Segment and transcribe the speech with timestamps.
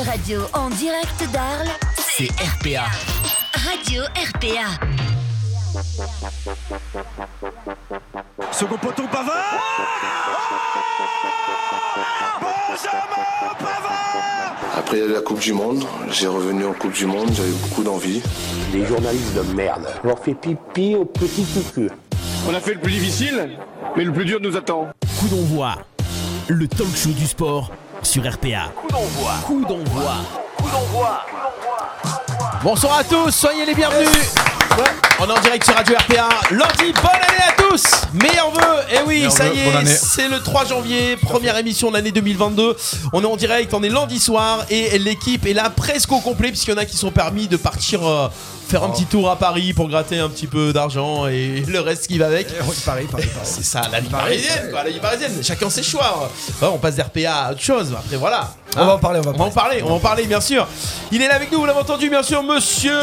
[0.00, 2.84] seule radio en direct d'Arles, c'est RPA.
[3.54, 4.86] Radio RPA.
[8.52, 9.36] Second poteau Pavard
[12.68, 13.00] Benjamin
[13.58, 18.22] Pavard Après la Coupe du Monde, j'ai revenu en Coupe du Monde, j'avais beaucoup d'envie.
[18.72, 19.86] Les journalistes de merde.
[20.04, 21.90] On leur fait pipi au petit cucu.
[22.48, 23.50] On a fait le plus difficile,
[23.96, 24.88] mais le plus dur nous attend.
[25.18, 25.74] Coup d'envoi,
[26.48, 27.70] le talk show du sport
[28.02, 28.72] sur RPA.
[28.76, 29.32] Coup d'envoi.
[29.44, 30.14] Coup d'envoi.
[30.56, 31.26] Coup d'envoi.
[32.62, 34.08] Bonsoir à tous, soyez les bienvenus.
[35.18, 36.28] On est en direct sur Radio RPA.
[36.50, 37.84] Lundi, bonne année à tous.
[38.14, 38.82] Meilleurs vœux.
[38.92, 42.76] Et oui, Meilleurs ça y est, c'est le 3 janvier, première émission de l'année 2022.
[43.12, 46.48] On est en direct, on est lundi soir et l'équipe est là presque au complet
[46.48, 48.28] puisqu'il y en a qui sont permis de partir euh,
[48.70, 52.06] faire un petit tour à Paris pour gratter un petit peu d'argent et le reste
[52.06, 52.46] qui va avec.
[52.86, 55.32] Pareil, pareil, C'est ça, la vie parisienne, quoi, la vie parisienne.
[55.42, 56.30] Chacun ses choix.
[56.62, 57.92] On passe d'RPA à autre chose.
[57.98, 58.48] Après, voilà.
[58.76, 60.40] On va en parler, on va On va en parler, on va en parler, bien
[60.40, 60.68] sûr.
[61.10, 62.96] Il est là avec nous, vous l'avez entendu, bien sûr, monsieur.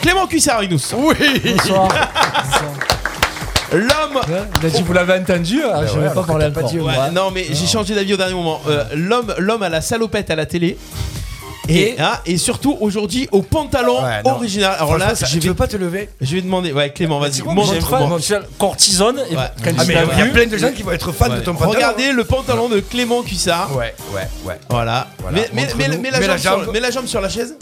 [0.00, 0.80] Clément Cuissard avec nous.
[0.94, 1.14] Oui
[1.56, 1.88] Bonsoir.
[3.72, 4.20] L'homme.
[4.60, 7.10] Il a dit vous l'avez entendu, ah, je ouais, vais pas parler pas dit, Ouais,
[7.12, 8.60] non, mais j'ai changé d'avis au dernier moment.
[8.66, 10.76] Euh, l'homme, l'homme à la salopette à la télé.
[11.74, 14.32] Et, Et hein, et surtout aujourd'hui au pantalon Ouais, non.
[14.32, 14.74] original.
[14.78, 16.08] Alors là, je tu vais, veux pas te lever?
[16.20, 16.72] je vais demander.
[16.72, 17.42] Ouais, Clément, vas-y.
[17.42, 18.06] Montre- montre.
[18.08, 18.18] moi,
[18.58, 19.42] Cortisone, et Ouais.
[19.64, 21.12] quand Ah il mais l'a il y a vu, plein de gens qui vont être
[21.12, 21.72] fans de ton pantalon.
[21.72, 23.74] Regardez le pantalon de Clément Cuissard.
[23.76, 24.58] Ouais, ouais, ouais.
[24.68, 25.08] Voilà.
[25.20, 26.02] Voilà, Mais, mais, mais- montre-nous.
[26.02, 26.72] mais la Mets la jambe sur, jambe.
[26.74, 27.56] mets la jambe sur la chaise.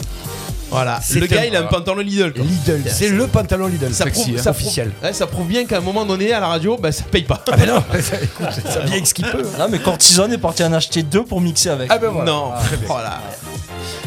[0.71, 0.99] Voilà.
[1.03, 2.33] C'est Le gars, il a un pantalon Lidl.
[2.33, 2.43] quoi.
[2.43, 3.93] Lidl, c'est le pantalon Lidl.
[3.93, 4.91] Ça prouve, hein, ça prouve- officiel.
[5.03, 7.43] ouais, ça prouve bien qu'à un moment donné, à la radio, bah, ça paye pas.
[7.51, 9.43] Ah mais non, ça, écoute, ça vient avec ce qu'il peut.
[9.57, 11.91] Là, mais Cortisone est parti en acheter deux pour mixer avec.
[11.91, 12.31] Ah ben voilà.
[12.31, 12.51] non.
[12.89, 13.19] Oh là.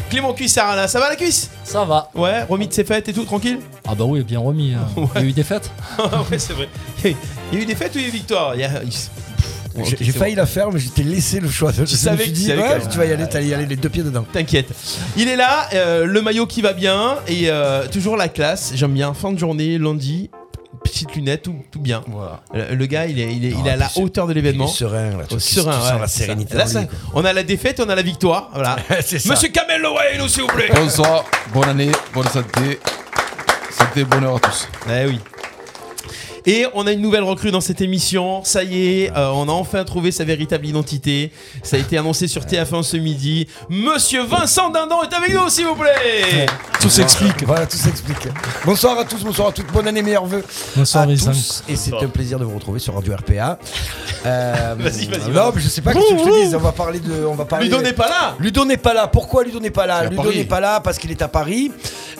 [0.09, 1.49] Clément Cuissard, là, ça va la cuisse?
[1.63, 2.09] Ça va.
[2.15, 3.59] Ouais, remis de ses fêtes et tout, tranquille?
[3.87, 4.73] Ah bah oui, bien remis.
[4.73, 4.87] hein.
[5.15, 5.69] Il y a eu des fêtes?
[6.31, 6.69] Ouais, c'est vrai.
[7.03, 7.11] Il
[7.53, 8.55] y a eu des fêtes ou il y a eu des victoires?
[8.55, 8.81] Il y a-
[9.99, 11.71] J'ai failli la faire, mais je t'ai laissé le choix.
[11.71, 13.53] Je me savais que dit, tu savais ouais, que- tu vas y aller, t'allais y
[13.53, 14.25] aller les deux pieds dedans.
[14.31, 14.67] T'inquiète.
[15.17, 18.71] Il est là, euh, le maillot qui va bien et euh, toujours la classe.
[18.75, 19.13] J'aime bien.
[19.13, 20.29] Fin de journée, lundi,
[20.83, 22.03] petite lunette, tout, tout bien.
[22.07, 22.41] Voilà.
[22.53, 24.41] Le, le gars, il est, il est, il est à la hauteur de Il est
[24.41, 24.67] l'événement.
[24.67, 25.25] serein, là.
[25.27, 26.55] Tu, tu- serein, tu ouais, sens la sérénité.
[26.57, 28.49] Là, ça- lui, on a la défaite, on a la victoire.
[28.53, 28.77] Voilà.
[29.25, 30.69] Monsieur Kamel Lowain, s'il vous plaît.
[30.73, 32.79] Bonsoir, bonne année, bonne santé.
[33.77, 34.69] Santé, bonheur à tous.
[34.89, 35.19] Eh oui.
[36.47, 38.43] Et on a une nouvelle recrue dans cette émission.
[38.43, 41.31] Ça y est, euh, on a enfin trouvé sa véritable identité.
[41.63, 43.47] Ça a été annoncé sur TF1 ce midi.
[43.67, 46.45] Monsieur Vincent Dindon est avec nous, s'il vous plaît.
[46.79, 47.43] Tout s'explique.
[47.45, 48.27] Voilà, tout s'explique.
[48.63, 50.43] Bonsoir à tous, bonsoir à toutes, bonne année, meilleurs vœux
[50.75, 51.31] Bonsoir, à Vincent.
[51.31, 51.63] tous.
[51.67, 53.57] Et c'est un plaisir de vous retrouver sur Radio RPA.
[54.27, 56.55] Euh, Vas-y, vas-y, Non, mais je sais pas ce que je te dise.
[56.55, 57.25] On va parler de.
[57.25, 57.65] On va parler.
[57.65, 58.35] Ludo n'est pas là.
[58.39, 59.07] Ludo n'est pas là.
[59.07, 60.05] Pourquoi Ludo n'est pas là?
[60.05, 61.71] Ludo n'est pas là parce qu'il est à Paris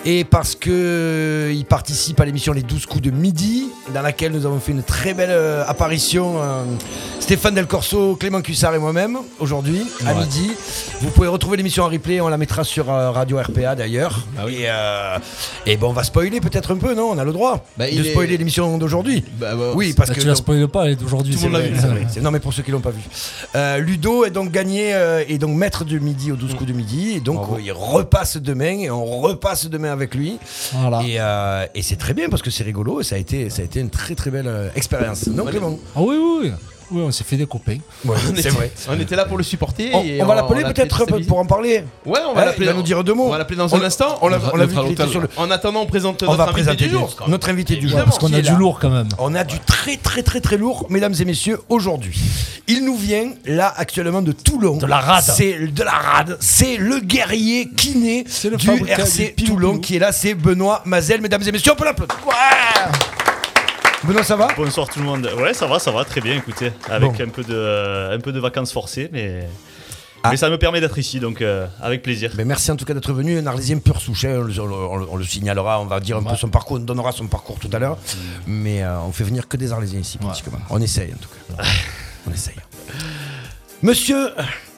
[0.08, 4.32] et parce que euh, il participe à l'émission Les 12 coups de midi, dans laquelle
[4.34, 6.42] nous avons fait une très belle euh, apparition.
[6.42, 6.64] euh,
[7.20, 10.22] Stéphane Del Corso, Clément Cuissard et moi-même aujourd'hui à Ouais.
[10.22, 10.52] midi.
[11.02, 12.22] Vous pouvez retrouver l'émission en replay.
[12.22, 14.26] On la mettra sur euh, Radio RPA d'ailleurs.
[14.48, 15.18] Et, euh,
[15.66, 17.10] et bon, on va spoiler peut-être un peu, non?
[17.12, 19.24] On a le droit Bah, de est- spoiler l'émission d'aujourd'hui.
[19.40, 21.34] Bah, bah, oui, parce Bah, que tu la spoiles pas, elle est d'aujourd'hui.
[21.36, 21.76] Tout le monde c'est l'a vrai.
[21.76, 23.02] vu, c'est vrai, c'est- Non, mais pour ceux qui l'ont pas vu.
[23.56, 26.76] Euh, Ludo est donc gagné euh, et donc maître de midi au 12 coups de
[26.78, 27.14] midi.
[27.16, 30.38] Et donc euh, il repasse demain et on repasse demain avec lui.
[30.74, 31.02] Voilà.
[31.04, 33.62] Et, euh, et c'est très bien parce que c'est rigolo et ça a été, ça
[33.62, 35.28] a été une très très belle euh, expérience.
[35.28, 36.52] Non, Clément Ah oui, oui,
[36.92, 37.02] oui.
[37.06, 37.78] On s'est fait des copains.
[38.06, 38.72] Ouais, On C'est était- vrai.
[38.90, 39.92] On était là pour le supporter.
[39.94, 41.84] On, et on va l'appeler l'a peut-être pour en parler.
[42.06, 42.66] Ouais, on Ouais, va l'appeler.
[42.66, 43.28] il va nous dire deux mots.
[43.28, 44.18] On va l'appeler dans On un instant.
[44.22, 45.10] On l'a on l'a Notre vu qu'il était hôtel.
[45.12, 45.30] sur le.
[45.38, 47.16] En attendant, on présente On notre va invité présenter du jour.
[47.28, 48.00] notre invité du jour.
[48.04, 48.58] Parce qu'on a du là.
[48.58, 49.10] lourd quand même.
[49.20, 52.20] On a du très très très très lourd, mesdames et messieurs, aujourd'hui.
[52.68, 54.78] Il nous vient là actuellement de Toulon.
[54.78, 55.24] De la rade.
[55.24, 56.38] C'est de la rade.
[56.40, 60.12] C'est le guerrier kiné du RC Toulon qui est là.
[60.12, 61.72] C'est Benoît Mazel, mesdames et messieurs.
[61.74, 62.16] On peut l'applaudir.
[64.08, 65.30] Benoît, ça va Bonsoir tout le monde.
[65.38, 66.36] Ouais, ça va, ça va très bien.
[66.36, 67.24] Écoutez, avec Bon.
[67.24, 69.48] un peu de, un peu de vacances forcées, mais,
[70.24, 70.30] Ah.
[70.32, 72.32] mais ça me permet d'être ici, donc euh, avec plaisir.
[72.36, 74.98] Ben, merci en tout cas d'être venu, un Arlésien pur souche, hein, on, le- on
[74.98, 77.58] le- on le signalera, on va dire un peu son parcours, on donnera son parcours
[77.60, 77.98] tout à l'heure,
[78.48, 80.60] mais euh, on fait venir que des Arlésiens ici pratiquement.
[80.70, 81.64] On essaye en tout cas.
[82.28, 82.56] on essaye.
[83.82, 84.30] Monsieur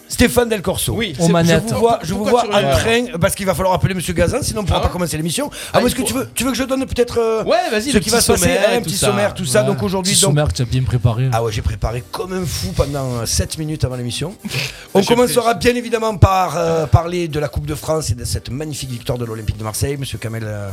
[0.10, 0.94] Stéphane Del Corso.
[0.94, 1.66] Oui, manettes.
[1.70, 4.42] Je vous vois, je vous vois en train, parce qu'il va falloir appeler Monsieur Gazin,
[4.42, 5.50] sinon on ne pourra Ah pas commencer l'émission.
[5.74, 7.92] Ah, Ah, est-ce que tu veux, tu veux que je donne peut-être euh, Ouais, vas-y,
[7.92, 9.64] ce qui va se passer, un petit sommaire, tout ça.
[9.64, 11.30] Donc aujourd'hui, Petit sommaire que tu as bien préparé.
[11.32, 14.36] ah ouais, j'ai préparé comme un fou pendant 7 minutes avant l'émission.
[14.94, 18.50] On commencera bien évidemment par euh, parler de la Coupe de France et de cette
[18.50, 20.70] magnifique victoire de l'Olympique de Marseille, Monsieur Kamel euh,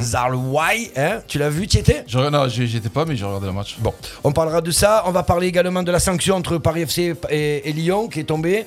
[0.00, 0.90] Zarlouai.
[0.96, 2.04] Hein tu l'as vu, tu y étais?
[2.06, 3.76] Je, non, j'ai- j'étais pas, mais j'ai regardé le match.
[3.78, 3.92] Bon,
[4.24, 5.02] on parlera de ça.
[5.06, 8.24] On va parler également de la sanction entre Paris FC et, et Lyon qui est
[8.24, 8.66] tombée.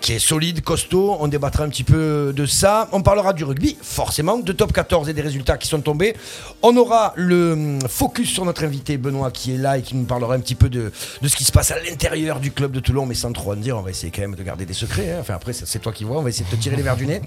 [0.00, 1.16] qui est solide, costaud.
[1.20, 2.88] On débattra un petit peu de ça.
[2.92, 6.14] On parlera du rugby, forcément, de top 14 et des résultats qui sont tombés.
[6.62, 10.04] On aura le hum, focus sur notre invité Benoît qui est là et qui nous
[10.04, 12.80] parlera un petit peu de, de ce qui se passe à l'intérieur du club de
[12.80, 13.76] Toulon, mais sans trop en dire.
[13.78, 15.12] On va essayer quand même de garder des secrets.
[15.12, 15.18] hein.
[15.20, 16.18] Enfin, après, c'est toi qui vois.
[16.18, 17.20] On va essayer de te tirer les verres du nez.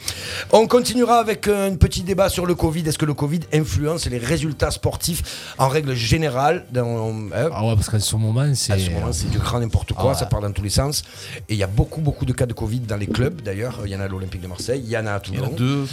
[0.52, 2.88] On continuera avec un petit débat sur le Covid.
[2.88, 7.76] Est-ce que le Covid influence les résultats sportifs en règle générale dans, hein, Ah ouais,
[7.76, 8.74] parce qu'à ce moment, c'est.
[8.74, 10.16] à ce moment, c'est du grand n'importe quoi, Ah ouais.
[10.16, 11.04] ça part dans tous les sens.
[11.50, 13.80] Et il y a beaucoup, beaucoup de cas de Covid dans les clubs, d'ailleurs.
[13.86, 15.38] Il y en a à l'Olympique de Marseille, il y en a à Il y
[15.40, 15.54] en Toulon.
[15.56, 15.88] a deux,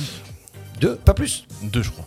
[0.81, 1.47] Deux, pas plus.
[1.63, 2.05] deux je crois.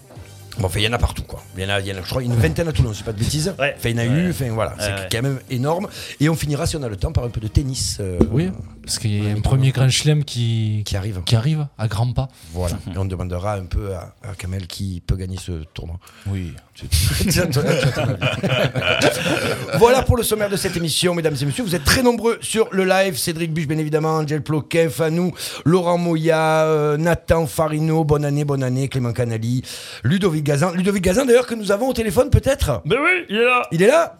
[0.59, 1.41] Bon, enfin, il y en a partout, quoi.
[1.57, 3.01] Il y en a, il y en a, je crois, une vingtaine à Toulon, si
[3.03, 3.53] pas de bêtises.
[3.57, 3.75] Ouais.
[3.85, 4.07] Il y en a Ouais.
[4.25, 4.75] eu, enfin, voilà.
[4.77, 5.87] c'est Ouais, quand même énorme.
[6.19, 7.97] Et on finira, si on a le temps, par un peu de tennis.
[8.01, 8.51] euh, Oui,
[8.89, 11.21] parce qu'il y a un premier grand chelem qui, Qui arrive.
[11.23, 12.27] qui arrive à grands pas.
[12.53, 12.75] Voilà.
[12.95, 15.97] Et on demandera un peu à, à Kamel qui peut gagner ce tournoi.
[16.25, 16.53] Oui.
[19.77, 21.63] Voilà pour le sommaire de cette émission, mesdames et messieurs.
[21.63, 23.15] Vous êtes très nombreux sur le live.
[23.15, 25.33] Cédric Buche, bien évidemment, Angel Ploquin, Fanou,
[25.65, 29.61] Laurent Moya, euh, Nathan Farino, bonne année, bonne année, Clément Canali,
[30.03, 30.71] Ludovic Gazan.
[30.71, 32.81] Ludovic Gazan, d'ailleurs, que nous avons au téléphone, peut-être?
[32.85, 34.17] Mais oui, il est là Il est là?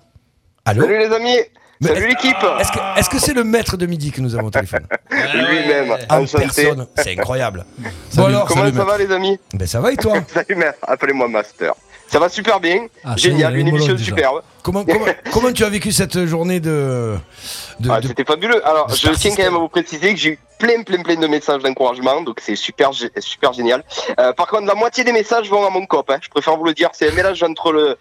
[0.64, 0.84] Allô?
[0.84, 1.38] Salut les amis
[1.82, 4.48] Salut est-ce- l'équipe Est-ce que est-ce que c'est le maître de midi que nous avons
[4.48, 6.44] au téléphone Lui-même, En enchanté.
[6.44, 6.88] personne.
[6.98, 7.66] C'est incroyable.
[8.16, 8.92] bon alors, Comment Salut, ça maître.
[8.92, 11.74] va les amis ben, ça va et toi Salut maître, appelez-moi Master.
[12.08, 14.04] Ça va super bien, Ah, ça y est, génial, une émission déjà.
[14.06, 14.42] superbe.
[14.64, 17.16] comment, comment, comment tu as vécu cette journée de.
[17.80, 18.68] de- Ah, de- C'était fabuleux.
[18.68, 19.46] Alors, de je Star tiens quand System.
[19.46, 22.56] même à vous préciser que j'ai eu plein, plein, plein de messages d'encouragement, donc c'est
[22.58, 23.84] super, gé- super génial.
[24.20, 26.10] Euh, par contre, la moitié des messages vont à mon cop.
[26.10, 26.18] Hein.
[26.22, 27.96] Je préfère vous le dire, c'est un mélange entre le,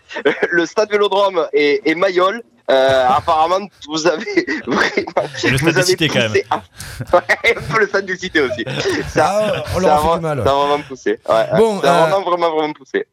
[0.50, 2.42] le stade Vélodrome et, et Mayol.
[2.70, 5.28] Euh, apparemment, vous avez vraiment.
[5.44, 6.62] Le stade avez cités, quand poussé à-
[7.16, 8.64] Ouais, un peu le stade des cités aussi.
[9.08, 10.42] Ça, Ah, on ça leur a fait vraiment- du mal.
[10.44, 11.10] Ça a vraiment poussé.
[11.28, 13.06] Ouais, Bon, ça a euh, vraiment, vraiment, vraiment poussé.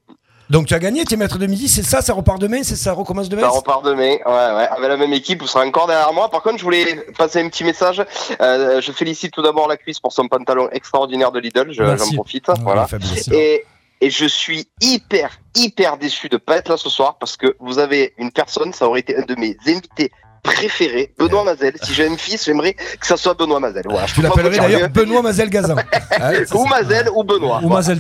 [0.48, 2.76] Donc tu as gagné, tu es maître de midi, c'est ça, ça repart demain, c'est
[2.76, 5.88] ça recommence demain Ça repart demain, ouais, ouais, avec la même équipe, vous serez encore
[5.88, 6.30] derrière moi.
[6.30, 8.06] Par contre, je voulais passer un petit message.
[8.42, 12.12] Euh, je félicite tout d'abord la cuisse pour son pantalon extraordinaire de Lidl, je- j'en
[12.14, 12.48] profite.
[12.50, 12.86] Ouais, voilà.
[12.86, 13.10] fabuleux.
[13.34, 13.66] Et,
[14.02, 17.80] et je suis hyper, hyper déçu de pas être là ce soir parce que vous
[17.80, 20.12] avez une personne, ça aurait été un de mes invités
[20.46, 21.74] préférés, Benoît Mazel.
[21.82, 23.84] Si j'ai un fils, j'aimerais que ça soit Benoît Mazel.
[23.90, 24.90] Voilà, je l'appellerais vous dire d'ailleurs.
[24.90, 25.76] Benoît Mazel Gazan.
[25.78, 27.60] Hein, ça, Ou Mazel ou Benoît.
[27.64, 28.00] Ou Mazel.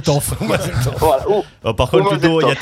[0.99, 1.29] Voilà.
[1.29, 2.17] Ou- Oh, Par contre,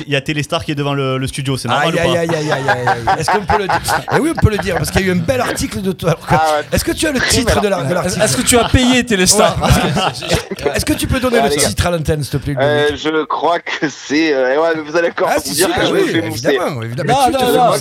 [0.08, 2.14] il y a- Téléstar qui est devant le, le studio, c'est normal Aïe, ou aïe,
[2.14, 3.20] pas aïe, aïe, aïe, aïe, aïe.
[3.20, 3.82] Est-ce qu'on peut le dire
[4.16, 5.92] Eh oui, on peut le dire, parce qu'il y a eu un bel article de
[5.92, 6.16] toi.
[6.30, 6.66] Ah ouais.
[6.72, 9.06] Est-ce que tu as le titre de la- de l'article Est-ce que tu as payé
[9.06, 9.58] Téléstar
[10.74, 13.26] Est-ce que tu peux donner Ah, le titre à l'antenne, s'il te plaît Euh, je
[13.26, 14.34] crois que c'est.
[14.34, 16.48] euh, ouais, mais vous allez encore Ah, vous dire que ah je me fais mousser.
[16.48, 17.72] évidemment, évidemment.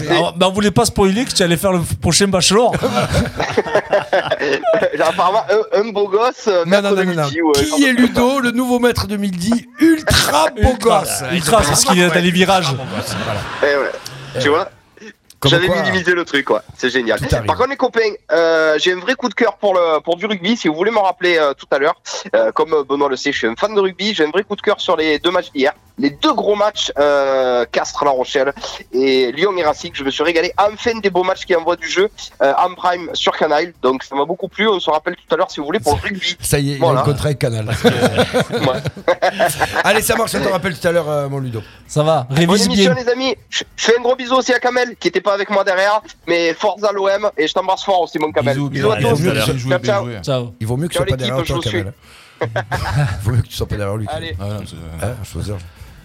[0.40, 2.72] On voulait pas spoiler que tu allais faire le prochain bachelor.
[5.00, 6.48] Apparemment, un, un beau gosse.
[6.48, 7.24] euh, Non, non, maître non, de non, non.
[7.26, 11.84] midi, ouais, Qui est Ludo, le nouveau maître de midi, ultra beau gosse Ultra, parce
[11.84, 12.74] qu'il est dans les virages.
[13.62, 14.40] Eh ouais.
[14.40, 14.70] Tu vois
[15.40, 16.62] Comme J'avais minimisé le truc, quoi.
[16.76, 17.18] C'est génial.
[17.46, 18.00] Par contre, les copains,
[18.30, 20.56] euh, j'ai un vrai coup de cœur pour le pour du rugby.
[20.56, 22.00] Si vous voulez me rappeler euh, tout à l'heure,
[22.34, 24.14] euh, comme euh, Benoît le sait, je suis un fan de rugby.
[24.14, 25.72] J'ai un vrai coup de cœur sur les deux matchs d'hier.
[25.98, 28.52] Les deux gros matchs, euh, Castres, La Rochelle
[28.92, 29.90] et Lyon et Racing.
[29.94, 30.52] Je me suis régalé.
[30.58, 32.08] Enfin, des beaux matchs qui envoient du jeu
[32.42, 33.72] euh, en prime sur Canal.
[33.82, 34.66] Donc, ça m'a beaucoup plu.
[34.68, 36.36] On se rappelle tout à l'heure, si vous voulez, pour le rugby.
[36.40, 37.00] Ça y est, il Voilà.
[37.00, 37.66] a un contrat avec Canal.
[39.84, 41.62] Allez, ça marche, on te rappelle tout à l'heure, euh, mon Ludo.
[41.86, 42.94] Ça va, Bonne émission, bien.
[42.94, 43.34] les amis.
[43.50, 46.00] Je fais un gros bisou aussi à Kamel, qui était pas avec moi derrière.
[46.26, 47.30] Mais force à l'OM.
[47.36, 48.54] Et je t'embrasse fort aussi, mon Kamel.
[48.56, 49.16] Bisous, Bisous à bisous, tous.
[49.22, 49.80] bisous, bien Ciao, joué, ciao.
[49.80, 50.22] bien joué.
[50.22, 50.54] Ciao.
[50.60, 51.92] Il vaut mieux que tu sois pas derrière toi, Kamel.
[52.42, 52.48] Il
[53.22, 54.06] vaut mieux que tu sois pas derrière lui.
[54.10, 54.34] Allez.
[54.40, 54.56] Ah, non,
[55.02, 55.52] Hein, je faisais.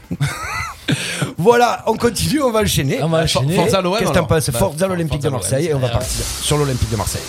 [1.37, 3.01] voilà, on continue, on va enchaîner.
[3.01, 3.55] On va enchaîner.
[3.55, 3.97] Forza l'OM.
[3.97, 5.29] Qu'est-ce que t'en penses Bah, Forza l'Olympique de.
[5.29, 7.21] Marseille et on va partir sur l'Olympique de Marseille.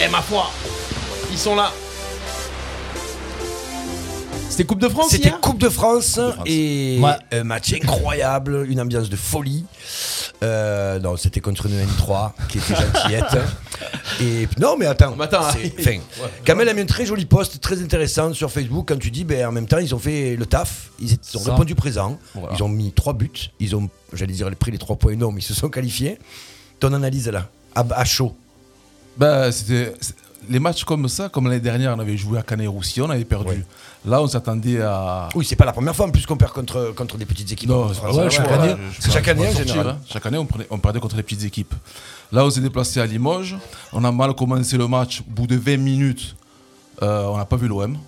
[0.00, 0.50] Eh ma foi,
[1.30, 1.70] ils sont là.
[4.48, 7.10] C'était Coupe de France C'était Coupe de France et Ouais.
[7.32, 9.64] un match incroyable, une ambiance de folie.
[10.42, 13.36] Euh, non, c'était contre une N3 qui était gentillette.
[14.20, 15.14] et non, mais attends.
[15.16, 15.72] Mais attends, ouais.
[15.78, 15.98] enfin,
[16.44, 19.46] Kamel a mis un très joli post, très intéressant sur Facebook quand tu dis, ben,
[19.46, 21.50] en même temps, ils ont fait le taf, ils ont Ça.
[21.52, 22.54] répondu présent, Voilà.
[22.56, 25.42] ils ont mis trois buts, ils ont, j'allais dire, pris les trois points énormes, ils
[25.42, 26.18] se sont qualifiés.
[26.80, 28.34] Ton analyse là, à, à chaud.
[29.18, 29.92] Bah, c'était
[30.48, 33.64] les matchs comme ça, comme l'année dernière, on avait joué à Canet-Roussillon, on avait perdu.
[34.06, 35.28] Là, on s'attendait à.
[35.34, 37.68] Oui, c'est pas la première fois en plus qu'on perd contre, contre des petites équipes.
[37.68, 37.94] Non, ouais,
[38.30, 38.76] chaque ouais, année.
[39.12, 39.88] Chaque année, sortir, général.
[39.88, 39.98] hein.
[40.08, 41.74] Chaque année, on, prenait- on perdait contre les petites équipes.
[42.30, 43.56] Là, on s'est déplacé à Limoges.
[43.92, 45.22] On a mal commencé le match.
[45.22, 46.36] Au bout de 20 minutes,
[47.02, 47.98] euh, on n'a pas vu l'OM.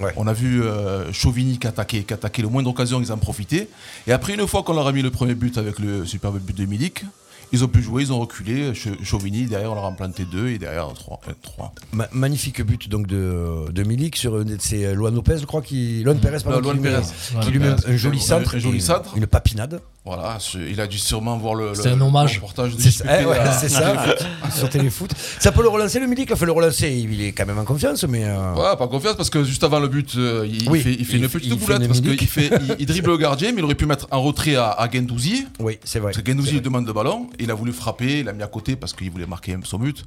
[0.00, 0.12] Ouais.
[0.16, 3.68] On a vu euh, Chauvigny qui attaquait, qui attaquait le moindre occasion, ils en profitaient.
[4.06, 6.56] Et après, une fois qu'on leur a mis le premier but avec le superbe but
[6.56, 7.04] de Milik,
[7.52, 8.74] Ils ont pu jouer, ils ont reculé.
[8.74, 11.20] Ch- Chauvigny, derrière, on leur a planté deux et derrière, trois.
[11.28, 11.72] euh, trois.
[11.92, 16.02] Ma- magnifique but donc de, de Milik sur une- c'est Luan Lopez je crois qui
[16.04, 17.40] Luan Perez pardon, Luan qui, lui met- Perez.
[17.44, 19.16] qui lui met un joli centre un joli centre.
[19.16, 20.38] une papinade Voilà,
[20.70, 22.34] il a dû sûrement voir le, C'est le- un hommage.
[22.34, 23.36] le reportage de c'est ça, eh ouais,
[23.68, 24.04] ça
[24.54, 26.34] sur Téléfoot ça peut le relancer le Milik?
[26.34, 29.30] Fait le relancer il est quand même en confiance mais euh, Ouais, pas confiance parce
[29.30, 31.86] que juste avant le but, euh, il, Oui, fait, il fait il une petite boulette
[31.86, 34.70] parce qu'il il, il dribble le gardien, mais il aurait pu mettre un retrait à,
[34.70, 35.46] à Gendouzi.
[35.60, 38.32] oui c'est vrai Parce que Gendouzi demande le ballon, il a voulu frapper, il l'a
[38.32, 40.04] mis à côté parce qu'il voulait marquer son but.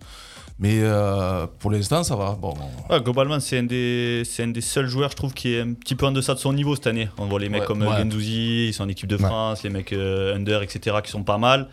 [0.59, 2.37] Mais euh, pour l'instant, ça va.
[2.39, 2.53] Bon,
[2.89, 5.73] Ouais, globalement, c'est un, des, c'est un des seuls joueurs, je trouve, qui est un
[5.73, 7.09] petit peu en deçà de son niveau cette année.
[7.17, 7.67] On voit les mecs Ouais.
[7.67, 7.97] comme euh, Ouais.
[7.97, 11.39] Gendouzi, ils sont en équipe de France, les mecs euh, under, etc., qui sont pas
[11.39, 11.67] mal.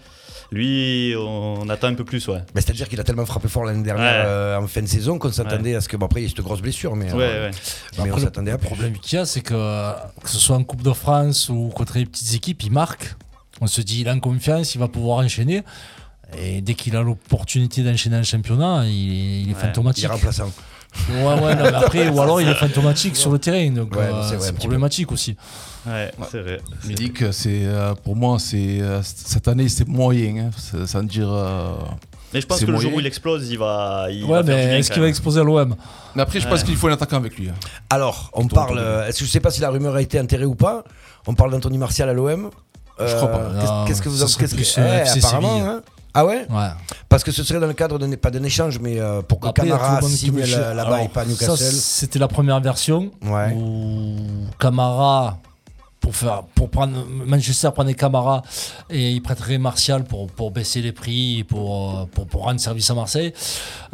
[0.50, 2.40] Lui, on attend un peu plus, ouais.
[2.54, 4.30] Mais c'est-à-dire qu'il a tellement frappé fort l'année dernière Ouais.
[4.30, 5.98] euh, en fin de saison qu'on s'attendait à ce que.
[5.98, 7.56] Bon, après, il y a cette grosse blessure, mais, Ouais, euh, ouais.
[8.04, 10.64] mais on s'attendait à le problème qu'il y a, c'est que que ce soit en
[10.64, 13.14] Coupe de France ou contre les petites équipes, il marque.
[13.60, 15.62] On se dit, il a en confiance, il va pouvoir enchaîner.
[16.38, 20.04] Et dès qu'il a l'opportunité d'enchaîner un championnat, il est, il est Ouais, Il fantomatique.
[20.04, 20.52] est remplaçant.
[21.10, 23.70] Ouais, ouais, non, mais après, ou alors il est fantomatique sur le terrain.
[23.70, 25.36] Donc Ouais, euh, c'est problématique aussi.
[25.86, 26.60] Ouais, c'est vrai.
[26.84, 30.50] Milik, euh, pour moi, c'est euh, cette année, c'est moyen.
[30.50, 31.28] hein, sans dire.
[31.32, 31.72] euh,
[32.34, 34.06] Mais je pense C'est que le jour où il explose, il va.
[34.10, 35.74] Il Ouais, va faire du mais bien, est-ce qu'il va exploser à l'OM
[36.14, 37.48] Mais après, je pense qu'il faut un attaquant avec lui.
[37.48, 37.54] hein.
[37.90, 38.78] Alors, on Plutôt parle.
[39.08, 40.84] Est-ce que je sais pas si la rumeur a été enterrée ou pas
[41.26, 42.50] On parle d'Anthony Martial à l'OM.
[43.00, 43.50] Je crois pas.
[43.60, 45.82] qu'est-ce- Non, Qu'est-ce que vous en plus, que- euh, apparemment, hein
[46.14, 46.68] Ah ouais Ouais.
[47.08, 49.48] Parce que ce serait dans le cadre d'un pas d'un échange, mais euh, pour que
[49.48, 51.56] Après, Camara signe là-bas et pas à Newcastle.
[51.56, 53.52] C'était la première version Ouais.
[53.54, 54.16] où
[54.58, 55.38] Camara,
[56.00, 58.42] pour, faire, pour prendre Manchester prenait Camara
[58.88, 62.90] et il prêterait Martial pour, pour baisser les prix, pour, euh, pour, pour rendre service
[62.90, 63.32] à Marseille.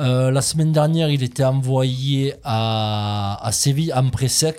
[0.00, 4.56] Euh, la semaine dernière, il était envoyé à, à Séville en prêt sec,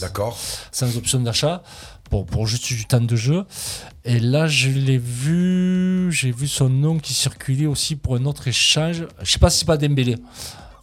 [0.00, 0.36] D'accord.
[0.72, 1.62] sans option d'achat.
[2.10, 3.44] Pour, pour juste du temps de jeu.
[4.04, 8.48] Et là, je l'ai vu, j'ai vu son nom qui circulait aussi pour un autre
[8.48, 9.04] échange.
[9.22, 10.16] Je sais pas si c'est pas Dembélé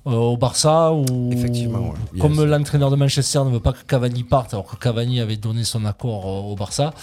[0.06, 1.96] euh, au Barça ou Effectivement, ouais.
[2.14, 2.22] Yes.
[2.22, 5.66] comme l'entraîneur de Manchester ne veut pas que Cavani parte, alors que Cavani avait donné
[5.66, 6.94] son accord euh, au Barça,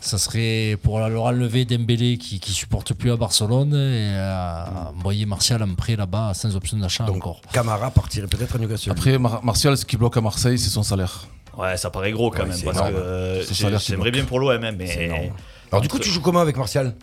[0.00, 4.64] ça serait pour leur enlever Dembélé qui, qui supporte plus à Barcelone et euh,
[4.96, 7.40] envoyer Martial en prêt là-bas sans option d'achat encore.
[7.52, 8.92] Camara partirait peut-être à Newcastle.
[8.92, 11.26] Après, Mar- Martial, ce qui bloque à Marseille, c'est son salaire.
[11.58, 12.52] Ouais, ça paraît gros quand Ouais, même.
[12.56, 12.92] c'est Parce énorme.
[12.94, 15.30] que euh, j'aimerais bien pour l'OM, hein, mais.
[15.70, 16.94] Alors, du coup, tu joues comment avec Martial?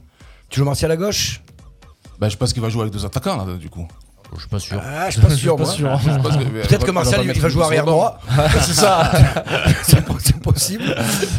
[0.50, 1.42] Tu joues Martial à gauche?
[2.20, 3.88] Ben, je pense qu'il va jouer avec deux attaquants, là, du coup.
[4.36, 4.80] Je suis pas sûr.
[4.84, 8.20] Ah, je suis pas sûr, que- Peut-être que Martial, il va jouer arrière droit.
[8.62, 9.12] c'est ça.
[9.84, 10.84] c'est po- c'est possible.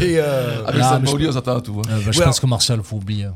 [0.00, 1.80] Et euh, Avec Pauli, on s'attend à tout.
[1.84, 1.88] hein.
[1.90, 3.28] Euh, bah, je pense que Martial, faut oublier.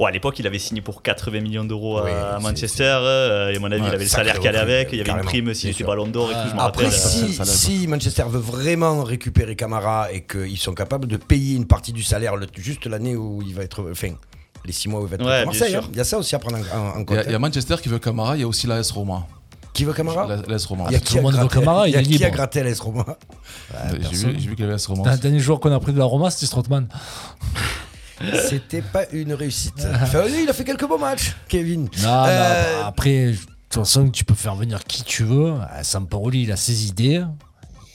[0.00, 2.84] Ouais, à l'époque, il avait signé pour 80 millions d'euros à Oui, Manchester.
[3.02, 4.88] euh, et à mon avis, Ouais, il avait le salaire qui allait avec.
[4.92, 6.92] Il y avait une prime s'il était ballon d'or et tout, je me Après, rappelle.
[6.98, 7.52] ça- si, ça lève.
[7.52, 12.02] si Manchester veut vraiment récupérer Camara et qu'ils sont capables de payer une partie du
[12.02, 13.86] salaire le- juste l'année où il va être.
[13.90, 14.12] Enfin,
[14.64, 15.74] les six mois où il va être Ouais, Marseille.
[15.76, 15.82] hein.
[15.92, 17.18] Il y a ça aussi à prendre en, en- en Il y, compte.
[17.18, 19.26] a, il y a Manchester qui veut Camara, il y a aussi l'AS Roma.
[19.74, 20.84] Qui veut Camara La- L'AS Roma.
[20.88, 22.24] Il y a Tout qui le a monde veut gratté- Camara, il y a qui
[22.24, 23.04] a gratté l'AS Roma
[23.92, 25.12] J'ai vu, j'ai vu qu'il y avait l'AS Roma.
[25.12, 26.88] Le dernier joueur qu'on a pris de la Roma, c'était Strootman.
[28.48, 29.86] C'était pas une réussite.
[30.02, 31.88] Enfin, il a fait quelques beaux matchs, Kevin.
[32.02, 33.36] Non, Euh, non, après, de
[33.70, 35.52] toute façon, tu peux faire venir qui tu veux.
[35.52, 37.22] Euh, Sampaoli, il a ses idées.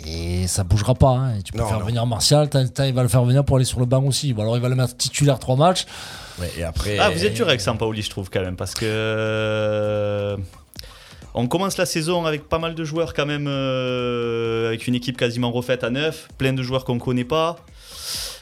[0.08, 1.10] Et ça bougera pas.
[1.12, 1.40] hein.
[1.44, 1.86] Tu peux Non, faire non.
[1.86, 4.34] venir Martial, t'as- t'as- il va le faire venir pour aller sur le banc aussi.
[4.34, 5.86] Ou alors il va le mettre titulaire trois matchs.
[6.40, 6.98] Ouais, et après.
[7.00, 8.86] Ah, vous êtes dur avec Sampaoli, je trouve, quand même, parce que.
[8.86, 10.38] euh,
[11.38, 15.18] On commence la saison avec pas mal de joueurs, quand même, euh, avec une équipe
[15.18, 17.58] quasiment refaite à neuf, plein de joueurs qu'on connaît pas.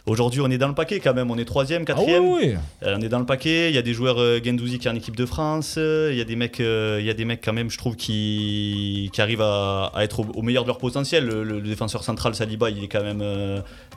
[0.06, 2.26] Aujourd'hui, on est dans le paquet quand même, on est troisième, Ah oui, quatrième.
[2.30, 2.56] oui.
[2.84, 3.70] Euh, on est dans le paquet.
[3.70, 5.76] Il y a des joueurs euh, Gendouzi qui est en équipe de France.
[5.78, 7.96] Il y a des mecs, euh, il y a des mecs quand même, je trouve,
[7.96, 11.26] qui, qui arrivent à, à être au, au meilleur de leur potentiel.
[11.26, 13.24] Le, le- défenseur central Saliba, il est quand même,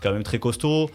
[0.01, 0.89] quand même très costaud.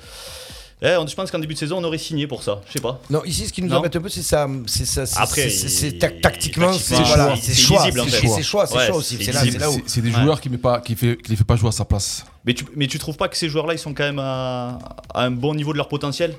[0.84, 2.60] Eh, on- je pense qu'en début de saison, on aurait signé pour ça.
[2.68, 3.00] Je sais pas.
[3.10, 3.78] Non, ici, ce qui nous Non.
[3.78, 4.48] embête un peu, c'est ça.
[4.66, 5.04] C'est ça.
[5.22, 7.82] Après, c'est- tactiquement, c'est voilà, c'est c'est choix.
[7.84, 9.18] en C'est choix, c'est Ouais, choix aussi.
[9.18, 9.64] c'est C'est là, illisible.
[9.64, 9.82] c'est là où.
[9.86, 10.22] C'est c'est des Ouais.
[10.24, 12.26] joueurs qui ne qui fait, qui les fait pas jouer à sa place.
[12.46, 14.80] Mais tu, mais tu trouves pas que ces joueurs-là, ils sont quand même à,
[15.14, 16.34] à un bon niveau de leur potentiel?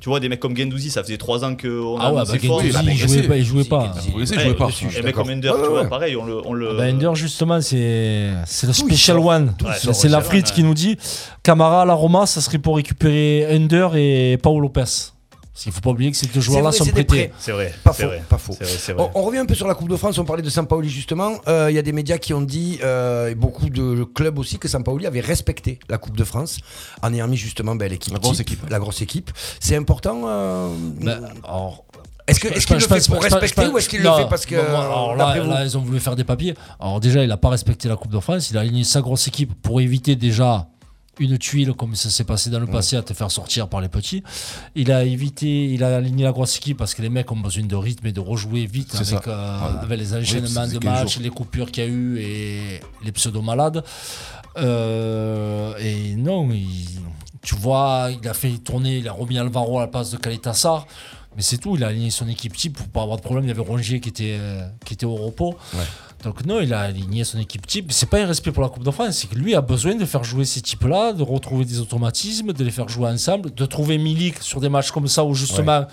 [0.00, 2.38] Tu vois, des mecs comme Gendouzi, ça faisait 3 ans qu'on Ah ouais, a bah,
[2.38, 2.62] fort.
[2.62, 3.36] Gendouzi, il jouait pas.
[3.36, 3.92] Il jouait pas.
[4.06, 4.68] Il jouait pas.
[4.96, 5.30] Et mecs comme.
[5.30, 5.88] Ender, tu vois, ouais.
[5.88, 6.40] pareil, on le.
[6.46, 6.76] On le...
[6.76, 9.18] Bah, Ender, justement, c'est c'est le Special.
[9.18, 9.54] One.
[9.92, 10.96] C'est- la One, qui nous dit
[11.42, 15.12] Camara à la Roma, ça serait pour récupérer Ender et Paul Lopez.
[15.60, 17.32] Parce qu'il faut pas oublier que ces deux joueurs-là sont prêtés.
[17.38, 17.74] C'est vrai.
[17.84, 18.22] Pas c'est faux, vrai.
[18.26, 18.54] pas faux.
[18.56, 19.10] C'est vrai, c'est vrai.
[19.14, 21.32] On, on revient un peu sur la Coupe de France, on parlait de Sampaoli justement.
[21.48, 24.58] Euh, Il y a des médias qui ont dit, euh, et beaucoup de clubs aussi,
[24.58, 26.60] que Sampaoli avait respecté la Coupe de France
[27.02, 28.10] en ayant mis justement ben, l'équipe.
[28.14, 28.70] La grosse type, équipe.
[28.70, 29.30] La grosse équipe.
[29.60, 30.22] C'est important.
[30.26, 30.68] euh,
[31.44, 31.84] alors,
[32.26, 34.54] est-ce que- est-ce qu'il le fait pour respecter ou est-ce qu'il le fait parce que.
[34.54, 36.54] alors là, là, ils ont voulu faire des papiers.
[36.80, 38.50] Alors déjà, il n'a pas respecté la Coupe de France.
[38.50, 40.68] Il a aligné sa grosse équipe pour éviter déjà
[41.20, 43.88] une tuile comme ça s'est passé dans le passé à te faire sortir par les
[43.88, 44.22] petits.
[44.74, 47.62] Il a évité, il a aligné la grosse équipe parce que les mecs ont besoin
[47.64, 51.18] de rythme et de rejouer vite avec, euh, avec les enchaînements de c'est 15 matchs,
[51.20, 53.84] les coupures qu'il y a eu et les pseudo-malades.
[54.58, 57.00] Euh, et non, il-
[57.42, 60.86] tu vois, il a fait tourner, il a remis Alvaro à la place de Caletassar.
[61.36, 63.44] Mais c'est tout, il a aligné son équipe type pour pas avoir de problème.
[63.44, 65.56] Il y avait Rongier qui était, euh, qui était au repos.
[66.22, 67.92] Donc non, il a aligné son équipe type.
[67.92, 70.04] C'est pas un respect pour la Coupe de France, c'est que lui a besoin de
[70.04, 73.96] faire jouer ces types-là, de retrouver des automatismes, de les faire jouer ensemble, de trouver
[73.98, 75.86] Milik sur des matchs comme ça où justement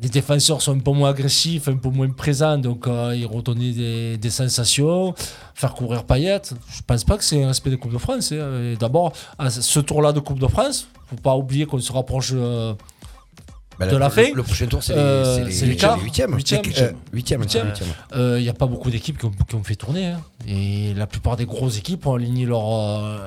[0.00, 4.16] les défenseurs sont un peu moins agressifs, un peu moins présents, donc euh, ils des,
[4.16, 5.12] des sensations,
[5.54, 6.40] faire courir Payet.
[6.70, 8.32] Je pense pas que c'est un respect des Coupes de France.
[8.32, 8.72] hein.
[8.72, 12.30] Et D'abord, à ce tour-là de Coupe de France, faut pas oublier qu'on se rapproche
[12.34, 12.74] euh,
[13.78, 14.32] Bah, de le- la le- fin.
[14.34, 15.98] le prochain tour, c'est les- Euh, les- huitièmes.
[16.02, 16.30] Huitièmes.
[16.34, 17.42] Euh, Huitièmes.
[17.42, 17.72] huitièmes.
[18.16, 20.06] Euh, Il n'y a pas beaucoup d'équipes qui ont, qui ont fait tourner.
[20.06, 20.20] hein.
[20.46, 23.18] Et la plupart des grosses équipes ont aligné leur, euh,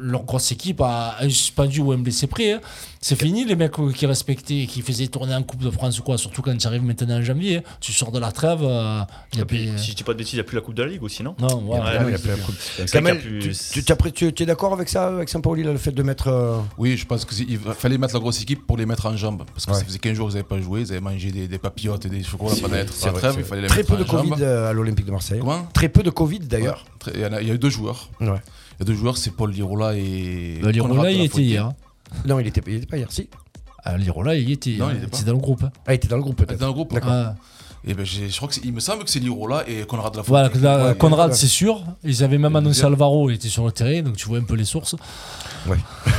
[0.00, 2.52] leur grosse équipe à un suspendu ou un blessé près.
[2.52, 2.60] hein.
[3.02, 6.18] C'est fini, les mecs qui respectaient, qui faisaient tourner en Coupe de France ou quoi,
[6.18, 7.58] surtout quand tu arrives maintenant en janvier.
[7.58, 7.62] hein.
[7.80, 8.60] Tu sors de la trêve.
[8.62, 9.00] euh,
[9.32, 10.60] il y a plus- Si je dis pas de bêtises, il n'y a plus la
[10.60, 11.34] Coupe de la Ligue aussi, non?
[11.38, 11.78] Non, ouais.
[11.82, 12.54] Ah, il a plus la coupe.
[12.92, 13.38] Kamel, plus-
[14.14, 16.28] tu, tu, es d'accord avec ça, avec Saint-Pauli, le fait de mettre.
[16.28, 19.44] euh, Oui, je pense qu'il fallait mettre la grosse équipe pour les mettre en jambes.
[19.54, 22.06] Parce que faisait 15 jours qu'ils n'avaient pas joué, ils avaient mangé des, des papillotes
[22.06, 24.04] et des chocolats pendant la trêve, c'est il fallait les Très peu de.
[24.04, 25.40] Covid euh, à l'Olympique de Marseille.
[25.40, 25.66] Comment?
[25.72, 26.84] Très peu de Covid d'ailleurs.
[27.14, 28.08] Il y, a, il y a eu deux joueurs.
[28.20, 28.26] Ouais.
[28.28, 30.58] Il y a deux joueurs, c'est Paul Lirola et.
[30.62, 31.66] Bah, Lirola, il était hier.
[31.66, 31.74] hein.
[32.26, 33.28] Non, il était, il était pas hier, si.
[33.84, 34.76] Ah, Lirola, il y était.
[34.78, 34.92] Non, hein.
[34.92, 35.16] il était pas.
[35.16, 35.62] C'est dans le groupe.
[35.62, 35.70] hein.
[35.86, 36.60] Ah, il était dans le groupe Ah, peut-être.
[36.60, 37.10] Dans le groupe D'accord.
[37.12, 37.34] Ah.
[37.86, 40.18] Et ben, j'ai- je crois que il me semble que c'est Lirola et Conrad de
[40.18, 40.50] la Voilà,
[40.88, 41.82] Ouais, Conrad, c'est sûr.
[42.04, 42.84] Ils avaient même annoncé.
[42.84, 44.96] Alvaro, il était sur le terrain, donc tu vois un peu les sources.
[45.66, 45.78] Ouais.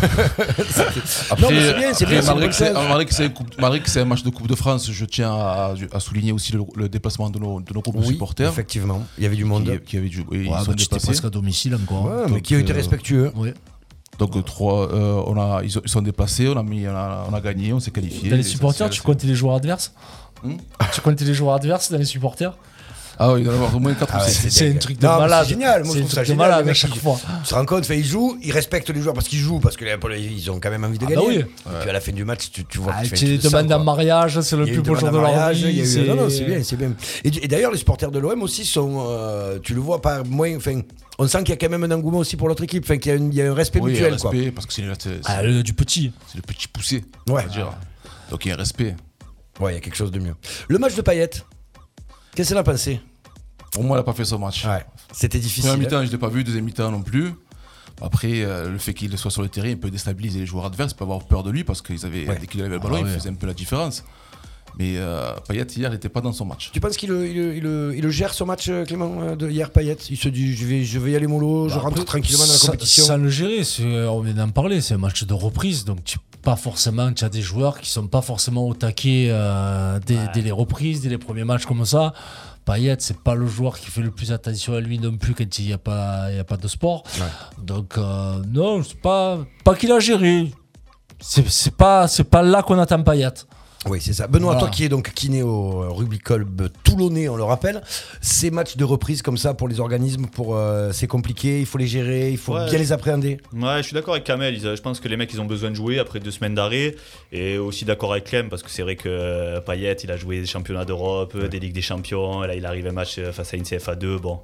[1.29, 4.29] Après, Non, mais c'est bien, c'est après, bien, c'est malgré, que c'est, un match de
[4.29, 7.73] Coupe de France, je tiens à, à souligner aussi le, le déplacement de nos, de
[7.73, 8.49] nos groupes de supporters.
[8.49, 9.03] effectivement.
[9.17, 9.65] Il y avait du monde.
[9.65, 10.23] Qui, qui avaient joué.
[10.29, 11.05] Ouais, ils bah, sont déplacés.
[11.07, 12.11] presque à domicile encore.
[12.11, 12.25] hein.
[12.29, 13.31] Mais qui a été euh, respectueux.
[13.35, 13.53] Ouais.
[14.19, 16.91] Donc euh, trois, euh, on a, ils, ont- ils sont déplacés, on a, mis, on,
[16.95, 18.29] a, on a gagné, on s'est qualifié.
[18.29, 19.93] Les supporters, tu comptais les joueurs adverses?
[20.43, 20.57] Hmm
[20.93, 22.57] Tu comptais les joueurs adverses dans les supporters
[23.19, 24.49] Ah oui, il doit y en avoir au moins 4 Ah ou ouais, 6.
[24.49, 25.43] C'est un truc de Non, malade.
[25.43, 25.83] C'est génial.
[25.83, 26.49] Moi, C'est je trouve ça génial.
[26.49, 27.19] malade à chaque fois.
[27.43, 29.85] Tu te rends compte, ils jouent, ils respectent les joueurs parce qu'ils jouent, parce que
[29.85, 31.21] les- ils ont quand même envie de Ah gagner.
[31.43, 31.71] bah oui.
[31.75, 33.67] Et puis à la fin du match, tu, tu vois Ah, que tu, les demandes
[33.67, 33.75] quoi.
[33.77, 35.69] en mariage, c'est le Il y plus beau jour de leur mariage, vie.
[35.79, 36.93] il y eu- Non, non, c'est bien, c'est bien.
[37.23, 40.55] Et, d'ailleurs, les supporters de l'OM aussi sont, euh, tu le vois pas moins.
[40.57, 40.81] Enfin,
[41.19, 42.83] on sent qu'il y a quand même un engouement aussi pour l'autre équipe.
[42.85, 44.31] Enfin, qu'il y a, il y un respect Oui, mutuel, un quoi.
[44.31, 44.83] respect, parce que c'est,
[45.25, 46.11] Ah, le- du petit.
[46.27, 47.03] c'est le petit poussé.
[47.29, 47.45] Ouais.
[48.31, 48.95] Donc il y a un respect.
[49.61, 50.35] Ouais, il y a quelque chose de mieux.
[50.67, 51.29] Le match de Payet.
[52.35, 52.99] Qu'est-ce qu'elle a pensé?
[53.71, 54.65] Pour moi, il n'a pas fait son match.
[54.65, 55.69] Ouais, c'était difficile.
[55.69, 57.31] Première mi-temps, je ne l'ai pas vu, deuxième mi-temps non plus.
[58.01, 60.93] Après, euh, le fait qu'il soit sur le terrain, il peut déstabiliser les joueurs adverses,
[60.93, 62.37] peut avoir peur de lui parce qu'ils avaient, Ouais.
[62.39, 63.13] dès qu'il avait le ballon, Ah il ouais.
[63.13, 64.03] faisait un peu la différence.
[64.79, 66.71] Mais euh, Payet, hier, il n'était pas dans son match.
[66.73, 69.21] Tu penses qu'il le, il le- il le- il le gère ce match, euh, Clément,
[69.21, 69.97] euh, de hier, Payet?
[70.09, 72.45] Il se dit je vais, je vais y aller mollo, je Bah, rentre après, tranquillement
[72.45, 73.03] dans la compétition.
[73.05, 73.61] Sans le gérer,
[74.07, 77.29] on vient d'en parler, c'est un match de reprise, donc tu pas forcément, tu as
[77.29, 81.19] des joueurs qui sont pas forcément au taquet euh, dès, dès les reprises, dès les
[81.19, 82.13] premiers matchs comme ça.
[82.65, 85.59] Payet, c'est pas le joueur qui fait le plus attention à lui non plus quand
[85.59, 87.03] il n'y a, pas- y a pas de sport.
[87.61, 90.51] Donc, euh, non, c'est pas, pas qu'il a géré.
[91.19, 93.29] C'est pas, c'est pas là qu'on attend Payet.
[93.87, 94.27] Oui, c'est ça.
[94.27, 94.59] Benoît, Voilà.
[94.59, 97.81] toi qui es donc kiné au euh, rugby club toulonnais, on le rappelle,
[98.21, 101.79] ces matchs de reprise comme ça pour les organismes, pour euh, c'est compliqué, il faut
[101.79, 102.69] les gérer, il faut Ouais.
[102.69, 103.39] bien les appréhender.
[103.53, 104.53] Ouais, je suis d'accord avec Kamel.
[104.53, 106.95] Ils- Je pense que les mecs, ils ont besoin de jouer après deux semaines d'arrêt.
[107.31, 110.39] Et aussi d'accord avec Clem, parce que c'est vrai que euh, Payet, il a joué
[110.41, 112.41] des championnats d'Europe, des Ligues des Champions.
[112.41, 114.19] Là, il arrive un match euh, face à une CFA2.
[114.19, 114.41] Bon.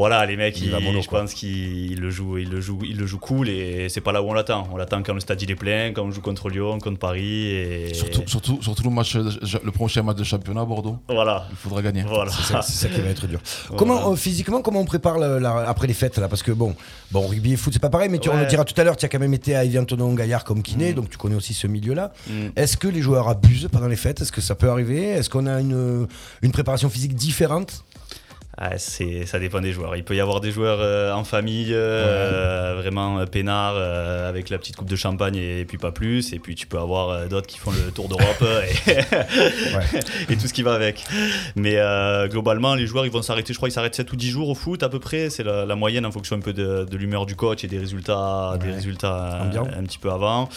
[0.00, 1.20] Voilà, les mecs, Il ils- va mono, je quoi.
[1.20, 4.22] pense qu'ils le jouent, ils le jouent, ils le jouent cool et c'est pas là
[4.22, 4.66] où on l'attend.
[4.72, 7.48] On l'attend quand le stade il est plein, quand on joue contre Lyon, contre Paris
[7.48, 10.96] et Surtout, surtout, surtout le, match, le prochain match de championnat à Bordeaux.
[11.08, 11.46] voilà.
[11.50, 12.02] Il faudra gagner.
[12.08, 12.30] Voilà.
[12.30, 13.40] C'est ça, c'est ça qui va être dur.
[13.68, 13.78] Voilà.
[13.78, 16.28] Comment euh, physiquement, comment on prépare la- après les fêtes là?
[16.28, 16.74] Parce que bon,
[17.10, 18.96] bon, rugby et foot c'est pas pareil, mais tu, on le dira tout à l'heure,
[18.96, 21.66] tu as quand même été à Evian-Tonon Gaillard comme kiné, donc tu connais aussi ce
[21.66, 22.12] milieu-là.
[22.26, 22.32] Mm.
[22.56, 24.22] Est-ce que les joueurs abusent pendant les fêtes?
[24.22, 25.08] Est-ce que ça peut arriver?
[25.10, 26.06] Est-ce qu'on a une,
[26.40, 27.84] une préparation physique différente?
[28.58, 29.96] Ah, c'est, ça dépend des joueurs.
[29.96, 34.50] Il peut y avoir des joueurs euh, en famille, euh, vraiment euh, peinards, euh, avec
[34.50, 36.32] la petite coupe de champagne et, puis pas plus.
[36.32, 38.44] Et puis tu peux avoir d'autres qui font le tour d'Europe
[38.88, 38.98] et,
[40.32, 41.04] et tout ce qui va avec.
[41.54, 41.78] Mais
[42.28, 44.54] globalement, les joueurs, ils vont s'arrêter, je crois, ils s'arrêtent 7 ou 10 jours au
[44.54, 45.30] foot à peu près.
[45.30, 47.78] C'est la, la moyenne en fonction un peu de, de l'humeur du coach et des
[47.78, 50.48] résultats, des résultats un petit peu avant.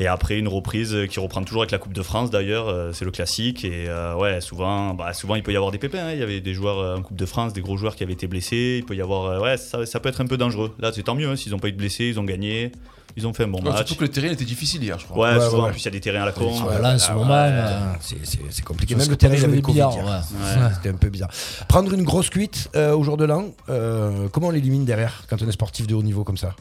[0.00, 3.10] Et après, une reprise qui reprend toujours avec la Coupe de France d'ailleurs, c'est le
[3.10, 3.64] classique.
[3.64, 3.86] Et
[4.16, 6.06] ouais, souvent, bah, souvent, il peut y avoir des pépins.
[6.06, 6.12] hein.
[6.14, 8.26] Il y avait des joueurs en Coupe de France, des gros joueurs qui avaient été
[8.26, 8.76] blessés.
[8.78, 9.26] Il peut y avoir.
[9.26, 10.74] euh, ouais, ça, peut être un peu dangereux.
[10.78, 11.28] Là, c'est tant mieux.
[11.28, 11.36] hein.
[11.36, 12.72] S'ils n'ont pas été blessés, ils ont gagné.
[13.16, 13.76] Ils ont fait un bon Ouais, match.
[13.78, 15.28] Surtout que le terrain était difficile hier, je crois.
[15.30, 15.68] Ouais, Ouais, souvent, ouais.
[15.68, 16.50] en plus, il y a des terrains à la con.
[16.50, 18.94] Voilà, en ce ah, euh, c'est- c'est c'est compliqué.
[18.94, 19.82] Même le terrain, il avait Covid.
[20.74, 21.30] C'était un peu bizarre.
[21.68, 25.42] Prendre une grosse cuite euh, au jour de l'an, euh, comment on l'élimine derrière quand
[25.42, 26.54] on est sportif de haut niveau comme ça?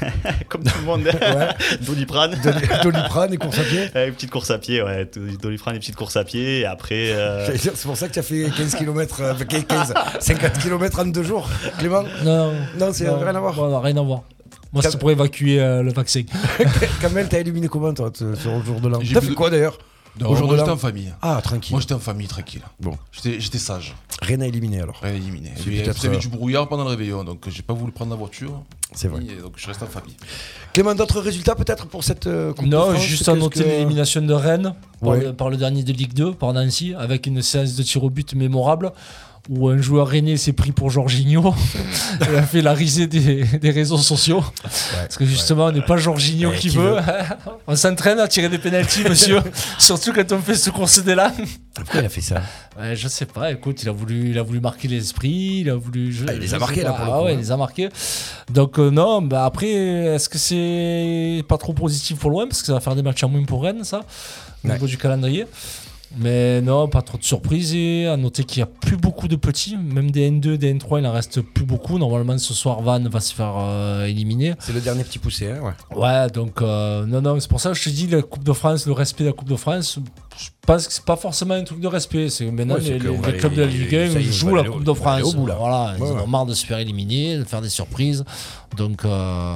[0.48, 1.02] Comme tout le monde.
[1.82, 2.32] Doliprane.
[2.42, 3.82] Doli- Doliprane et course à pied?
[3.94, 5.04] Une petite course à pied, ouais.
[5.04, 6.60] Do- Doliprane et petite course à pied.
[6.60, 7.10] Et après.
[7.12, 9.20] euh, C'est pour ça que tu as fait 15 km,
[9.68, 11.46] 15, 50 km en deux jours,
[11.78, 13.82] Clément Non, Non, c'est rien à voir.
[13.82, 14.22] Rien à voir.
[14.72, 16.22] Moi, c'est pour évacuer euh, le vaccin.
[17.00, 19.34] Kamel, t'as éliminé comment toi t- sur le jour de l'an J'ai T'as fait de-
[19.34, 19.76] quoi d'ailleurs
[20.20, 21.12] Non, Au jour moi de j'étais en famille.
[21.22, 21.72] Ah, tranquille.
[21.72, 22.62] Moi j'étais en famille, tranquille.
[22.80, 22.96] Bon.
[23.10, 23.94] J'étais j'étais sage.
[24.22, 24.98] Rien à éliminer alors.
[25.02, 25.50] Rien éliminé.
[25.56, 28.10] C'est Il y avait euh, du brouillard pendant le réveillon, donc j'ai pas voulu prendre
[28.12, 28.62] la voiture.
[28.94, 29.22] C'est vrai.
[29.24, 30.16] Et donc je reste en famille.
[30.72, 33.68] Clément, d'autres résultats peut-être pour cette euh, Coupe de Non, France juste à noter que-
[33.68, 37.40] l'élimination de Rennes par, le, par le dernier de Ligue 2, par Nancy, avec une
[37.42, 38.92] séance de tir au but mémorable
[39.48, 41.54] où un joueur rennais s'est pris pour Jorginho
[42.32, 44.44] et a fait la risée des, des réseaux sociaux.
[44.62, 46.94] Parce que justement, on n'est pas Jorginho qui, qui veut.
[46.94, 47.00] veut
[47.66, 49.40] on s'entraîne à tirer des pénalties, monsieur.
[49.78, 51.32] Surtout quand on fait ce d'élan.
[51.74, 52.42] Pourquoi il a fait ça?
[52.78, 55.74] Ouais, je sais pas, écoute, il a voulu, il a voulu marquer l'esprit, il a
[55.74, 56.12] voulu.
[56.12, 57.34] je- Ah, il les a marqués, là, pour le Ah coup, ouais, hein.
[57.34, 57.88] il les a marqués.
[58.52, 62.66] Donc, euh, non, bah après, est-ce que c'est pas trop positif pour l'OM Parce que
[62.66, 64.00] ça va faire des matchs en moins pour Rennes, ça,
[64.64, 64.74] au Ouais.
[64.74, 65.46] niveau du calendrier.
[66.16, 67.74] Mais non, pas trop de surprises.
[67.74, 70.98] Et à noter qu'il n'y a plus beaucoup de petits, même des N2, des N3,
[70.98, 71.98] il n'en reste plus beaucoup.
[71.98, 74.54] Normalement, ce soir, Van va se faire euh, éliminer.
[74.58, 75.96] C'est le dernier petit poussé, hein, ouais.
[75.96, 78.52] Ouais, donc euh, non, non, c'est pour ça que je te dis la Coupe de
[78.52, 79.98] France, le respect de la Coupe de France.
[80.36, 82.28] Je pense que c'est pas forcément un truc de respect.
[82.28, 84.54] C'est maintenant Ouais, les, les clubs de la Ligue 1 ça y est, ils jouent
[84.54, 85.22] la aller Coupe de France.
[85.22, 85.56] au bout, là.
[85.58, 88.24] Voilà, ils en ont marre de se faire éliminer, de faire des surprises.
[88.76, 89.54] Donc euh,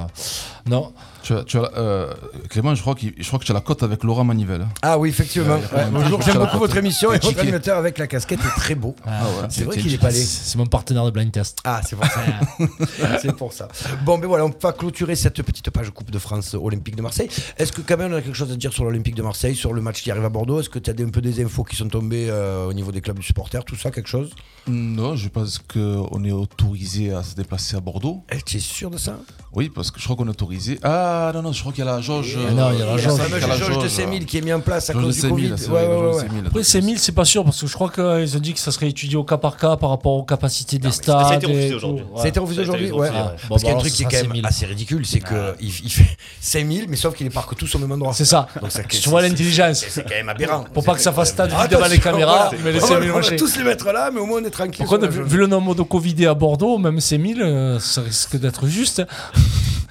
[0.67, 0.91] non.
[1.25, 2.13] Tu as, tu as, euh,
[2.51, 4.67] Clément, je crois, qu'il- je crois que tu as la cote avec Laurent Manivelle.
[4.83, 5.55] Ah oui, effectivement.
[5.55, 8.95] Ouais, bonjour, j'aime beaucoup votre émission et votre animateur avec la casquette est très beau.
[9.07, 10.19] Ah ouais, C'est vrai qu'il est pas allé.
[10.23, 11.57] C'est mon partenaire de blind test.
[11.63, 12.19] Ah, c'est pour ça.
[13.21, 13.67] c'est pour ça.
[14.05, 17.29] Bon, ben voilà, on va clôturer cette petite page Coupe de France Olympique de Marseille.
[17.57, 19.73] Est-ce que quand même on a quelque chose à dire sur l'Olympique de Marseille, sur
[19.73, 20.59] le match qui arrive à Bordeaux?
[20.59, 22.91] Est-ce que tu as des- un peu des infos qui sont tombées euh, au niveau
[22.91, 24.29] des clubs de supporters, tout ça, quelque chose?
[24.67, 28.23] Non, je pense qu'on est autorisé à se déplacer à Bordeaux.
[28.31, 29.17] Eh, Tu es sûr de ça?
[29.53, 30.79] Oui, parce que je crois qu'on est autorisé.
[30.83, 32.35] Ah non, non, je crois qu'il y a la jauge.
[32.37, 33.13] Ah non, il y a la euh, jauge.
[33.15, 34.93] il y a La la fameuse jauge de 5000 qui est mise en place à
[34.93, 35.65] cause du 5000, Covid.
[35.69, 36.19] Ouais, ouais, ouais.
[36.21, 36.43] 5000.
[36.47, 38.71] Après, c'est 1000, c'est pas sûr parce que je crois qu'ils ont dit que ça
[38.71, 41.25] serait étudié au cas par cas par rapport aux capacités des stades.
[41.27, 42.03] ça a été refusé et aujourd'hui.
[42.03, 42.17] Ouais.
[42.19, 43.09] Ça a été refusé aujourd'hui ouais.
[43.09, 44.45] Parce Bon, qu'il y a bah un truc alors, qui est quand même 5000.
[44.47, 47.91] assez ridicule, c'est qu'il il fait 5000, mais sauf qu'il les parque tous au même
[47.93, 48.13] endroit.
[48.13, 48.47] C'est ça.
[48.61, 49.85] Donc ça- tu vois l'intelligence.
[49.87, 50.65] C'est quand même aberrant.
[50.73, 52.63] Pour pas que ça fasse stade devant les caméras, voilà.
[52.63, 53.35] mais les On va- 5000 On va marcher.
[53.37, 54.85] tous les mettre là, mais au moins on est tranquille.
[55.01, 58.37] La vu, vu le nombre de Covidés à Bordeaux, même ces 1000, euh, ça risque
[58.37, 59.03] d'être juste.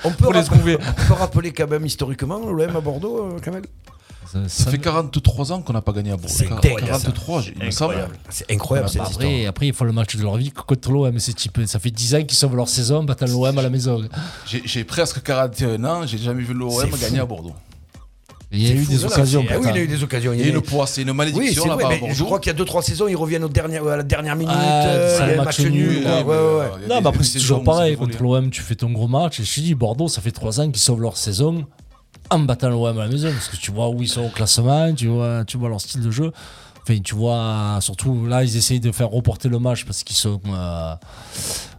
[0.04, 0.78] on peut, pour les rappeler, trouver.
[0.80, 3.62] on peut rappeler quand même historiquement l'OM à Bordeaux, euh, Kamel
[4.48, 6.28] Ça fait 43 ans qu'on n'a pas gagné à Bordeaux.
[6.34, 7.92] C'est Quar- dingue, 43, il me semble.
[7.94, 8.18] Incroyable.
[8.30, 9.26] C'est incroyable cette histoire.
[9.28, 11.18] Après, après, ils font le match de leur vie contre l'OM.
[11.18, 14.02] Ça fait 10 ans qu'ils sauvent leur saison, battant l'OM à la maison.
[14.46, 17.54] J'ai presque 41 ans, j'ai jamais vu l'OM gagner à Bordeaux.
[18.54, 19.44] Il y a eu des occasions.
[19.50, 20.32] Ah oui, il a eu des occasions.
[20.32, 22.82] Il y a une poids, c'est une malédiction là-bas je crois qu'il y a 2-3
[22.82, 24.54] saisons, ils reviennent au dernier, à la dernière minute.
[24.56, 25.62] Ah, euh, c'est.
[25.62, 27.96] Il y a Non, mais après, c'est toujours pareil.
[27.96, 29.40] Contre l'OM, tu fais ton gros match.
[29.40, 31.66] Et je te dis, Bordeaux, ça fait 3 ans qu'ils sauvent leur saison
[32.30, 33.30] en battant l'OM à la maison.
[33.32, 36.00] Parce que tu vois où ils sont au classement, tu vois, tu vois leur style
[36.00, 36.32] de jeu.
[36.82, 40.40] Enfin, tu vois, surtout là, ils essayent de faire reporter le match parce qu'ils sont,
[40.46, 40.94] euh,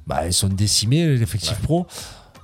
[0.07, 1.85] bah, ils sont décimés, l'effectif pro.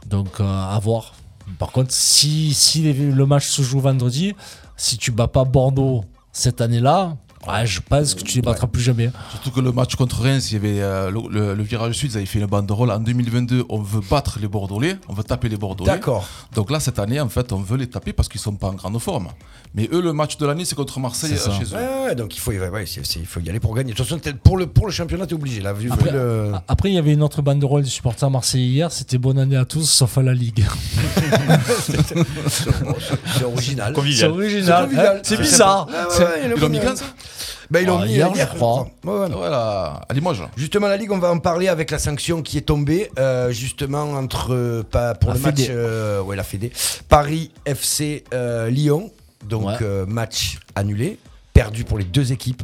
[0.08, 1.14] Donc, euh, à voir.
[1.58, 4.36] Par contre, si, si le match se joue vendredi,
[4.78, 8.82] si tu bats pas Bordeaux cette année-là, ouais, je pense que tu les battras plus
[8.82, 9.12] jamais.
[9.32, 12.12] Surtout que le match contre Reims, il y avait euh, le, le- le virage sud,
[12.12, 12.92] ils avaient fait une banderole.
[12.92, 15.90] En 2022, on veut battre les Bordelais, on veut taper les Bordelais.
[15.92, 16.28] D'accord.
[16.54, 18.74] Donc là, cette année, en fait, on veut les taper parce qu'ils sont pas en
[18.74, 19.28] grande forme.
[19.74, 21.78] Mais eux, le match de l'année, c'est contre Marseille C'est chez eux.
[22.08, 23.92] Ouais, donc il faut, y- ouais, c'est- c'est- il faut y aller pour gagner.
[23.94, 25.62] De toute façon, pour le, pour le championnat, t'es obligé.
[25.62, 26.52] Là, vu, vu Après, le...
[26.68, 29.66] Après, il y avait une autre banderole des supporters marseillais hier, c'était bonne année à
[29.66, 30.64] tous, sauf à la Ligue.
[32.48, 33.94] C'est original.
[33.96, 34.90] C'est original.
[34.98, 35.88] hein, C'est C'est bizarre.
[37.72, 38.82] Le Ils l'ont mis Ah, mis hier, euh, je crois.
[39.06, 39.30] Ouais.
[39.32, 40.44] Voilà, à Limoges.
[40.58, 44.04] Justement, la Ligue, on va en parler avec la sanction qui est tombée, euh, justement,
[44.12, 46.72] entre, pas, pour La le match, euh, ouais, la Fédé,
[47.08, 49.10] Paris FC euh, Lyon,
[49.48, 49.74] donc Ouais.
[49.82, 51.18] euh, match annulé,
[51.54, 52.64] perdu pour les deux équipes.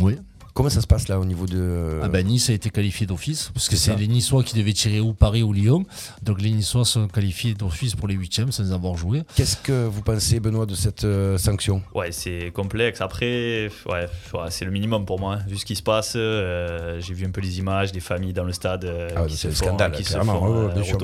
[0.00, 0.18] Oui.
[0.54, 2.00] Comment ça se passe là au niveau de.
[2.02, 5.00] Ah ben, nice a été qualifié d'office, parce que C'est les Niçois qui devaient tirer
[5.00, 5.84] ou Paris ou Lyon.
[6.22, 9.22] Donc les Niçois sont qualifiés d'office pour les huitièmes sans avoir joué.
[9.34, 11.82] Qu'est-ce que vous pensez, Benoît, de cette euh, sanction?
[11.94, 13.00] Ouais, c'est complexe.
[13.00, 15.36] Après, ouais, ouais, c'est le minimum pour moi.
[15.36, 15.44] hein.
[15.48, 18.44] Vu ce qui se passe, euh, j'ai vu un peu les images des familles dans
[18.44, 20.38] le stade euh, Ah qui c'est se font, scandale, qui se clairement.
[20.38, 20.98] font euh, sûr.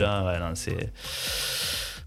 [0.00, 0.24] là.
[0.24, 0.92] Ouais, c'est.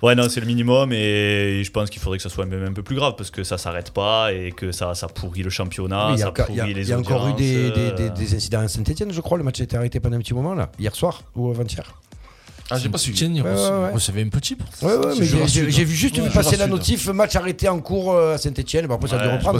[0.04, 2.74] Ouais, non, c'est le minimum et je pense qu'il faudrait que ça soit même un
[2.74, 6.08] peu plus grave parce que ça s'arrête pas et que ça, ça pourrit le championnat,
[6.10, 7.28] Oui, Il y a, ça encore- il y a- pourrit les il y a encore
[7.30, 9.38] eu des, audiences, des- des- euh, des incidents à Saint-Etienne, je crois.
[9.38, 11.96] Le match a été arrêté pendant un petit moment, là, hier soir ou avant-hier.
[12.70, 13.26] Ah, j'ai pas suivi.
[13.26, 13.92] Il Ouais, ouais, ouais.
[13.94, 14.86] recevait un petit pour ça.
[14.88, 18.12] Ouais, ouais, mais j'ai- vu juste Ouais, vu passer la notif, match arrêté en cours
[18.14, 18.92] euh, à Saint-Etienne.
[18.92, 19.60] Après, ça a dû reprendre.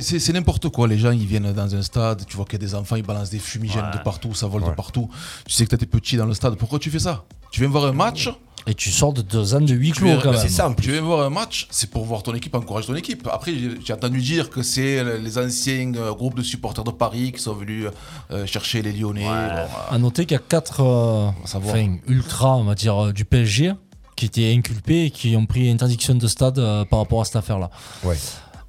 [0.00, 2.66] C'est- n'importe quoi, les gens ils viennent dans un stade, tu vois qu'il y a
[2.66, 3.98] des enfants, ils balancent des fumigènes Ouais.
[3.98, 4.70] de partout, ça vole Ouais.
[4.70, 5.08] de partout.
[5.46, 7.24] Tu sais que tes petits dans le stade, pourquoi tu fais ça?
[7.52, 8.28] Tu viens voir un match
[8.66, 10.40] Et tu sors de deux ans de huis clos quand même.
[10.40, 12.94] C'est ça en Tu viens voir un match, c'est pour voir ton équipe, encourager ton
[12.94, 13.28] équipe.
[13.32, 13.52] Après,
[13.84, 17.54] j'ai entendu dire que c'est les anciens euh, groupes de supporters de Paris qui sont
[17.54, 17.86] venus
[18.30, 19.24] euh, chercher les Lyonnais.
[19.24, 23.12] Bon, euh, À noter qu'il y a quatre euh, enfin, ultras, on va dire, euh,
[23.12, 23.72] du PSG
[24.16, 27.36] qui étaient inculpés et qui ont pris interdiction de stade euh, par rapport à cette
[27.36, 27.70] affaire-là.
[28.04, 28.18] Ouais.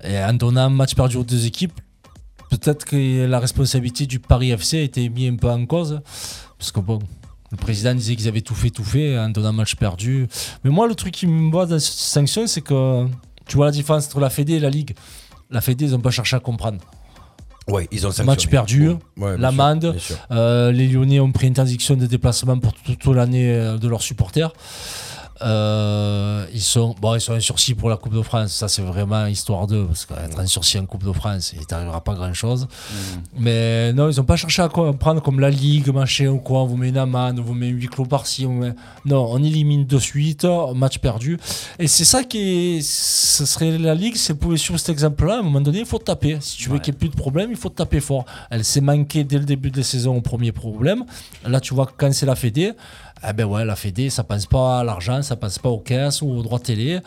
[0.03, 1.73] Et en donnant un match perdu aux deux équipes,
[2.49, 6.01] peut-être que la responsabilité du Paris FC a été mise un peu en cause.
[6.57, 6.99] Parce que bon,
[7.51, 10.27] le président disait qu'ils avaient tout fait, tout fait en donnant un match perdu.
[10.63, 13.05] Mais moi, le truc qui me voit dans cette sanction, c'est que
[13.47, 14.95] tu vois la différence entre la Fédé et la Ligue.
[15.49, 16.77] La Fédé, ils n'ont pas cherché à comprendre.
[17.67, 18.51] Ouais, ils ont Match sanctionné.
[18.51, 19.95] perdu, Ouais, l'amende.
[20.31, 24.01] Euh, les Lyonnais ont pris interdiction de déplacement pour toute, toute l'année euh, de leurs
[24.01, 24.51] supporters.
[25.43, 28.51] Euh, ils sont bon, ils sont en sursis pour la Coupe de France.
[28.53, 32.03] Ça, c'est vraiment histoire d'eux parce qu'être en sursis en Coupe de France, il t'arrivera
[32.03, 32.67] pas grand chose.
[33.37, 36.61] Mais non, ils ont pas cherché à comprendre comme la Ligue, machin ou quoi.
[36.61, 38.45] On vous met une amende, on vous met huit clos par-ci.
[38.47, 38.73] met-
[39.05, 41.37] Non, on élimine de suite, match perdu.
[41.79, 42.81] Et c'est ça qui est.
[42.81, 45.85] Ce serait la Ligue, si elle pouvait suivre cet exemple-là, à un moment donné, il
[45.85, 46.37] faut taper.
[46.41, 48.25] Si tu veux qu'il n'y ait plus de problème, il faut taper fort.
[48.49, 51.03] Elle s'est manquée dès le début de la saison au premier problème.
[51.45, 52.73] Là, tu vois quand c'est la Fédé,
[53.27, 56.21] eh ben ouais, la Fédé, ça passe pas à l'argent, ça passe pas aux caisses
[56.21, 56.99] ou aux droits télé.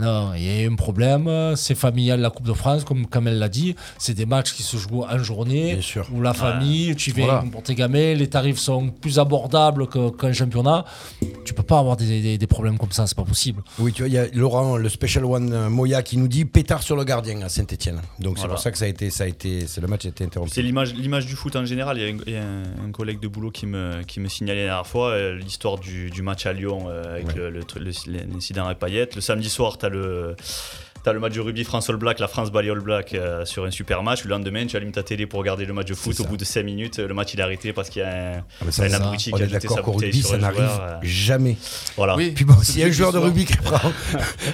[0.00, 3.48] Non, il y a un problème, c'est familial la Coupe de France, comme Kamel l'a
[3.48, 6.06] dit, c'est des matchs qui se jouent en journée, Bien sûr.
[6.12, 7.44] où la famille, tu viens Voilà.
[7.50, 10.84] pour tes gamins, les tarifs sont plus abordables qu'un championnat.
[11.44, 13.62] Tu peux pas avoir des, des- des problèmes comme ça, c'est pas possible.
[13.80, 16.44] Oui, tu vois, il y a Laurent, le Special One euh, Moya, qui nous dit
[16.44, 18.00] pétard sur le gardien à Saint-Etienne.
[18.20, 18.54] Donc c'est Voilà.
[18.54, 20.52] pour ça que ça a été, ça a été, c'est le match a été interrompu.
[20.54, 21.98] C'est l'image, l'image du foot en général.
[21.98, 24.20] Il y a un, il y a un- un collègue de boulot qui me, qui
[24.20, 27.34] me signalait la dernière fois euh, l'histoire du, du match à Lyon euh, avec Ouais.
[27.36, 29.08] le- le le- l'incident à Payet.
[29.16, 30.36] Le samedi soir, tu as le.
[31.02, 33.46] T'as le match de rugby France All Black, la France bat les All Black euh,
[33.46, 34.22] sur un super match.
[34.24, 36.20] Le lendemain, tu allumes ta télé pour regarder le match de foot.
[36.20, 38.42] Au bout de 5 minutes, le match il est arrêté parce qu'il y a un,
[38.60, 40.30] Ah, ça, un abruti on qui a est jeté sa d'accord qu'au bouteille rugby, sur
[40.32, 41.56] ça n'arrive euh, jamais.
[41.96, 42.16] voilà.
[42.16, 42.32] Oui.
[42.32, 43.90] Puis bon, s'il y a un joueur de rugby qui prend,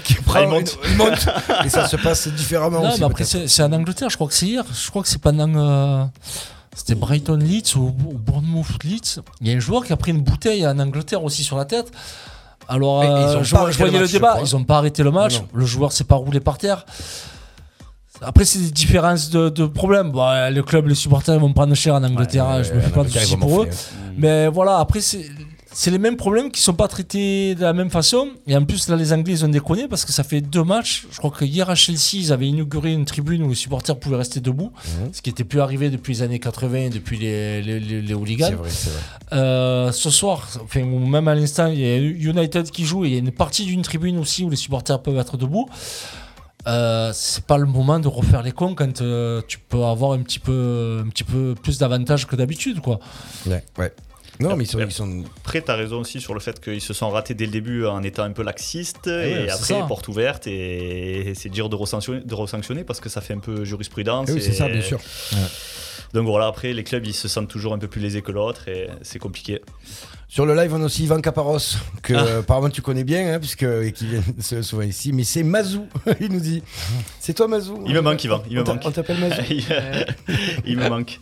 [0.04, 0.78] qui prend il monte.
[0.84, 1.28] une- il monte,
[1.64, 3.00] et ça se passe différemment Non, aussi.
[3.00, 4.62] mais après, c'est en Angleterre, je crois que c'est hier.
[4.72, 5.52] Je crois que c'est pendant.
[5.52, 6.04] euh,
[6.76, 9.18] C'était Brighton Leeds ou, ou Bournemouth Leeds.
[9.40, 11.64] Il y a un joueur qui a pris une bouteille en Angleterre aussi sur la
[11.64, 11.90] tête.
[12.68, 14.38] Alors, euh, je, voyais le match, débat.
[14.44, 15.40] Ils n'ont pas arrêté le match.
[15.40, 15.48] Non.
[15.55, 16.85] Le joueur s'est pas roulé par terre.
[18.22, 20.12] Après, c'est des différences de, de problèmes.
[20.16, 22.48] Euh, le club, les supporters vont prendre cher en Angleterre.
[22.48, 23.68] Ouais, je me fais pas de soucis pour eux.
[24.16, 25.26] Mais voilà, après, c'est.
[25.78, 28.28] C'est les mêmes problèmes qui sont pas traités de la même façon.
[28.46, 31.06] Et en plus, là, les Anglais, ils ont déconné parce que ça fait deux matchs.
[31.12, 34.16] Je crois que hier à Chelsea, ils avaient inauguré une tribune où les supporters pouvaient
[34.16, 34.72] rester debout.
[35.02, 35.10] Mhm.
[35.12, 38.46] Ce qui n'était plus arrivé depuis les années 80, depuis les, les, les- les hooligans.
[38.48, 39.00] C'est vrai, c'est vrai.
[39.34, 43.12] Euh, ce soir, enfin, même à l'instant, il y a United qui joue et il
[43.12, 45.68] y a une partie d'une tribune aussi où les supporters peuvent être debout.
[46.66, 50.22] Euh, c'est pas le moment de refaire les cons quand euh, tu peux avoir un
[50.22, 52.98] petit peu, un petit peu plus d'avantages que d'habitude, quoi.
[53.46, 53.92] Ouais, ouais.
[54.40, 55.25] Non, mais ils sont, ils sont.
[55.38, 57.87] Après, tu as raison aussi sur le fait qu'ils se sont ratés dès le début
[57.87, 59.07] en étant un peu laxistes.
[59.07, 59.83] ouais, et après, ça.
[59.83, 60.46] porte ouverte.
[60.46, 64.29] Et c'est dur de resanctionner, de resanctionner parce que ça fait un peu jurisprudence.
[64.31, 65.01] Eh oui, c'est ça, bien sûr.
[66.12, 68.68] Donc voilà, après, les clubs, ils se sentent toujours un peu plus lésés que l'autre.
[68.68, 69.61] Et c'est compliqué.
[70.28, 71.58] Sur le live, on a aussi Ivan Caparos,
[72.02, 72.24] que Ah.
[72.24, 74.22] euh, apparemment tu connais bien, hein, puisque, qui vient
[74.62, 75.12] souvent ici.
[75.12, 75.86] Mais c'est Mazou,
[76.20, 76.62] il nous dit.
[77.20, 78.42] C'est toi, Mazou Il me manque, Ivan.
[78.50, 78.82] Il On me manque.
[78.84, 79.40] On t'appelle Mazou
[80.66, 81.20] il, me manque.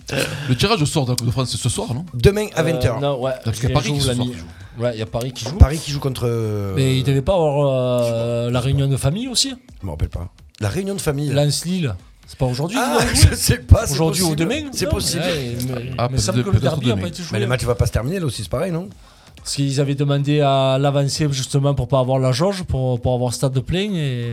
[0.48, 2.06] Le tirage au sort de la Coupe de France, c'est ce soir, non?
[2.14, 2.96] Demain à 20h.
[2.96, 3.32] Euh, non, ouais.
[3.44, 4.82] Parce qu'il y a il Paris joue, qui joue.
[4.82, 5.56] Ouais, il y a Paris qui joue.
[5.58, 6.22] Paris qui joue contre.
[6.26, 9.54] euh, Mais il devait pas avoir euh, la réunion de famille aussi?
[9.82, 10.28] Je me rappelle pas.
[10.60, 11.28] La réunion de famille.
[11.30, 11.94] Lance-Lille.
[12.26, 13.86] C'est pas aujourd'hui Ah, je sais pas.
[13.86, 14.40] c'est Aujourd'hui ou possible.
[14.50, 15.22] demain C'est Non, possible.
[15.26, 15.38] mais- Ah,
[15.70, 17.02] mais il me peut-être semble que le peut-être derby n'a demain.
[17.02, 18.88] pas été Mais le match va pas se terminer là aussi, c'est pareil, non?
[19.36, 23.34] Parce qu'ils avaient demandé à l'avancer justement pour pas avoir la jauge, pour, pour avoir
[23.34, 23.92] stade de plein.
[23.92, 24.32] Et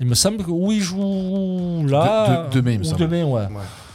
[0.00, 2.44] il me semble que où ils jouent là.
[2.50, 3.00] De- de- demain, il me ou semble.
[3.00, 3.42] demain, ouais.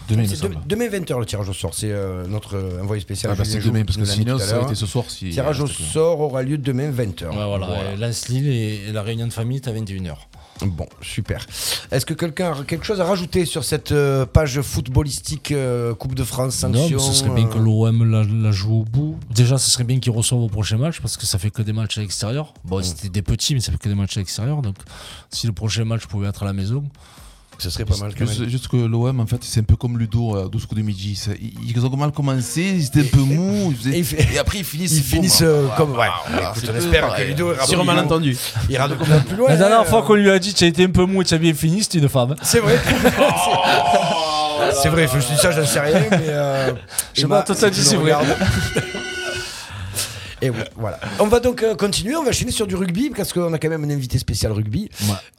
[0.09, 0.55] Demain, il me C'est semble.
[0.55, 1.73] de- Demain 20h le tirage au sort.
[1.73, 3.31] C'est euh, notre euh, envoyé spécial.
[3.33, 4.55] Ah bah, Julien c'est Joux demain, parce que nous l'a mis sinon, tout à ça
[4.55, 4.65] l'heure.
[4.65, 5.05] été ce soir.
[5.07, 7.29] Si, Tirage au sort aura lieu demain 20h.
[7.29, 7.67] Ouais, voilà.
[7.99, 10.15] Et la réunion de famille est à 21h.
[10.61, 11.45] Bon, super.
[11.91, 16.15] Est-ce que quelqu'un a quelque chose à rajouter sur cette euh, page footballistique euh, Coupe
[16.15, 19.17] de France sanction Non, mais ce serait bien que l'OM la, la joue au bout.
[19.33, 21.73] Déjà, ce serait bien qu'ils reçoivent au prochain match parce que ça fait que des
[21.73, 22.53] matchs à l'extérieur.
[22.63, 24.61] Bon, c'était des petits, mais ça fait que des matchs à l'extérieur.
[24.61, 24.75] Donc,
[25.29, 26.83] si le prochain match pouvait être à la maison.
[27.57, 28.49] Ce serait pas mal quand Juste, même.
[28.49, 31.19] juste que l'OM, en fait, c'est un peu comme Ludo à 12 coups de midi.
[31.65, 33.73] Ils ont mal commencé, ils étaient un peu mous.
[33.91, 34.93] ils faisaient- Et, après, ils finissent.
[34.97, 35.93] Ils finissent euh, comme.
[35.93, 36.07] Ouais,
[36.55, 37.21] c'est on peu espère que.
[37.23, 38.37] Ludo ira Sur un malentendu.
[38.69, 39.49] Il ira de combien plus loin.
[39.49, 41.33] la dernière fois qu'on lui a dit tu as été un peu mou et tu
[41.33, 42.35] as bien fini, c'était une femme.
[42.41, 42.77] C'est vrai.
[44.81, 46.17] C'est vrai, je suis ça, j'en sais rien, mais.
[46.27, 46.71] Euh,
[47.13, 48.13] Je sais pas, toi, t'as dit c'est vrai.
[50.49, 50.99] regardes- Et oui, voilà.
[51.19, 53.69] On va donc euh, continuer, on va enchaîner sur du rugby parce qu'on a quand
[53.69, 54.89] même un invité spécial rugby,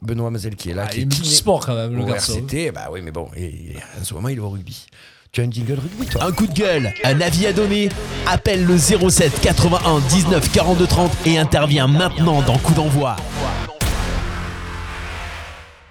[0.01, 0.83] Benoît Mazel qui est là.
[0.85, 2.33] Ah, qui il est kiné multisport quand même, le au garçon.
[2.33, 2.71] RCT.
[2.71, 4.85] Bah oui, mais bon, et- et en ce moment il est au rugby.
[5.31, 6.23] Tu as un jingle rugby toi?
[6.23, 7.89] Un coup de gueule, un avis à donner
[8.27, 13.15] Appelle le 07 81 19 42 30 et intervient maintenant dans Coup d'envoi.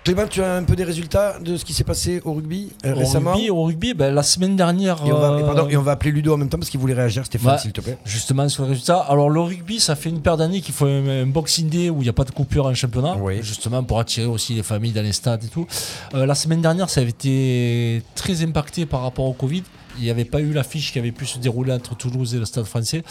[0.06, 2.94] Clément, tu as un peu des résultats de ce qui s'est passé au rugby euh,
[2.94, 5.02] Au récemment rugby, au rugby ben, la semaine dernière.
[5.04, 6.70] et on, va, et euh, pardon, et on va appeler Ludo en même temps parce
[6.70, 7.58] qu'il voulait réagir, Stéphane, Ouais.
[7.58, 7.98] s'il te plaît.
[8.04, 8.98] Justement sur le résultat.
[8.98, 12.02] Alors le rugby, ça fait une paire d'années qu'il faut un, un boxing day où
[12.02, 15.02] il n'y a pas de coupure en championnat, justement pour attirer aussi les familles dans
[15.02, 15.66] les stades et tout.
[16.14, 19.64] Euh, la semaine dernière, ça avait été très impacté par rapport au Covid.
[19.98, 22.44] Il n'y avait pas eu l'affiche qui avait pu se dérouler entre Toulouse et le
[22.44, 23.02] Stade Français.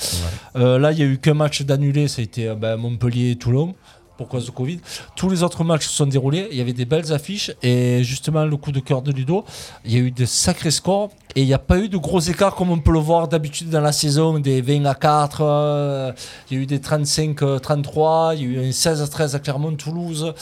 [0.56, 3.32] Euh, là, il n'y a eu qu'un match d'annulé, ça a été euh, ben, Montpellier
[3.32, 3.74] et Toulon
[4.18, 4.80] pour cause de Covid.
[5.16, 8.46] Tous les autres matchs se sont déroulés, il y avait des belles affiches et justement
[8.46, 9.44] le coup de cœur de Ludo,
[9.84, 12.20] il y a eu de sacrés scores et il n'y a pas eu de gros
[12.22, 16.12] écarts comme on peut le voir d'habitude dans la saison, des 20 à 4, euh,
[16.50, 19.08] il y a eu des 35 euh, 33, il y a eu un 16 à
[19.08, 20.34] 13 à Clermont-Toulouse,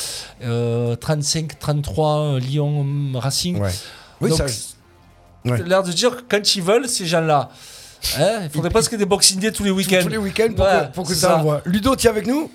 [0.43, 3.59] euh, 35 33 Lyon Racing.
[3.59, 3.69] Ouais.
[4.21, 4.45] Oui, Donc, ça-
[5.49, 5.63] ouais.
[5.63, 7.49] l'air de dire quand ils veulent ces gens-là.
[8.19, 9.99] Hein, il faudrait presque des boxing day tous les week-ends.
[10.03, 11.61] Tous les week-ends pour, Ouais, que, pour que c'est ça envoie.
[11.65, 12.51] Ludo, tu es avec nous?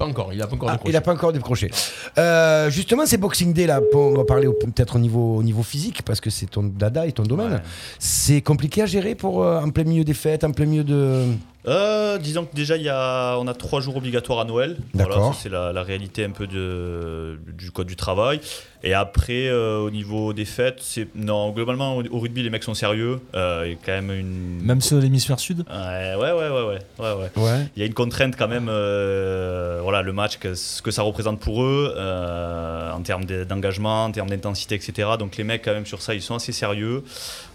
[0.00, 0.90] Pas encore, il a pas encore Ah, décroché.
[0.90, 1.70] il n'a pas encore décroché.
[2.16, 3.80] Euh, justement, c'est Boxing Day là.
[3.92, 7.06] on va parler au- peut-être au niveau, au niveau physique parce que c'est ton dada
[7.06, 7.60] et ton domaine.
[7.98, 11.26] C'est compliqué à gérer pour euh, en plein milieu des fêtes, en plein milieu de.
[11.68, 14.78] Euh, disons que déjà il y a, on a trois jours obligatoires à Noël.
[14.94, 15.34] D'accord.
[15.38, 18.40] c'est la, la réalité un peu de, du code du travail.
[18.82, 22.62] Et après, euh, au niveau des fêtes, c'est non globalement au, au rugby les mecs
[22.64, 23.20] sont sérieux.
[23.34, 25.64] Euh, il y a quand même une Même ceux de l'hémisphère sud?
[25.68, 27.30] Ouais, ouais, ouais, ouais, ouais, ouais, ouais.
[27.42, 27.66] Ouais.
[27.76, 31.02] Il y a une contrainte quand même, euh, voilà, le match, que, ce que ça
[31.02, 35.10] représente pour eux, en termes de- d'engagement, en termes d'intensité, etc.
[35.18, 37.02] Donc les mecs quand même sur ça, ils sont assez sérieux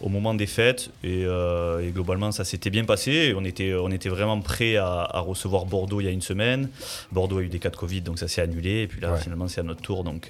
[0.01, 0.89] au moment des fêtes.
[1.03, 3.33] Et, et globalement, ça s'était bien passé.
[3.35, 6.69] On était, on était vraiment prêts à, à recevoir Bordeaux il y a une semaine.
[7.11, 8.81] Bordeaux a eu des cas de Covid, donc ça s'est annulé.
[8.83, 9.19] Et puis là, Ouais.
[9.21, 10.03] finalement, c'est à notre tour.
[10.03, 10.29] Donc,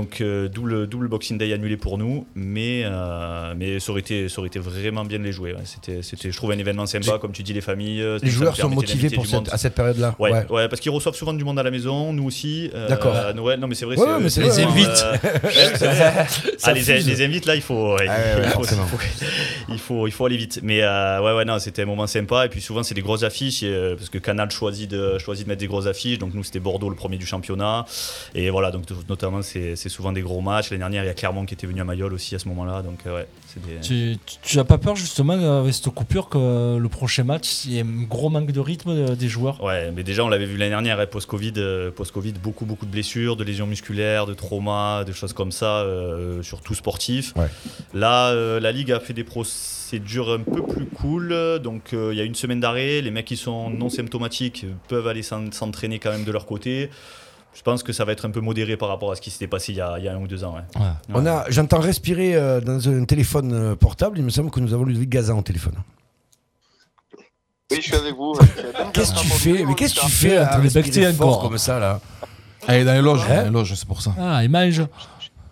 [0.00, 2.26] donc euh, double, double Boxing Day annulé pour nous.
[2.34, 5.52] Mais, euh, mais ça, aurait été, ça aurait été vraiment bien de les jouer.
[5.52, 5.60] ouais.
[5.64, 8.00] C'était, c'était, je trouve un événement sympa, comme tu dis, les familles.
[8.02, 10.14] euh, Les joueurs sont motivés pour cette- à cette période-là.
[10.18, 10.46] Ouais, Ouais.
[10.50, 10.68] ouais.
[10.68, 12.70] parce qu'ils reçoivent souvent du monde à la maison, nous aussi.
[12.74, 13.14] euh, D'accord.
[13.14, 13.96] à Noël, non mais c'est vrai.
[13.96, 14.50] C'est mais c'est les.
[16.58, 18.62] Ça Ah, les, invites là, il faut, ouais, Ah il, faut,
[19.68, 20.60] il faut- il faut, aller vite.
[20.62, 22.46] Mais ouais, ouais, non, c'était un moment sympa.
[22.46, 25.48] Et puis souvent, c'est des grosses affiches et, parce que Canal choisit de, choisit de
[25.50, 26.18] mettre des grosses affiches.
[26.18, 27.84] Donc nous, c'était Bordeaux, le premier du championnat.
[28.34, 30.70] Et voilà, donc notamment, c'est souvent des gros matchs.
[30.70, 32.80] L'année dernière, il y a Clermont qui était venu à Mayol aussi à ce moment-là.
[32.82, 33.80] Donc euh, ouais, c'est des.
[33.80, 37.72] Tu, tu- tu as pas peur justement avec cette coupure que le prochain match, il
[37.72, 39.62] y ait un gros manque de rythme euh, des joueurs?
[39.62, 42.90] Ouais, mais déjà on l'avait vu l'année dernière, hein, post-Covid, euh, post-Covid, beaucoup beaucoup de
[42.90, 47.34] blessures, de lésions musculaires, de traumas, de choses comme ça, euh, surtout sportifs.
[47.92, 52.18] Là, euh, la ligue a fait des procédures un peu plus cool, donc euh, il
[52.18, 55.98] y a une semaine d'arrêt, les mecs qui sont non symptomatiques peuvent aller s'en- s'entraîner
[55.98, 56.90] quand même de leur côté.
[57.52, 59.48] Je pense que ça va être un peu modéré par rapport à ce qui s'était
[59.48, 60.54] passé il y, a, il y a un ou deux ans.
[60.54, 60.82] ouais.
[61.12, 64.18] On a, j'entends respirer euh, dans un téléphone euh, portable.
[64.18, 65.74] Il me semble que nous avons Ludovic Gazan au téléphone.
[67.70, 68.34] Oui, je suis avec vous.
[68.92, 69.64] Qu'est-ce que tu fais?
[69.66, 71.42] Mais qu'est-ce que tu fais en à encore.
[71.42, 72.00] comme ça là?
[72.68, 73.36] Elle est dans les loges, Hein?
[73.38, 74.14] dans les loges, c'est pour ça.
[74.18, 74.82] Ah, il mange.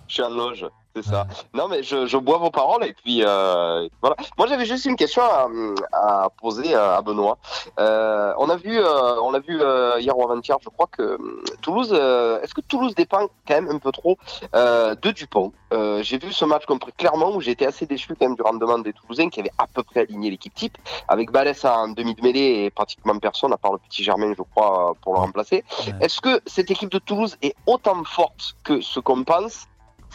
[0.06, 0.64] Je suis en loge,
[0.96, 1.26] c'est ça.
[1.52, 4.16] Non, mais je, je bois vos paroles et puis euh, voilà.
[4.38, 5.48] Moi, j'avais juste une question à,
[5.92, 7.38] à poser à Benoît.
[7.78, 11.16] Euh, on a vu, euh, on l'a vu euh, hier ou avant-hier, je crois que
[11.16, 11.90] hum, Toulouse.
[11.92, 14.16] euh, Est-ce que Toulouse dépend quand même un peu trop
[14.54, 15.52] euh, de Dupont?
[15.72, 18.78] Euh, J'ai vu ce match contre Clermont où été assez déçu quand même du rendement
[18.78, 22.22] des Toulousains qui avaient à peu près aligné l'équipe type avec Balès en demi de
[22.22, 25.64] mêlée et pratiquement personne à part le petit Germain, je crois, pour le remplacer.
[26.00, 29.67] Est-ce que cette équipe de Toulouse est autant forte que ce qu'on pense?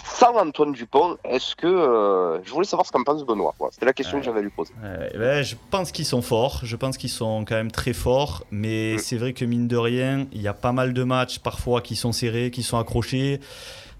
[0.03, 3.53] Sans Antoine Dupont Est-ce que euh, je voulais savoir ce qu'en pense Benoît.
[3.71, 4.73] C'était la question que j'avais à lui poser.
[4.83, 8.97] Ouais, je pense qu'ils sont forts, je pense qu'ils sont quand même très forts, mais
[8.97, 11.95] c'est vrai que mine de rien, il y a pas mal de matchs parfois qui
[11.95, 13.39] sont serrés, qui sont accrochés.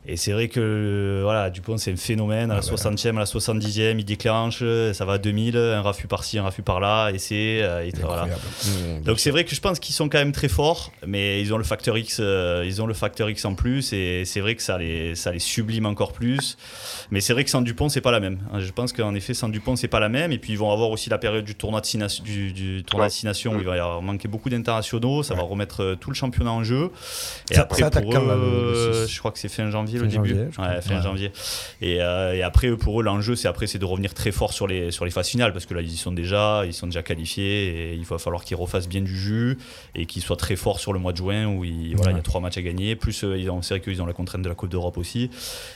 [0.05, 3.23] Et c'est vrai que euh, voilà, Dupont c'est un phénomène, à la 60e, à la
[3.25, 4.61] 70e, il déclenche,
[4.93, 7.59] ça va à 2000, un raffut par-ci, un raffut par-là, et c'est...
[7.61, 8.27] euh, et voilà.
[9.05, 11.57] Donc c'est vrai que je pense qu'ils sont quand même très forts, mais ils ont
[11.57, 14.61] le facteur X, euh, ils ont le facteur X en plus, et c'est vrai que
[14.61, 16.57] ça les, ça les sublime encore plus.
[17.11, 18.39] Mais c'est vrai que sans Dupont, c'est pas la même.
[18.59, 20.31] Je pense qu'en effet, sans Dupont, c'est pas la même.
[20.31, 22.83] Et puis ils vont avoir aussi la période du tournoi de Six Nations- du, du
[22.83, 25.23] tournoi de Six Nations où il va y avoir manquer beaucoup d'internationaux.
[25.23, 26.89] Ça va remettre euh, tout le championnat en jeu.
[27.51, 29.99] Et Ça- après, ça attaque pour eux, euh, je crois que c'est fin janvier janvier
[29.99, 30.29] le Fin début.
[30.53, 30.73] janvier.
[30.75, 31.01] Ouais, fin Ouais.
[31.01, 31.31] janvier.
[31.81, 34.53] Et, euh, et après, eux, pour eux, l'enjeu, c'est après, c'est de revenir très fort
[34.53, 36.87] sur les, sur les phases finales parce que là, ils y sont déjà, ils sont
[36.87, 39.57] déjà qualifiés et il va falloir qu'ils refassent bien du jus
[39.95, 41.63] et qu'ils soient très forts sur le mois de juin où
[41.95, 42.95] voilà, il y a trois matchs à gagner.
[42.95, 45.29] Plus, euh, ils ont- c'est vrai qu'ils ont la contrainte de la Coupe d'Europe aussi.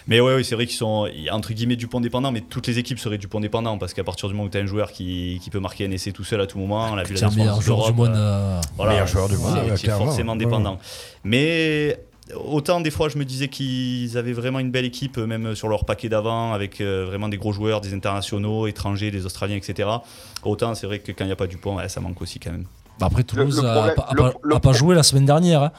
[0.08, 3.00] Mais ouais, ouais, c'est vrai qu'ils sont entre guillemets Dupont dépendants, mais toutes les équipes
[3.00, 5.50] seraient Dupont dépendants parce qu'à partir du moment où tu as un joueur qui, qui
[5.50, 7.36] peut marquer un essai tout seul à tout moment, on l'a vu la C'est le
[7.36, 8.10] meilleur joueur du monde.
[8.16, 10.80] euh, voilà, Meilleur joueur du monde, forcément Ouais, dépendant.
[11.24, 11.98] Mais
[12.36, 15.86] autant des fois je me disais qu'ils avaient vraiment une belle équipe, même sur leur
[15.86, 19.90] paquet d'avant, avec euh, vraiment des gros joueurs, des internationaux, étrangers, des Australiens, etc.
[20.44, 22.52] Autant c'est vrai que quand il n'y a pas Dupont, ouais, ça manque aussi quand
[22.52, 22.66] même.
[23.00, 25.62] bah après, Toulouse le n'a pas, le- pas- a joué la semaine dernière.
[25.64, 25.72] hein.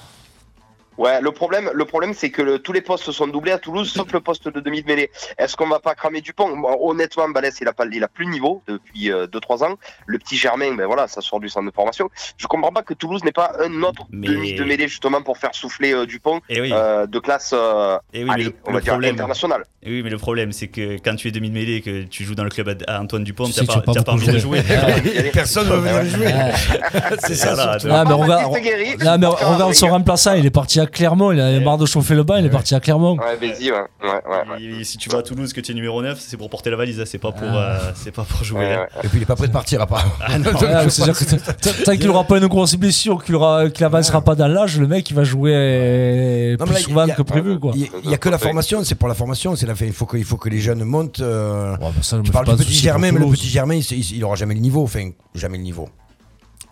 [0.98, 3.90] Ouais, le problème, le problème, c'est que le- tous les postes sont doublés à Toulouse,
[3.90, 5.10] sauf le poste de demi de mêlée.
[5.38, 8.24] Est-ce qu'on va pas cramer Dupont Bon, Honnêtement, Balès, il a pas, il a plus
[8.24, 9.76] le niveau depuis 2-3 ans.
[10.06, 12.08] Le petit Germain, ben voilà, ça sort du centre de formation.
[12.36, 15.38] Je comprends pas que Toulouse n'ait pas un autre Mais- demi de mêlée justement pour
[15.38, 16.70] faire souffler euh, Dupont Et oui.
[16.72, 19.62] euh, de classe, euh, Et oui, mais allez, le- on va dire problème- internationale.
[19.84, 22.02] Et oui, mais le problème, c'est que quand tu es demi de mêlée et que
[22.02, 24.60] tu joues dans le club à Antoine Dupont, Tu pas, pas pas envie de jouer.
[24.62, 25.30] jouer.
[25.32, 26.34] Personne ne veut venir jouer.
[27.20, 27.54] C'est ça.
[27.56, 29.94] Ah, mais Ah, regarde, Baptiste Guéry, non, mais un regarde son ring.
[29.94, 32.50] remplaçant, il est parti à Clermont, il avait marre de chauffer le bain, il est
[32.50, 33.16] parti à Clermont.
[33.16, 33.78] Ouais, vas-y, ouais.
[34.02, 34.80] ouais, ouais, ouais.
[34.80, 36.76] Et si tu vas à Toulouse que tu es numéro 9, c'est pour porter la
[36.76, 37.56] valise, hein, c'est pas pour, Ah.
[37.56, 38.60] euh, c'est pas pour jouer.
[38.60, 38.86] Ouais.
[39.04, 40.04] Et puis il est pas prêt de partir à part.
[40.20, 40.38] Ah
[41.84, 44.86] tant qu'il n'aura pas une grosse blessure, qu'il aura- qu'il avancera pas dans l'âge, le
[44.86, 47.58] mec il va jouer plus souvent a- que prévu.
[47.74, 49.54] Il il y a que la formation, c'est pour la formation.
[49.56, 49.86] C'est la fin.
[49.86, 51.20] Il faut que, il faut que les jeunes montent.
[51.20, 51.90] euh, bah
[52.24, 54.82] Tu parles du petit Germain, mais le petit Germain, il aura jamais le niveau.
[54.82, 55.88] Enfin, jamais le niveau.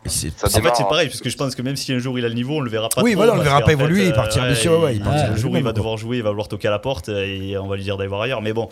[0.06, 1.98] Et c'est- Ça En fait, c'est pareil, parce que je pense que même si un
[1.98, 3.02] jour il a le niveau, on le verra pas.
[3.02, 4.92] Oui, trop, voilà, on le verra pas fait, évoluer, il euh, partira dessus, ouais, ouais,
[4.94, 6.68] il il- partira Le dessus jour où il va devoir jouer, il va vouloir toquer
[6.68, 8.42] à la porte et on va lui dire d'aller voir ailleurs.
[8.42, 8.68] Mais bon,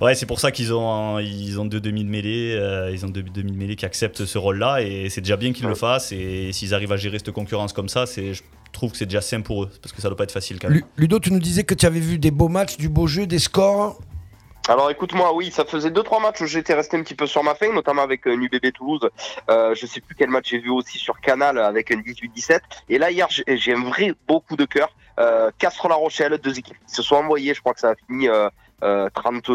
[0.00, 3.08] ouais, c'est pour ça qu'ils ont, ils ont deux demi de mêlée, euh, ils ont
[3.08, 6.12] deux demi de mêlée qui acceptent ce rôle-là et c'est déjà bien qu'ils le fassent.
[6.12, 9.20] Et s'ils arrivent à gérer cette concurrence comme ça, c'est, je trouve que c'est déjà
[9.20, 10.78] simple pour eux, parce que ça doit pas être facile quand même.
[10.78, 13.26] Lu- Ludo, tu nous disais que tu avais vu des beaux matchs, du beau jeu,
[13.26, 14.00] des scores.
[14.68, 17.42] Alors écoute-moi, oui, ça faisait deux trois matchs où j'étais resté un petit peu sur
[17.42, 19.10] ma faim, notamment avec euh, NUBB Toulouse.
[19.50, 22.60] Euh, je sais plus quel match j'ai vu aussi sur Canal avec un 18-17.
[22.88, 24.94] Et là hier, j'ai un vrai beau coup de cœur.
[25.18, 27.54] Euh, Castres-La Rochelle, deux équipes qui se sont envoyées.
[27.54, 28.48] Je crois que ça a fini euh,
[28.84, 29.50] euh, 30,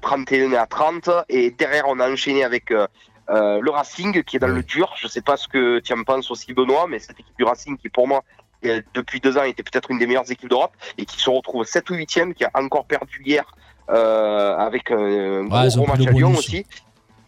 [0.00, 1.10] 31 à 30.
[1.28, 2.86] Et derrière, on a enchaîné avec euh,
[3.30, 4.94] euh, le Racing qui est dans le dur.
[4.96, 7.76] Je sais pas ce que tu en penses aussi, Benoît, mais cette équipe du Racing
[7.76, 8.22] qui pour moi
[8.64, 11.64] euh, depuis deux ans était peut-être une des meilleures équipes d'Europe et qui se retrouve
[11.64, 16.10] 7 ou 8e, qui a encore perdu hier euh, avec un gros, Ouais, match à
[16.10, 16.66] Lyon aussi.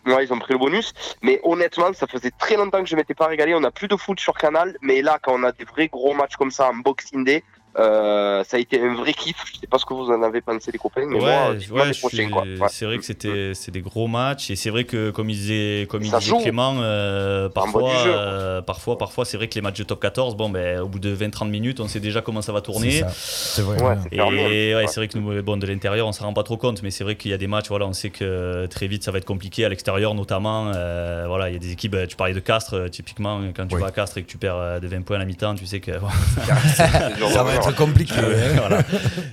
[0.07, 0.93] Ouais, ils ont pris le bonus.
[1.23, 3.55] Mais honnêtement, ça faisait très longtemps que je m'étais pas régalé.
[3.55, 4.77] On n'a plus de foot sur Canal.
[4.83, 7.43] Mais là, quand on a des vrais gros matchs comme ça en Boxing Day,
[7.79, 9.37] euh, ça a été un vrai kiff.
[9.53, 11.07] Je sais pas ce que vous en avez pensé, les copains.
[11.07, 11.57] Mais Ouais, moi, ouais.
[11.83, 12.68] Ouais.
[12.68, 15.87] c'est vrai que c'était c'est des gros matchs et c'est vrai que comme il disait
[15.89, 16.39] comme il disait joue.
[16.39, 20.49] Clément euh, parfois euh, parfois parfois c'est vrai que les matchs de top 14 bon
[20.51, 23.62] ben au bout de 20 30 minutes on sait déjà comment ça va tourner C'est
[23.62, 23.83] vrai.
[23.83, 24.37] Ouais, c'est et fermé,
[24.75, 24.87] ouais, Ouais.
[24.87, 27.05] c'est vrai que nous, bon, de l'intérieur, on s'en rend pas trop compte, mais c'est
[27.05, 29.25] vrai qu'il y a des matchs, voilà, on sait que très vite ça va être
[29.25, 30.70] compliqué à l'extérieur, notamment.
[30.75, 33.66] euh, voilà, il y a des équipes, euh, tu parlais de Castres, euh, typiquement, quand
[33.66, 33.81] tu Oui.
[33.81, 35.81] vas à Castres et que tu perds de 20 points à la mi-temps, tu sais
[35.81, 35.93] que.
[36.77, 37.53] Ça va.
[37.71, 38.15] Être compliqué.
[38.17, 38.55] hein.
[38.57, 38.83] voilà.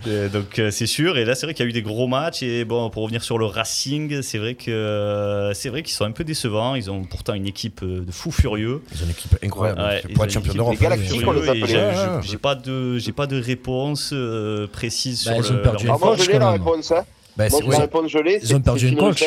[0.08, 1.18] Euh, donc euh, c'est sûr.
[1.18, 2.44] Et là, c'est vrai qu'il y a eu des gros matchs.
[2.44, 6.06] Et bon, pour revenir sur le Racing, c'est vrai que euh, c'est vrai qu'ils sont
[6.06, 6.76] un peu décevants.
[6.76, 8.82] Ils ont pourtant une équipe euh, de fous furieux.
[8.94, 9.82] Ils ont une équipe incroyable.
[9.82, 10.76] Ouais, pour ils ont être champion une d'Europe.
[10.82, 15.62] hein, j'ai- pas de, j'ai pas de réponse euh, précise Bah, sur ils ont le.
[15.62, 16.92] perdu leur un Ah, moi, coach, je l'ai la réponse.
[16.92, 17.04] Hein.
[17.38, 17.70] Bah, Moi, ouais.
[17.72, 18.40] la réponse, je l'ai.
[18.42, 19.24] Ils ont perdu c'est un Fino coach.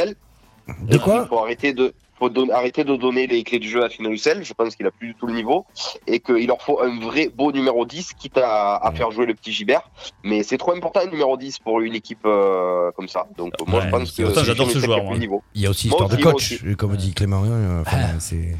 [0.88, 3.82] De quoi Il faut arrêter de, faut don- arrêter de donner les clés du jeu
[3.84, 4.44] à Fino Hussel.
[4.44, 5.64] Je pense qu'il a plus du tout le niveau
[6.06, 9.34] et qu'il leur faut un vrai beau numéro 10, quitte à, à faire jouer le
[9.34, 9.82] petit Gibert.
[10.22, 13.26] Mais c'est trop important un numéro 10 pour une équipe euh, comme ça.
[13.36, 13.86] Donc moi, Ouais.
[13.86, 15.16] je pense que c'est j'adore ce joueur, moi.
[15.54, 16.76] Il y a aussi Moi histoire de moi coach, aussi.
[16.76, 17.42] comme dit Clément.
[17.80, 18.56] enfin, c'est- Tu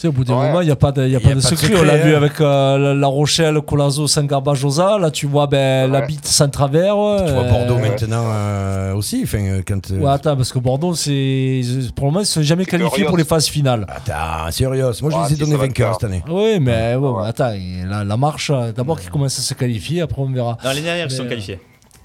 [0.00, 0.46] sais, au bout d'un Ouais.
[0.48, 1.66] moment, il n'y a pas de, il y a Y pas a de pas secret.
[1.68, 1.96] secret, On l'a hein.
[1.98, 4.98] vu avec euh, la- Rochelle, Colazo, Saint-Garbajosa.
[4.98, 6.94] Là, tu vois ben, la bite sans travers.
[7.26, 9.20] Tu vois Bordeaux maintenant euh, aussi.
[9.24, 9.90] Enfin, euh, quand.
[9.90, 11.62] euh, Ouais, attends, parce que Bordeaux, c'est
[11.94, 13.86] pour le moment, ils ne sont jamais qualifiés pour les phases finales.
[13.88, 14.90] Attends, sérieux.
[15.02, 16.22] Moi, je Ouais, les ai donnés vainqueurs cette année.
[16.28, 17.52] Oui, mais bon, attends,
[17.88, 20.56] la, la marche, d'abord qu'ils commencent à se qualifier, après on verra.
[20.62, 21.58] Non, l'année dernière, ils sont qualifiés.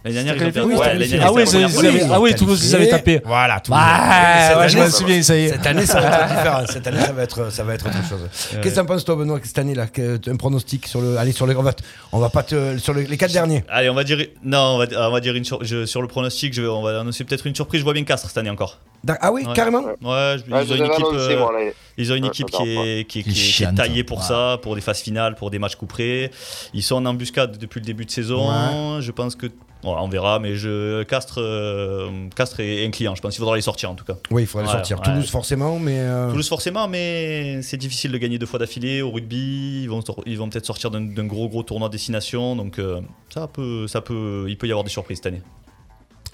[0.06, 0.70] L'année dernière, ils ont qualifié perdu.
[0.70, 1.18] Oui, Ouais, c'était l'année qualifié.
[1.18, 3.22] dernière, Ah oui, c'est- c'est- ah oui, Toulouse, ils avaient tapé.
[3.26, 3.72] Voilà, tout.
[3.72, 5.49] Ouais, ouais, je me souviens, ça y est.
[5.49, 6.64] Cette année, ça va être différent.
[6.70, 8.20] Cette année, ça va être, ça va être autre chose.
[8.62, 11.18] Qu'est-ce que t'en penses, toi, Benoît, cette année-là que- Un pronostic sur le.
[11.18, 11.56] Allez, sur les.
[11.56, 11.74] On va,
[12.12, 12.78] on va pas te.
[12.78, 13.64] Sur le- les quatre derniers.
[13.68, 16.08] Allez, on va dire non, on va, on va dire une sur, je- sur le
[16.08, 16.53] pronostic.
[16.53, 17.80] Je vais, on va annoncer peut-être une surprise.
[17.80, 18.80] Je vois bien Castres cette année encore.
[19.22, 19.53] Ah oui, Ouais.
[19.53, 19.84] carrément?
[19.84, 21.06] Ouais, je- Ouais, ils ont une équipe.
[21.14, 21.72] euh.
[21.97, 23.76] Ils ont une Ouais, équipe qui est, qui, est- Qui qui est- qui est chiante.
[23.76, 24.24] taillée pour Ouais.
[24.26, 26.32] ça, pour des phases finales, pour des matchs couperés.
[26.74, 28.99] Ils sont en embuscade depuis le début de saison.
[29.01, 29.47] Je pense que
[29.86, 33.61] Voilà, on verra, mais je, Castres, euh, Castres un client, je pense qu'il faudra les
[33.61, 34.15] sortir en tout cas.
[34.31, 34.97] Oui, il faudrait Ouais, sortir.
[34.97, 35.03] ouais.
[35.05, 35.99] Toulouse, forcément, mais.
[35.99, 39.83] euh, Toulouse forcément, mais c'est difficile de gagner deux fois d'affilée au rugby.
[39.83, 42.99] Ils vont, ils vont peut-être sortir d'un d'un gros gros tournoi destination, donc euh,
[43.33, 45.41] ça peut, ça peut, il peut y avoir des surprises cette année.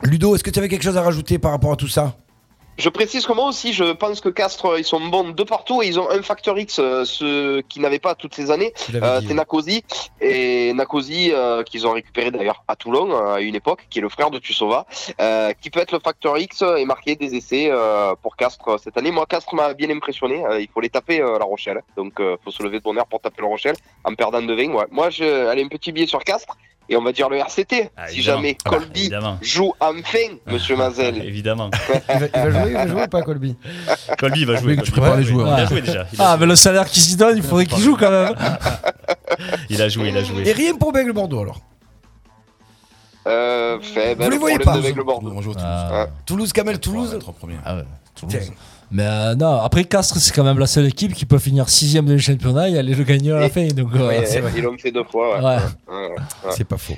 [0.04, 2.16] Ludo, est-ce que tu avais quelque chose à rajouter par rapport à tout ça?
[2.78, 5.88] Je précise que moi aussi, je pense que Castres, ils sont bons de partout et
[5.88, 8.74] ils ont un facteur X, euh, ce qu'ils n'avaient pas toutes ces années.
[8.96, 9.34] Euh, c'est oui.
[9.34, 9.84] Nakosi
[10.20, 14.02] et Nakosi euh, qu'ils ont récupéré d'ailleurs à Toulon euh, à une époque, qui est
[14.02, 14.86] le frère de Tussova,
[15.20, 17.72] euh, qui peut être le facteur X et marquer des essais
[18.22, 19.12] pour Castres cette année.
[19.12, 20.44] Moi, Castres m'a bien impressionné.
[20.60, 23.42] Il faut les taper La Rochelle, donc euh, faut se lever de bonheur pour taper
[23.42, 24.74] La Rochelle en perdant de 20.
[24.74, 24.86] Ouais.
[24.92, 26.58] Moi, je, allez un petit billet sur Castres
[26.92, 27.89] et on va dire le RCT.
[27.96, 29.38] Ah, si jamais Ah bah, Colby évidemment.
[29.42, 30.18] joue enfin,
[30.48, 31.24] Monsieur Mazel.
[31.24, 31.70] Évidemment.
[32.14, 33.56] il va, il va jouer, il va jouer ou pas, Colby?
[34.20, 34.76] Colby va jouer.
[34.78, 35.48] Oui, tu prépares les joueurs.
[35.58, 36.06] Il a joué déjà.
[36.14, 36.39] Il a, Ah, joué.
[36.42, 38.36] mais le salaire qu'il s'y donne, il faudrait qu'il joue quand même.
[39.70, 40.48] il a joué, il a joué.
[40.48, 41.62] Et rien pour Bègle Bordeaux alors?
[43.28, 45.56] Euh, fait, ben, Vous les le voyez pas, Toulouse.
[45.60, 47.14] Ah, Toulouse, Camel, Toulouse.
[47.14, 47.56] Les trois premiers.
[47.64, 47.84] ah ouais,
[48.16, 48.52] Toulouse.
[48.92, 52.06] Mais euh, non, après Castres, c'est quand même la seule équipe qui peut finir sixième
[52.06, 53.66] de championnat et aller le gagner à la fin.
[53.68, 54.42] Donc, euh, Ouais, c'est.
[54.56, 55.38] Ils l'ont fait deux fois.
[55.38, 55.46] Ouais.
[55.46, 55.56] Ouais.
[55.88, 56.52] Ouais, ouais.
[56.52, 56.96] C'est pas faux.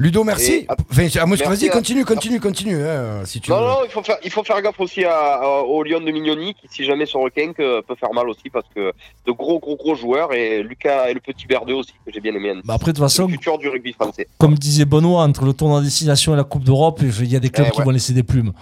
[0.00, 0.64] Ludo, merci.
[0.68, 2.84] Enfin, Merci vas-y, continue, continue, continue.
[2.86, 3.66] hein, si tu Non, veux.
[3.66, 6.54] non, il faut faire, il faut faire gaffe aussi à, à- au Lyon de Mignoni,
[6.54, 8.92] qui, si jamais sur requin, que peut faire mal aussi, parce que
[9.26, 12.32] de gros, gros, gros joueurs, et Lucas et le petit Berdeux aussi, que j'ai bien
[12.32, 12.54] aimé.
[12.64, 14.28] bah après, de toute façon, le futur du rugby français.
[14.38, 17.40] comme disait Benoît, entre le tournoi en destination et la Coupe d'Europe, il y a
[17.40, 17.84] des clubs Eh qui ouais.
[17.84, 18.52] vont laisser des plumes.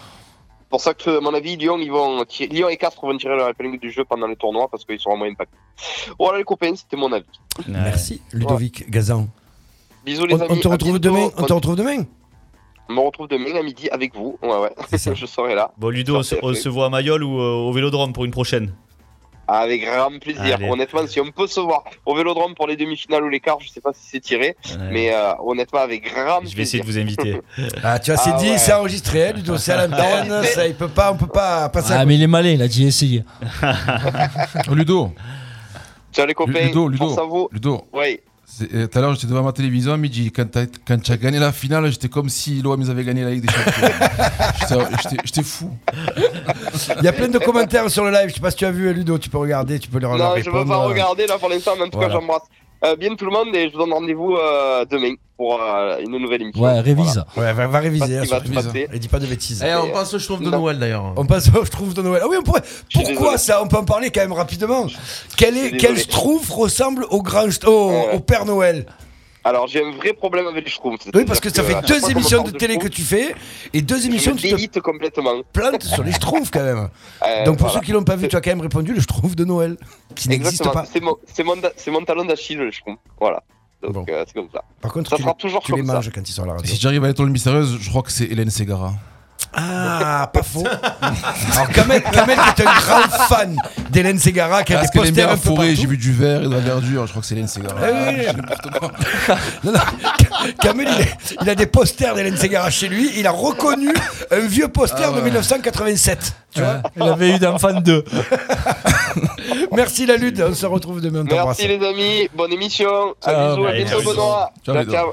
[0.67, 3.17] C'est pour ça que, à mon avis, Lyon, ils vont, tirer- Lyon et Castres vont
[3.17, 5.57] tirer leur épingle du jeu pendant les tournois, parce qu'ils seront moins impactés.
[6.19, 7.25] Voilà les copains, c'était mon avis.
[7.69, 9.29] Merci, Ludovic Gazan.
[10.05, 10.49] Bisous les On, amis.
[10.51, 11.17] on te retrouve bientôt.
[11.17, 11.31] demain.
[11.39, 12.05] On te retrouve demain.
[12.89, 14.39] On me retrouve demain à midi avec vous.
[14.43, 14.73] Ouais, ouais.
[15.15, 15.71] je serai là.
[15.79, 18.31] Bon, Ludo, on se, on se voit à Mayol ou euh, au Vélodrome pour une
[18.33, 18.75] prochaine.
[19.49, 20.57] Avec grand plaisir.
[20.57, 20.69] Allez.
[20.69, 23.69] Honnêtement, si on peut se voir au Vélodrome pour les demi-finales ou les quarts, je
[23.69, 24.77] sais pas si c'est tiré, Ouais.
[24.91, 27.05] mais euh, honnêtement, avec grand Je vais essayer plaisir.
[27.05, 27.41] de vous inviter.
[27.85, 28.59] Ah, tu vois, c'est Ah dit, ouais.
[28.59, 30.43] c'est enregistré, hein, Ludo, c'est à l'antenne.
[30.55, 32.63] Ça, il peut pas, on peut pas passer à Ah, mais il est malin, il
[32.63, 33.23] a dit essayer.
[34.71, 35.13] Ludo,
[36.13, 36.61] Ciao les copains.
[36.67, 37.49] Ludo, Ludo.
[37.53, 37.85] Ludo.
[37.93, 38.21] Oui.
[38.75, 40.31] Euh, Tout à l'heure, j'étais devant ma télévision à midi.
[40.33, 40.47] Quand
[40.87, 43.47] quand tu as gagné la finale, j'étais comme si l'OM ils avaient gagné la Ligue
[43.47, 44.87] des Champions.
[45.25, 45.71] J'étais- fou.
[46.99, 48.29] Il y a plein de commentaires sur le live.
[48.29, 49.19] Je sais pas si tu as vu, Ludo.
[49.19, 50.69] Tu peux regarder, tu peux leur leur Non, je veux répondre.
[50.69, 52.09] pas regarder là pour l'instant, tout Voilà.
[52.09, 52.43] cas, j'embrasse
[52.99, 56.43] bien tout le monde et je vous donne rendez-vous euh, demain pour euh, une nouvelle
[56.43, 56.63] émission.
[56.63, 57.23] Ouais, révise.
[57.37, 58.19] Ouais, va, va réviser.
[58.19, 58.39] Hein, va.
[58.93, 59.65] Et dis pas de bêtises.
[59.67, 60.61] Eh, on passe au Schtroumpf de Non.
[60.61, 61.13] Noël d'ailleurs.
[61.17, 62.23] On passe au Schtroumpf de Noël.
[62.25, 62.63] Ah oui, on pourrait.
[62.93, 64.87] Pourquoi ça On peut en parler quand même rapidement?
[65.37, 65.99] Quel, est, quel.
[65.99, 68.87] Schtroumpf ressemble au, grand, St- au, au Père Noël?
[69.49, 71.07] Alors, j'ai un vrai problème avec les Schtroumpfs.
[71.15, 73.33] Oui, parce que ça fait deux me émissions de télé que tu fais
[73.73, 75.41] et deux Je émissions me où tu te complètement.
[75.53, 76.89] plantes sur les Schtroumpfs quand même.
[77.27, 77.81] Euh, Donc pour voilà.
[77.81, 79.77] ceux qui l'ont pas vu, tu as quand même répondu le Schtroumpf de Noël
[80.17, 80.85] qui n'existe pas.
[80.85, 81.01] C'est
[81.91, 82.99] mon, talon d'Achille, le Schtroumpf.
[83.21, 83.43] Voilà.
[83.83, 84.05] Donc, Bon.
[84.09, 84.65] euh, c'est comme ça.
[84.81, 85.93] Par contre, Ça tu, sera toujours tu les ça.
[85.95, 86.67] manges quand ils sont à la radio.
[86.67, 88.93] Si j'arrive à l'étoile mystérieuse, je crois que c'est Hélène Ségara.
[89.55, 90.65] Ah, pas faux.
[91.55, 93.57] Alors Kamel, Kamel qui est un grand fan
[93.91, 95.81] d'Hélène Ségara qui a Parce des posters un la peu forêt, partout.
[95.81, 97.07] j'ai vu du vert et de la verdure.
[97.07, 97.75] Je crois que c'est Hélène Ségara.
[97.83, 98.25] Ah oui, oui.
[98.27, 98.91] Je dis n'importe quoi.
[99.65, 99.81] Non, non,
[100.61, 103.11] Kamel, il, est- il a des posters d'Hélène Ségara chez lui.
[103.17, 103.93] Il a reconnu
[104.31, 105.23] un vieux poster Ah de ouais.
[105.23, 106.33] 1987.
[106.55, 108.05] Tu vois Il avait eu d'enfant deux.
[109.73, 110.41] Merci la lutte.
[110.47, 111.21] On se retrouve demain.
[111.23, 111.59] on t'embrasse.
[111.59, 112.29] Merci les amis.
[112.35, 113.15] Bonne émission.
[113.25, 113.67] À Ciao, bisous.
[113.67, 114.03] À bientôt.
[114.11, 114.51] Benoît.
[114.65, 115.07] Ciao, ciao.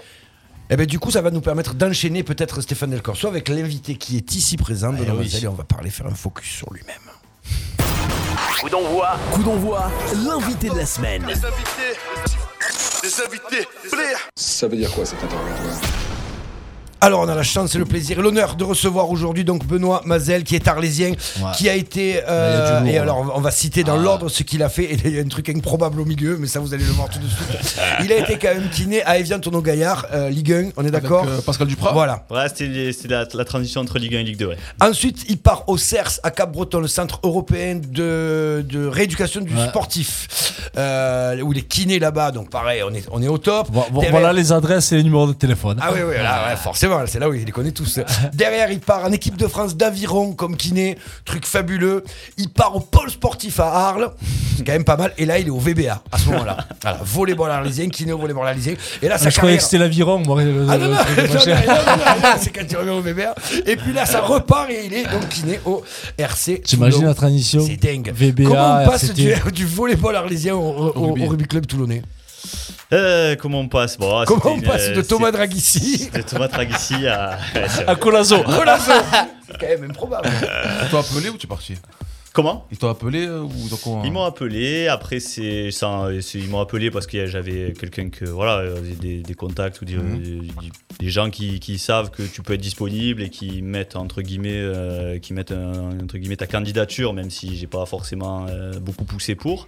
[0.70, 3.96] Et ben du coup, ça va nous permettre d'enchaîner peut-être Stéphane Del Corso avec l'invité
[3.96, 5.46] qui est ici présent de Eh la oui.
[5.48, 6.96] On va parler, faire un focus sur lui-même.
[8.60, 9.92] Coup d'envoi, coup d'envoi,
[10.26, 11.26] l'invité de la semaine.
[14.36, 16.03] Ça veut dire quoi cet interrogatoire?
[17.06, 20.02] Alors, on a la chance et le plaisir et l'honneur de recevoir aujourd'hui donc Benoît
[20.06, 21.52] Mazel, qui est arlésien, Ouais.
[21.54, 22.24] qui a été.
[22.24, 24.02] a lourd, et alors, on va citer dans Ah.
[24.02, 24.86] l'ordre ce qu'il a fait.
[24.86, 27.10] Et il y a un truc improbable au milieu, mais ça, vous allez le voir
[27.10, 27.78] tout de suite.
[28.06, 30.92] il a été quand même kiné à Evian Tourneau Gaillard, euh, Ligue 1, on est
[30.92, 31.92] d'accord euh, Pascal Duprat.
[31.92, 32.24] Voilà.
[32.30, 34.48] Ouais, c'était la, la transition entre Ligue 1 et Ligue 2.
[34.48, 34.58] Ouais.
[34.82, 39.68] Ensuite, il part au CERS à Cap-Breton, le centre européen de, de rééducation du Ouais.
[39.68, 42.32] sportif, euh, où il est kiné là-bas.
[42.32, 43.68] Donc, pareil, on est, on est au top.
[43.70, 45.78] Vo- vo- Derrière- Voilà les adresses et les numéros de téléphone.
[45.82, 46.56] Ah oui, oui, là, ouais,
[47.08, 48.00] c'est là où il les connaît tous.
[48.34, 52.04] Derrière, il part en équipe de France d'aviron comme kiné, truc fabuleux.
[52.38, 54.12] Il part au pôle sportif à Arles,
[54.58, 55.14] c'est quand même pas mal.
[55.18, 56.58] Et là, il est au VBA à ce moment-là.
[56.84, 58.74] Voilà, volleyball arlésien, kiné au volleyball arlésien.
[59.02, 60.22] Et là, Ah, sa je croyais que c'était l'aviron,
[60.70, 60.98] Ah non, non,
[62.40, 63.34] c'est quand il revient au VBA.
[63.66, 65.82] Et puis là, ça repart et il est donc kiné au
[66.18, 66.62] RC.
[66.66, 68.12] T'imagines la transition C'est dingue.
[68.14, 72.02] VBA, Comment on passe du, du volleyball arlésien au, au- rugby club toulonnais?
[72.92, 76.48] Euh, comment on passe bon, Comment on passe euh, de Thomas c'est- Dragissi De Thomas
[76.48, 77.40] Dragissi à.
[77.88, 78.44] À Colazo.
[78.44, 78.92] Golazo
[79.48, 80.30] C'est quand même improbable.
[80.30, 81.76] Tu t'es appelé ou tu es parti?
[82.34, 82.66] Comment?
[82.72, 84.88] Ils t'ont appelé euh, ou donc on- Ils m'ont appelé.
[84.88, 89.82] Après, c'est ils m'ont appelé parce que j'avais quelqu'un que voilà, euh, des, des contacts
[89.82, 90.20] ou des, Mhm.
[90.20, 90.42] des-
[91.00, 94.50] des gens qui, qui savent que tu peux être disponible et qui mettent entre guillemets,
[94.54, 99.06] euh, qui mettent un- entre guillemets ta candidature, même si j'ai pas forcément euh, beaucoup
[99.06, 99.68] poussé pour.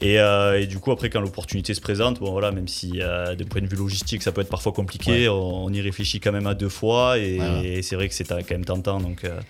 [0.00, 3.34] Et, euh, et du coup, après, quand l'opportunité se présente, bon voilà, même si euh,
[3.34, 5.28] de point de vue logistique, ça peut être parfois compliqué, Ouais.
[5.28, 7.62] on, on y réfléchit quand même à deux fois et, Voilà.
[7.62, 9.00] et c'est vrai que c'est quand même tentant.
[9.00, 9.40] Donc, euh,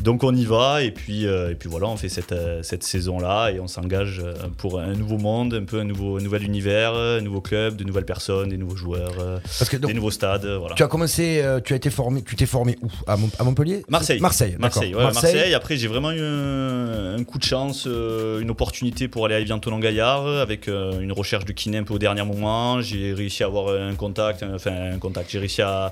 [0.00, 3.50] donc on y va et puis, euh, et puis voilà, on fait cette, cette saison-là
[3.50, 4.22] et on s'engage
[4.56, 7.84] pour un nouveau monde, un peu un, nouveau, un nouvel univers, un nouveau club, de
[7.84, 9.12] nouvelles personnes, des nouveaux joueurs,
[9.58, 10.46] Parce que donc, des nouveaux stades.
[10.46, 10.74] Voilà.
[10.74, 12.88] Tu as commencé, tu as été formé, tu t'es formé où?
[13.06, 13.84] À, Mont- à Montpellier?
[13.88, 14.20] Marseille.
[14.20, 14.56] Marseille.
[14.58, 15.52] Marseille, ouais, Marseille.
[15.52, 19.58] Après, j'ai vraiment eu un, un coup de chance, une opportunité pour aller à Evian
[19.82, 22.80] Tonon Gaillard avec euh, une recherche de kiné un peu au dernier moment.
[22.80, 25.30] J'ai réussi à avoir un contact, un- enfin un contact.
[25.30, 25.90] J'ai réussi à,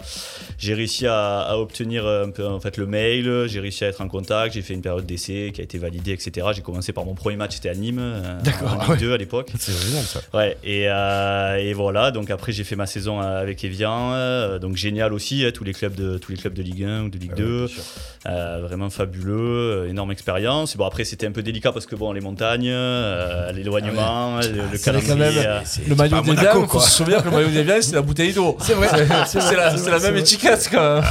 [0.59, 3.47] j'ai réussi à, à obtenir un peu en fait le mail.
[3.49, 4.55] J'ai réussi à être en contact.
[4.55, 6.47] J'ai fait une période d'essai qui a été validée, etc.
[6.55, 8.97] J'ai commencé par mon premier match, c'était à Nîmes, euh, D'accord, en Ligue ouais.
[8.99, 9.51] 2 à l'époque.
[9.59, 10.21] C'est génial ça.
[10.35, 14.59] Ouais, et, euh, et voilà, donc après j'ai fait ma saison euh, avec Evian, euh,
[14.59, 17.09] donc génial aussi, hein, tous, les clubs de, tous les clubs de Ligue 1 ou
[17.11, 17.83] de Ligue Ah ouais, 2, bien sûr.
[18.27, 20.77] euh, vraiment fabuleux, euh, énorme expérience.
[20.77, 23.51] Bon après c'était un peu délicat parce que bon les montagnes, euh,
[23.81, 25.41] l'éloignement, le, le C'est quand calendrier.
[25.41, 26.81] même euh, le maillot des Monaco, il faut quoi.
[26.83, 28.57] se souvenir que le maillot des Biens, c'est la bouteille d'eau.
[28.61, 28.89] C'est vrai,
[29.27, 30.21] c'est la, la même vrai.
[30.21, 31.05] étiquette quand même.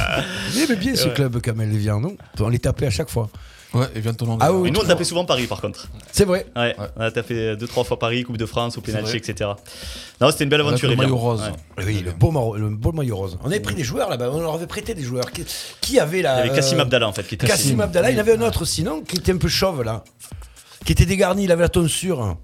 [0.54, 1.14] Il aimait bien ce Ouais.
[1.14, 2.16] club, Kamel Lévien, non?
[2.38, 3.28] On les tapait à chaque fois.
[3.72, 4.36] Ouais, et vient ton nom.
[4.40, 5.86] Ah oui, Et nous on tapait souvent Paris par contre.
[6.10, 6.44] C'est vrai.
[6.56, 9.50] Ouais, on a tapé deux trois fois Paris, Coupe de France, au pénalty, etc.
[10.20, 10.90] Non c'était une belle aventure.
[10.90, 11.40] le maillot rose.
[11.78, 11.84] Ouais.
[11.86, 13.38] Oui, le beau, maro- le beau maillot rose.
[13.44, 15.30] On avait pris des joueurs là-bas, on leur avait prêté des joueurs.
[15.30, 15.44] Qui,
[15.80, 18.10] qui avait là Il y avait Kassim euh, Abdallah en fait qui était Kassim Abdallah,
[18.10, 20.02] il y en avait un autre sinon qui était un peu chauve là.
[20.84, 22.36] Qui était dégarni, il avait la tonsure.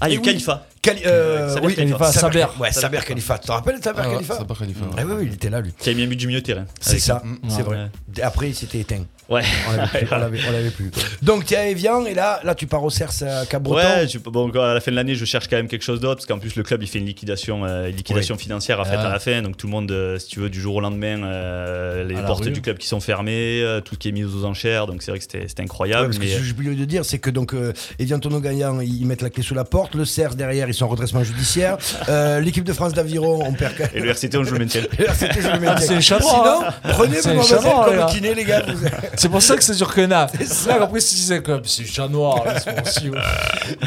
[0.00, 0.22] Ah, il y a eu.
[0.22, 0.66] Khalifa.
[0.84, 2.12] Cali- euh, Saber oui, Khalifa.
[2.12, 2.46] Saber.
[2.60, 3.38] Ouais, Saber Khalifa.
[3.38, 4.90] Tu te rappelles Saber Ah ouais, Khalifa Saber Khalifa, ouais.
[4.98, 5.72] Ah oui, oui, il était là lui.
[5.78, 6.66] Qui a mis un but du milieu de terrain.
[6.80, 7.62] C'est ça, c'est ouais.
[7.62, 7.90] vrai.
[8.22, 9.04] Après, il s'était éteint.
[9.26, 9.40] Ouais.
[9.70, 10.90] On l'avait plus, on l'avait- on l'avait plus.
[11.22, 13.78] Donc, tu es à Evian et là, là, tu pars au Cerf à Cabreton.
[13.82, 16.16] Ouais, je- bon, à la fin de l'année, je cherche quand même quelque chose d'autre
[16.16, 19.06] parce qu'en plus, le club il fait une liquidation, euh, liquidation financière à, fait, Ah.
[19.06, 19.40] à la fin.
[19.40, 22.44] Donc, tout le monde, euh, si tu veux, du jour au lendemain, euh, les portes
[22.44, 22.50] rue.
[22.50, 24.86] du club qui sont fermées, euh, tout qui est mis aux enchères.
[24.86, 26.12] Donc, c'est vrai que c'était c'était Ouais, incroyable.
[26.14, 28.78] que mais, ce que j'ai oublié de dire, c'est que donc euh, Evian Tono Gagnant,
[28.80, 29.94] ils mettent la clé sous la porte.
[29.94, 31.76] Le Cerf derrière, ils sont en redressement judiciaire.
[32.08, 33.74] Euh, L'équipe de France d'aviron, on perd.
[33.94, 34.82] et le RCT, on joue le maintien.
[34.98, 35.86] Là, c'était, je le maintiens.
[35.86, 36.90] C'est un chat noir, Sinon, hein.
[36.94, 38.06] prenez C'est vos mademoiselles comme les gars.
[38.06, 38.62] kiné, les gars.
[38.66, 40.26] vous- C'est pour ça que c'est dur que Là,
[40.66, 43.18] Là, compris, si c'est comme c'est chat noir, là, c'est ouais.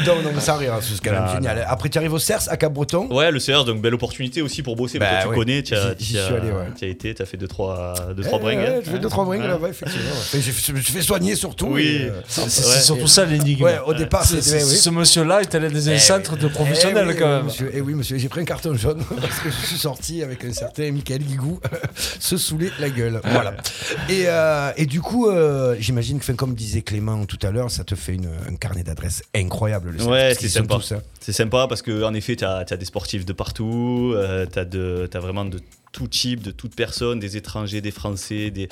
[0.06, 1.64] non, non, mais ça rire, c'est quand même Non, génial.
[1.68, 3.08] Après, tu arrives au Cerf à Cap-Breton.
[3.10, 4.98] Ouais, le CR, donc belle opportunité aussi pour bosser.
[4.98, 5.36] Bah, que tu ouais.
[5.36, 6.64] connais, tu as, J'y- j'y tu as- suis allé, ouais.
[6.78, 8.58] tu as été, tu as fait 2-3 deux, trois brings.
[8.58, 8.80] ouais, hein.
[8.84, 9.48] je fais deux trois brings Ouais.
[9.48, 10.10] là-bas, effectivement.
[10.32, 11.68] je me suis fait soigner surtout.
[11.70, 11.98] Oui.
[12.02, 13.62] euh, C'est c'est surtout ça l'énigme.
[13.64, 14.60] Ouais, au départ, C'est- c'était.
[14.60, 14.76] c'est-.
[14.76, 17.44] Ce monsieur-là est allé dans un Eh centre de professionnels Eh oui, quand oui, même.
[17.44, 20.44] Monsieur, et oui, monsieur, j'ai pris un carton jaune parce que je suis sorti avec
[20.44, 21.60] un certain Michael Guigou
[21.96, 23.20] se saouler la gueule.
[23.24, 23.54] Voilà.
[24.08, 27.84] Et, euh, et du coup, euh, j'imagine que, comme disait Clément tout à l'heure, ça
[27.84, 29.90] te fait une- un carnet d'adresses incroyable.
[29.96, 30.76] Le Ouais, c'est sympa.
[30.76, 31.02] tous, hein.
[31.20, 35.20] C'est sympa parce que en effet, tu as, des sportifs de partout, euh, tu as,
[35.20, 35.60] vraiment de
[35.98, 38.50] tout type, de toute personne, des étrangers, des Français.
[38.50, 38.68] Des,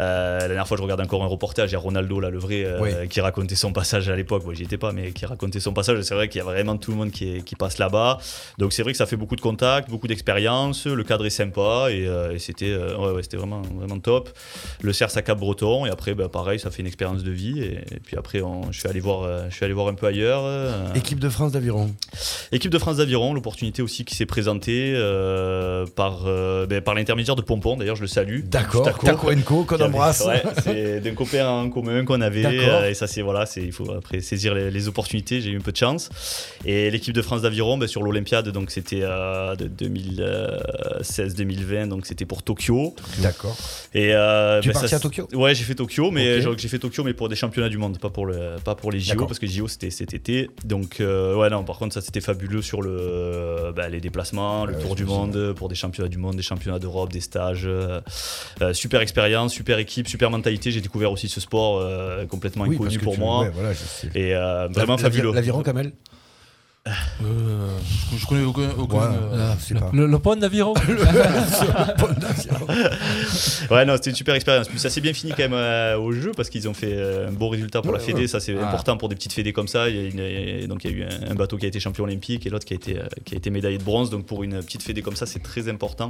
[0.00, 2.38] euh, la dernière fois, je regarde encore un reportage, il y a Ronaldo, là, le
[2.38, 3.08] vrai, euh, Oui.
[3.08, 4.44] qui racontait son passage à l'époque.
[4.44, 6.02] Moi, j'y étais pas, mais qui racontait son passage.
[6.02, 8.18] C'est vrai qu'il y a vraiment tout le monde qui, est- qui passe là-bas.
[8.58, 10.86] Donc, c'est vrai que ça fait beaucoup de contacts, beaucoup d'expérience.
[10.86, 14.28] Le cadre est sympa et, euh, et c'était ouais, ouais, vraiment, vraiment top.
[14.82, 17.60] Le CERS à Cap-Breton et après, bah, pareil, ça fait une expérience de vie.
[17.62, 20.06] Et, et puis après, on- je, suis allé voir, je suis allé voir un peu
[20.06, 20.42] ailleurs.
[20.94, 21.90] Équipe de France d'aviron.
[22.52, 24.92] Équipe de France d'aviron, l'opportunité aussi qui s'est présentée
[25.96, 26.26] par,
[26.58, 28.40] euh, ben, par l'intermédiaire de Pompon, d'ailleurs je le salue.
[28.44, 28.84] D'accord.
[28.84, 29.06] Taco.
[29.06, 30.24] Taco Co, qu'on embrasse.
[30.26, 32.44] Ouais, c'est d'un copain en commun qu'on avait.
[32.44, 35.40] Euh, et ça, c'est voilà, il faut après saisir les, les opportunités.
[35.40, 36.10] J'ai eu un peu de chance.
[36.64, 42.24] Et l'équipe de France d'aviron, ben, sur l'Olympiade, donc c'était euh, de 2016-2020, donc c'était
[42.24, 42.94] pour Tokyo.
[43.18, 43.56] D'accord.
[43.94, 45.28] Et euh, Tu es ben, parti ça, à Tokyo?
[45.32, 48.10] Ouais, j'ai fait Tokyo, mais j'ai fait Tokyo, mais pour des championnats du monde, pas
[48.10, 50.50] pour le, pas pour les JO, parce que JO c'était cet été.
[50.64, 54.94] Donc euh, ouais, non, par contre ça c'était fabuleux sur le, les déplacements, le tour
[54.94, 57.64] du monde, pour des championnats du monde, des championnats d'Europe, des stages.
[57.66, 58.00] euh,
[58.62, 60.70] euh, super expérience, super équipe, super mentalité.
[60.70, 63.42] J'ai découvert aussi ce sport euh, complètement Oui, inconnu pour tu- moi.
[63.42, 63.72] ouais, voilà.
[64.14, 64.32] Et
[64.72, 65.32] vraiment fabuleux.
[65.34, 65.92] L'aviron, Kamel
[67.22, 67.68] Euh,
[68.12, 68.70] je, je connais aucun.
[68.78, 69.90] aucun, Ouais, euh, sais Le, pas.
[69.92, 70.74] le, le pont d'aviron
[73.70, 74.68] Ouais, non, c'était une super expérience.
[74.68, 76.96] Puis ça s'est bien fini quand même euh, au jeu parce qu'ils ont fait
[77.28, 78.22] un beau résultat pour Ouais, la Fédé.
[78.22, 78.26] ouais.
[78.28, 78.68] Ça, c'est Ah.
[78.68, 79.88] important pour des petites Fédés comme ça.
[79.88, 80.02] Il y a
[80.60, 82.50] une- donc, il y a eu un, un bateau qui a été champion olympique et
[82.50, 84.10] l'autre qui, a été, euh, qui a été médaillé de bronze.
[84.10, 86.08] Donc, pour une petite Fédé comme ça, c'est très important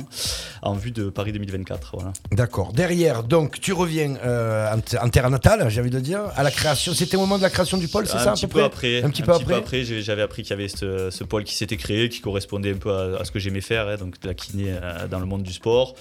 [0.63, 1.91] en vue de Paris 2024.
[1.95, 2.13] Voilà.
[2.33, 2.73] D'accord.
[2.73, 4.73] Derrière, donc, tu reviens euh,
[5.03, 6.93] en, terre natale, j'ai envie de dire, à la création.
[6.95, 8.69] C'était au moment de la création du pôle, c'est un ça à petit peu peu
[8.69, 9.03] près après.
[9.03, 9.85] Un petit peu après.
[9.85, 12.93] j'avais appris qu'il y avait ce, ce pôle qui s'était créé, qui correspondait un peu
[12.93, 15.43] à, à ce que j'aimais faire, hein, donc de la kiné euh, dans le monde
[15.43, 15.95] du sport.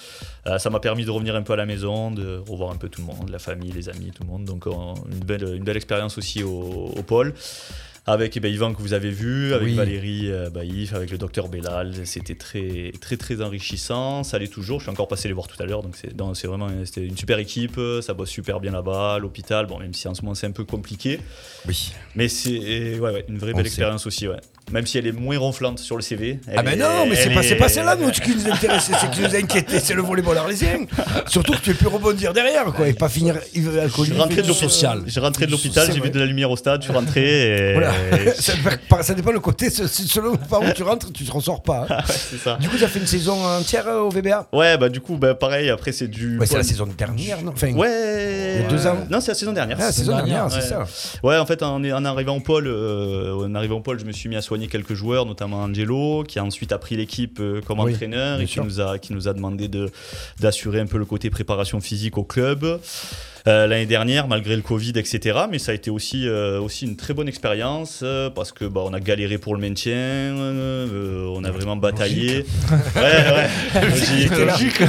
[0.46, 2.90] Euh, ça m'a permis de revenir un peu à la maison, de revoir un peu
[2.90, 4.46] tout le monde, la famille, les amis, tout le monde.
[4.46, 7.34] Donc une, belle, une belle expérience aussi au, au pôle.
[8.10, 9.74] Avec eh ben, Yvan que vous avez vu, avec Oui.
[9.76, 14.24] Valérie euh, Baïf, avec le docteur Bellal, c'était très très très enrichissant.
[14.24, 14.80] Ça l'est toujours.
[14.80, 17.78] Je suis encore passé les voir tout à l'heure, donc c'est vraiment une super équipe.
[18.02, 19.66] Ça bosse super bien là-bas, l'hôpital.
[19.66, 21.20] Bon, même si en ce moment c'est un peu compliqué.
[21.68, 21.92] Oui.
[22.18, 22.50] Mais c'est
[23.00, 23.70] ouais, ouais, une vraie On belle sait.
[23.74, 24.38] expérience aussi, ouais.
[24.72, 26.40] Même si elle est moins ronflante sur le CV.
[26.54, 28.92] Ah ben non, est- mais c'est pas, est- pas celle-là nous, ce qui nous intéressait,
[29.00, 30.80] c'est qui nous a inquiété, c'est le volleyball arlésien.
[31.28, 34.18] Surtout que tu pu rebondir derrière, quoi, et pas finir ivre Je alcoolique.
[34.18, 35.04] rentré de social.
[35.06, 37.74] J'ai rentré de l'hôpital, j'ai vu de la lumière au stade, je suis rentré et.
[37.76, 37.94] Voilà.
[38.36, 41.86] ça, dépend- ça dépend le côté, selon par où tu rentres, tu te ressors pas.
[41.90, 41.98] hein.
[42.08, 42.58] c'est ça.
[42.60, 45.16] Du coup, tu as fait une saison entière euh, au VBA Ouais, bah du coup,
[45.18, 46.40] bah, pareil, après c'est du.
[46.40, 47.52] Ouais, c'est la saison dernière, non?
[47.54, 48.56] Enfin, Ouais.
[48.58, 49.78] Il y a deux ans Non, c'est la saison dernière.
[49.80, 50.86] Ah, la saison dernière, c'est ça.
[51.24, 54.12] Ouais, en fait, en, en arrivant au pôle, euh, en arrivant au pôle, je me
[54.12, 57.80] suis mis à soigner quelques joueurs, notamment Angelo, qui a ensuite appris l'équipe euh, comme
[57.80, 58.66] Oui, entraîneur et qui sûr.
[58.66, 59.90] nous a qui nous a demandé de
[60.40, 62.80] d'assurer un peu le côté préparation physique au club.
[63.48, 65.40] Euh, L'année dernière, malgré le Covid, etc.
[65.50, 68.82] Mais ça a été aussi, euh, aussi une très bonne expérience euh, parce que bah,
[68.84, 72.46] on a galéré pour le maintien, on a vraiment bataillé.
[72.96, 74.82] Ouais, ouais, logique, logique.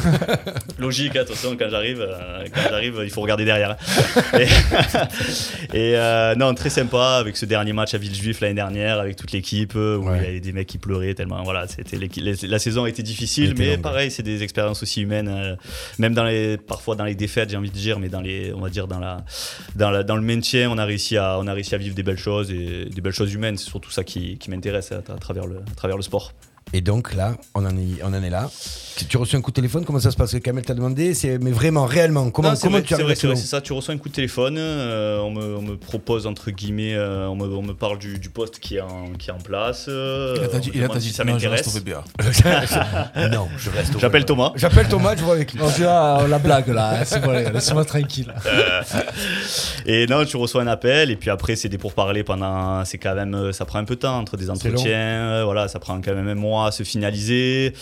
[0.78, 2.06] Logique, attention, quand j'arrive,
[2.54, 3.76] quand j'arrive, il faut regarder derrière.
[4.34, 4.46] Et,
[5.78, 9.74] et, non, très sympa avec ce dernier match à Villejuif l'année dernière, avec toute l'équipe,
[9.74, 11.42] où il y avait des mecs qui pleuraient tellement.
[11.42, 11.98] Voilà, c'était
[12.42, 15.56] la saison a été difficile, était mais longue, pareil, c'est des expériences aussi humaines, euh,
[15.98, 18.60] même dans les, parfois dans les défaites, j'ai envie de dire, mais dans les, on
[18.60, 18.98] va dire dans
[20.16, 21.42] le maintien, on a réussi à,
[21.78, 23.56] vivre des belles choses et des belles choses humaines.
[23.56, 26.32] C'est surtout ça qui, m'intéresse à travers le sport.
[26.72, 28.50] Et donc là, on en est, on en est là.
[29.08, 30.34] Tu reçu un coup de téléphone, comment ça se passe?
[30.40, 33.46] Kamel t'a demandé, c'est mais vraiment, réellement, comment, Non, comment vrai, tu c'est vrai, c'est
[33.46, 33.60] ça.
[33.60, 37.28] Tu reçois un coup de téléphone, euh, on, me, on me propose entre guillemets, euh,
[37.28, 39.86] on, me, on me parle du, du poste qui est en, qui est en place.
[39.88, 40.36] euh,
[40.74, 41.66] Il a dit- si ça m'intéresse.
[43.30, 44.52] non, je reste au J'appelle Thomas.
[44.56, 45.60] J'appelle Thomas, je vois avec lui.
[45.62, 48.34] On dit, ah, la blague là, c'est laissez-moi tranquille.
[48.46, 48.82] Euh,
[49.86, 53.14] et non, tu reçois un appel et puis après c'est des pourparlers pendant, c'est quand
[53.14, 56.14] même, ça prend un peu de temps entre des entretiens, euh, voilà, ça prend quand
[56.14, 57.72] même un mois à se finaliser,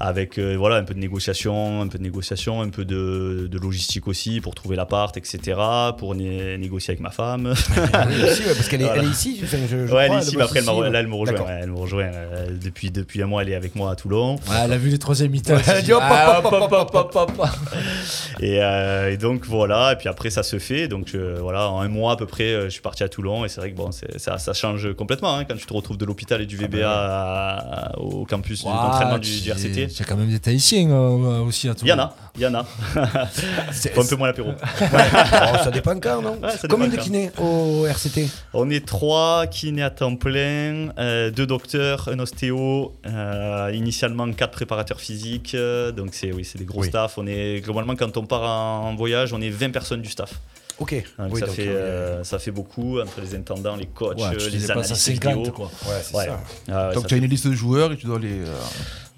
[0.00, 3.58] avec euh, voilà un peu de négociation, un peu de négociation, un peu de, de
[3.58, 5.58] logistique aussi pour trouver l'appart, etc.
[5.98, 7.54] Pour né- négocier avec ma femme.
[7.92, 9.02] Ah oui, aussi, ouais, parce qu'elle est, Voilà.
[9.02, 11.00] elle est ici, enfin, je, je ouais, elle est ici, mais après elle, ici, là,
[11.00, 11.40] elle me rejoint.
[11.40, 14.36] Ouais, elle me rejoint euh, depuis, depuis un mois, elle est avec moi à Toulon.
[14.64, 15.54] Elle a vu les troisième mi-temps.
[15.54, 17.48] Ouais, elle a dit, hop, Ah, hop, hop, hop, hop, hop, hop.
[18.40, 20.88] Et, euh, et donc voilà, et puis après ça se fait.
[20.88, 23.60] Donc voilà, en un mois à peu près, je suis parti à Toulon et c'est
[23.62, 26.46] vrai que bon, ça, ça change complètement hein, quand tu te retrouves de l'hôpital et
[26.46, 29.88] du VBA à- à- au campus Ouah, d'entraînement du, RCT.
[30.00, 31.84] As quand même des Tahitiens euh, aussi à tout.
[31.84, 32.64] Il y en a, il y en a.
[33.94, 34.52] Faut un peu moins l'apéro.
[34.82, 39.82] Oh, ça dépend quand, non Ouais, Combien de kinés au RCT On est trois kinés
[39.82, 45.54] à temps plein, euh, deux docteurs, un ostéo, euh, initialement quatre préparateurs physiques.
[45.54, 46.88] euh, donc c'est oui, c'est des gros Oui.
[46.88, 47.18] staffs.
[47.18, 50.34] On est globalement quand on part en, en voyage, on est 20 personnes du staff.
[50.78, 50.94] Ok.
[51.18, 51.72] Donc Oui, ça, donc, fait, euh,
[52.20, 55.52] euh, ça fait beaucoup entre les intendants, les coachs, Ouais, euh, les analystes 50, vidéo.
[55.52, 55.66] quoi.
[55.86, 56.26] Ouais, c'est Ouais.
[56.26, 56.40] ça.
[56.70, 58.40] Ah ouais, Donc tu as fait- une liste de joueurs et tu dois les.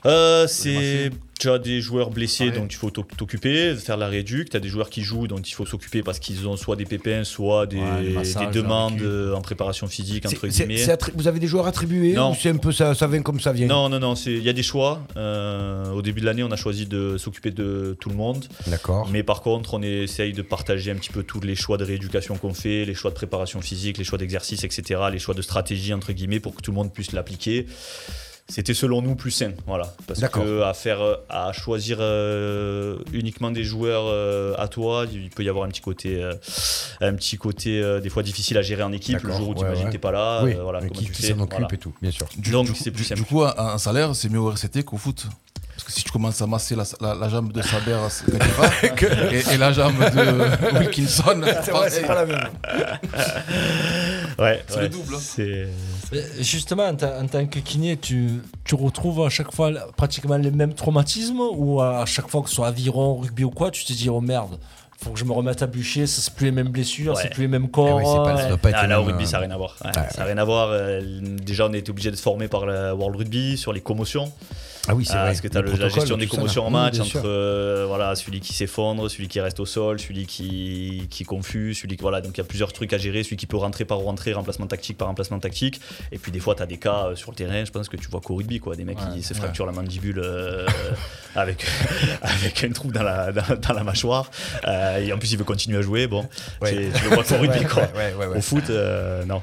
[0.06, 2.50] Euh, c'est tu as des joueurs blessés Ouais.
[2.50, 4.50] dont il faut t'oc- t'occuper, faire la réduc.
[4.50, 6.84] Tu as des joueurs qui jouent dont il faut s'occuper parce qu'ils ont soit des
[6.84, 10.84] pépins, soit des, Ouais, demandes euh, en préparation physique entre guillemets.
[11.14, 12.32] vous avez des joueurs attribués Non.
[12.32, 13.68] ou c'est un peu ça, ça vient comme ça vient?
[13.68, 15.00] Non, non, non, il y a des choix.
[15.16, 18.44] Euh, au début de l'année, on a choisi de s'occuper de tout le monde.
[18.66, 19.08] D'accord.
[19.12, 22.36] Mais par contre, on essaye de partager un petit peu tous les choix de rééducation
[22.36, 25.94] qu'on fait, les choix de préparation physique, les choix d'exercice, etc., les choix de stratégie,
[25.94, 27.66] entre guillemets, pour que tout le monde puisse l'appliquer.
[28.50, 29.92] C'était selon nous plus sain, voilà.
[30.06, 35.44] Parce que à faire, à choisir euh, uniquement des joueurs euh, à toi, il peut
[35.44, 36.32] y avoir un petit côté, euh,
[37.02, 39.20] un petit côté des fois difficile à gérer en équipe.
[39.20, 39.90] Le jour où tu ouais, imagines ouais.
[39.90, 41.74] que t'es pas là, Oui, voilà, mais comment qui, tu qui fais, s'en occupe voilà.
[41.74, 42.26] et tout, bien sûr.
[42.38, 43.20] Du, Donc, du- c'est plus du- simple.
[43.20, 45.26] Du coup, un, un salaire, c'est mieux au RCT qu'au foot.
[45.78, 47.96] Parce que si tu commences à masser la, la- la jambe de Saber
[49.32, 51.40] et, et la jambe de Wilkinson,
[51.88, 52.48] C'est pas la même.
[54.38, 56.18] Ouais, C'est ouais, le double, hein.
[56.40, 60.74] Justement, en, en tant que kiné, tu, tu retrouves à chaque fois pratiquement les mêmes
[60.74, 64.08] traumatismes ou à chaque fois que ce soit aviron, rugby ou quoi, tu te dis
[64.08, 64.58] oh merde,
[65.00, 67.22] faut que je me remette à bûcher, ça c'est plus les mêmes blessures, Ouais.
[67.22, 68.00] c'est plus les mêmes corps.
[68.00, 69.38] Eh oui, c'est pas- ça euh, doit pas être Ah, là, au rugby, euh, ça
[69.38, 69.76] n'a rien à voir.
[69.84, 70.06] Ouais, ouais.
[70.10, 70.68] Ça n'a rien à voir.
[70.72, 73.80] euh, déjà, on a été obligé de se former par le World Rugby sur les
[73.80, 74.32] commotions.
[74.88, 75.26] Ah oui, c'est Ah, vrai.
[75.28, 78.40] Parce que tu as Le la gestion des commotions en match entre euh, voilà, celui
[78.40, 82.02] qui s'effondre, celui qui reste au sol, celui qui, qui confuse, celui qui.
[82.02, 84.32] Voilà, donc il y a plusieurs trucs à gérer, celui qui peut rentrer par rentrer,
[84.32, 85.80] remplacement tactique par remplacement tactique.
[86.12, 87.96] Et puis des fois, tu as des cas euh, sur le terrain, je pense que
[87.96, 90.66] tu vois qu'au rugby, quoi, des mecs qui se fracturent la mandibule euh,
[91.34, 91.64] avec,
[92.22, 94.30] avec un trou dans la, dans, dans la mâchoire.
[94.66, 96.06] Euh, et en plus, il veut continuer à jouer.
[96.06, 96.26] Bon,
[96.62, 96.90] Ouais.
[96.94, 97.82] tu le vois qu'au rugby, quoi.
[97.94, 98.38] ouais, ouais, ouais.
[98.38, 99.42] Au foot, euh, non.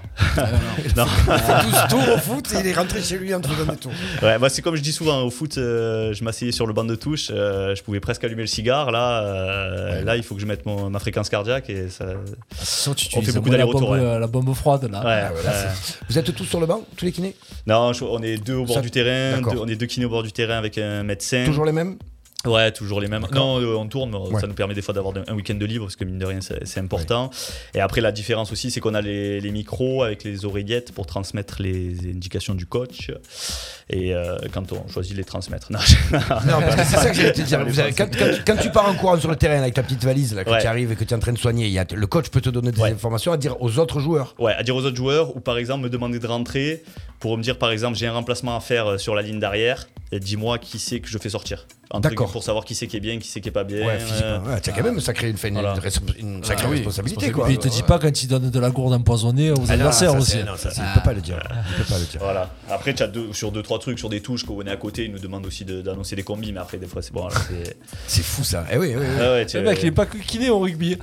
[0.96, 1.06] non.
[1.06, 3.92] 12 tours au foot et il est rentré chez lui en faisant des tours.
[4.22, 6.84] Ouais, bah c'est comme je dis souvent au foot, euh, je m'asseyais sur le banc
[6.86, 8.92] de touche, euh, je pouvais presque allumer le cigare.
[8.92, 12.06] Là, euh, là, il faut que je mette mon- ma fréquence cardiaque et ça.
[12.96, 14.00] Tu on fait beaucoup la ouais.
[14.00, 15.00] euh, la bombe froide là.
[15.00, 15.74] Ouais, Ah, là,
[16.10, 17.36] Vous êtes tous sur le banc, tous les kinés?
[17.68, 20.06] Non, je- on est deux au bord Ça- du terrain, deux- on est deux kinés
[20.06, 21.44] au bord du terrain avec un médecin.
[21.46, 21.98] Toujours les mêmes?
[22.46, 23.26] Ouais, toujours les mêmes.
[23.34, 24.40] Non, euh, on tourne, Ouais.
[24.42, 26.40] ça nous permet des fois d'avoir un week-end de libre parce que mine de rien,
[26.42, 27.30] c'est important.
[27.74, 31.06] Et après, la différence aussi, c'est qu'on a les, les micros avec les oreillettes pour
[31.06, 33.12] transmettre les indications du coach.
[33.90, 35.72] Et euh, quand on choisit de les transmettre.
[35.72, 35.80] Non,
[36.46, 37.64] Non, parce que c'est ça que j'allais te dire.
[37.64, 39.84] Les Vous avez- quand, quand- quand tu pars en courant sur le terrain avec ta
[39.84, 40.62] petite valise, là, que Ouais.
[40.62, 42.42] tu arrives et que tu es en train de soigner, y a, le coach peut
[42.42, 44.36] te donner des informations à dire aux autres joueurs.
[44.40, 46.84] Ouais, à dire aux autres joueurs ou par exemple me demander de rentrer
[47.20, 49.88] pour me dire par exemple j'ai un remplacement à faire euh, sur la ligne d'arrière
[50.12, 51.68] dis-moi qui c'est que je fais sortir.
[51.94, 52.32] D'accord.
[52.32, 53.86] Pour savoir qui c'est qui est bien, qui c'est qui est pas bien.
[53.86, 54.28] Ouais, physiquement.
[54.48, 55.76] euh, Ouais, tu as quand même sacré une, fait une, Voilà.
[56.20, 57.32] une une sacrée Ah responsabilité.
[57.32, 57.46] Quoi.
[57.46, 60.12] Puis il te dit pas quand il donne de la gourde empoisonnée aux Ah adversaires
[60.12, 60.38] ça, aussi.
[60.44, 61.38] non, ça, c'est- il peut pas le dire.
[61.70, 62.20] Il peut pas le dire.
[62.22, 62.50] Voilà.
[62.70, 65.06] Après, tu as deux, sur deux, trois trucs, sur des touches qu'on est à côté,
[65.06, 67.28] ils nous demandent aussi de- d'annoncer des combis, mais après, des fois, c'est bon.
[68.08, 68.66] c'est- fou ça.
[68.72, 69.06] Eh oui, oui, oui.
[69.20, 70.98] Ah ouais, Le mec, il est pas kiné au rugby.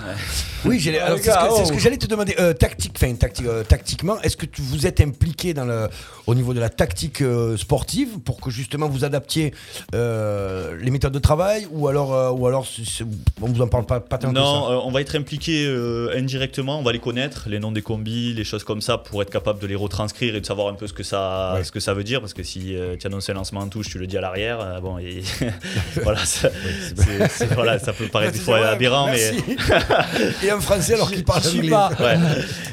[0.65, 1.75] Oui, Ah, c'est ce que, oh.
[1.77, 2.35] que j'allais te demander.
[2.39, 3.15] Euh, tactique, enfin,
[3.45, 5.89] euh, tactiquement, est-ce que tu, vous êtes impliqué dans le,
[6.27, 9.55] au niveau de la tactique euh, sportive pour que justement vous adaptiez
[10.73, 13.05] euh, les méthodes de travail ou alors, euh, ou alors c'est- c'est-
[13.41, 15.65] on vous en parle pas, pas tant que Non, ça euh, on va être impliqué
[15.67, 19.23] euh, indirectement, on va les connaître, les noms des combis, les choses comme ça, pour
[19.23, 21.65] être capable de les retranscrire et de savoir un peu ce que ça, Ouais.
[21.65, 22.21] ce que ça veut dire.
[22.21, 24.61] Parce que si euh, tu annonces un lancement en touche, tu le dis à l'arrière,
[24.61, 25.23] euh, bon, et
[26.03, 26.49] voilà, ça,
[26.97, 29.33] c'est- c'est- voilà, ça peut paraître des fois Ouais, aberrant, mais.
[29.33, 30.47] merci.
[30.47, 31.69] Et un français alors qu'il parle anglais.
[31.71, 31.91] pas.
[32.01, 32.17] Ouais.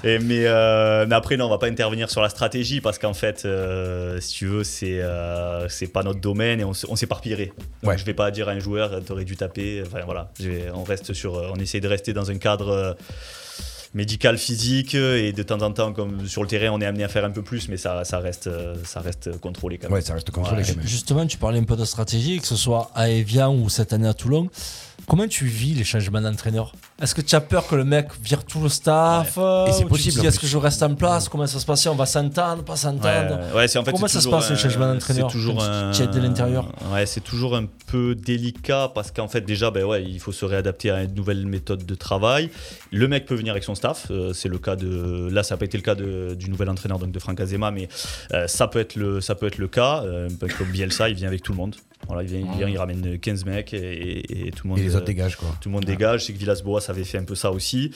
[0.04, 3.14] Et, mais, euh, mais après, non, on va pas intervenir sur la stratégie parce qu'en
[3.14, 7.52] fait, euh, si tu veux, c'est euh, c'est pas notre domaine et on, on s'éparpillerait.
[7.90, 7.98] Ouais.
[7.98, 9.84] je vais pas dire à un joueur, t'aurais dû taper.
[9.86, 10.32] Enfin voilà,
[10.74, 12.70] on reste sur, euh, on essaie de rester dans un cadre.
[12.70, 12.94] euh,
[13.96, 17.08] médical physique et de temps en temps comme sur le terrain on est amené à
[17.08, 20.02] faire un peu plus mais ça, ça reste euh, ça reste contrôlé quand même Ouais,
[20.02, 20.86] ça reste contrôlé quand même.
[20.88, 24.08] Justement, tu parlais un peu de stratégie, que ce soit à Evian ou cette année
[24.08, 24.48] à Toulon.
[25.08, 26.74] Comment tu vis les changements d'entraîneur?
[27.02, 29.80] Est-ce que tu as peur que le mec vire tout le staff euh, Et c'est
[29.80, 31.95] tu te possible, dis, Est-ce que je reste en place Comment ça se passe On
[31.95, 34.50] va s'entendre, pas s'entendre Ouais, ouais, c'est en fait Comment c'est ça se toujours passe
[34.50, 35.91] le un- changement d'entraîneur C'est toujours un.
[35.91, 40.04] tu de l'intérieur Ouais, c'est toujours un peu délicat parce qu'en fait déjà, ben ouais,
[40.04, 42.50] il faut se réadapter à une nouvelle méthode de travail.
[42.91, 44.08] Le mec peut venir avec son staff.
[44.12, 45.30] euh, c'est le cas de.
[45.32, 47.72] Là, ça n'a pas été le cas de- du nouvel entraîneur donc de Franck Azema,
[47.72, 47.88] mais
[48.34, 50.04] euh, ça peut être le ça peut être le cas.
[50.04, 50.28] Euh,
[50.58, 51.76] comme Bielsa, il vient avec tout le monde.
[52.08, 54.80] Voilà, il vient, il, vient, il ramène 15 mecs et, et- et tout le monde.
[54.80, 55.50] Et les autres euh, dégagent quoi.
[55.60, 56.22] tout le monde dégage.
[56.22, 57.92] Je sais que Villas-Boas avait fait un peu ça aussi.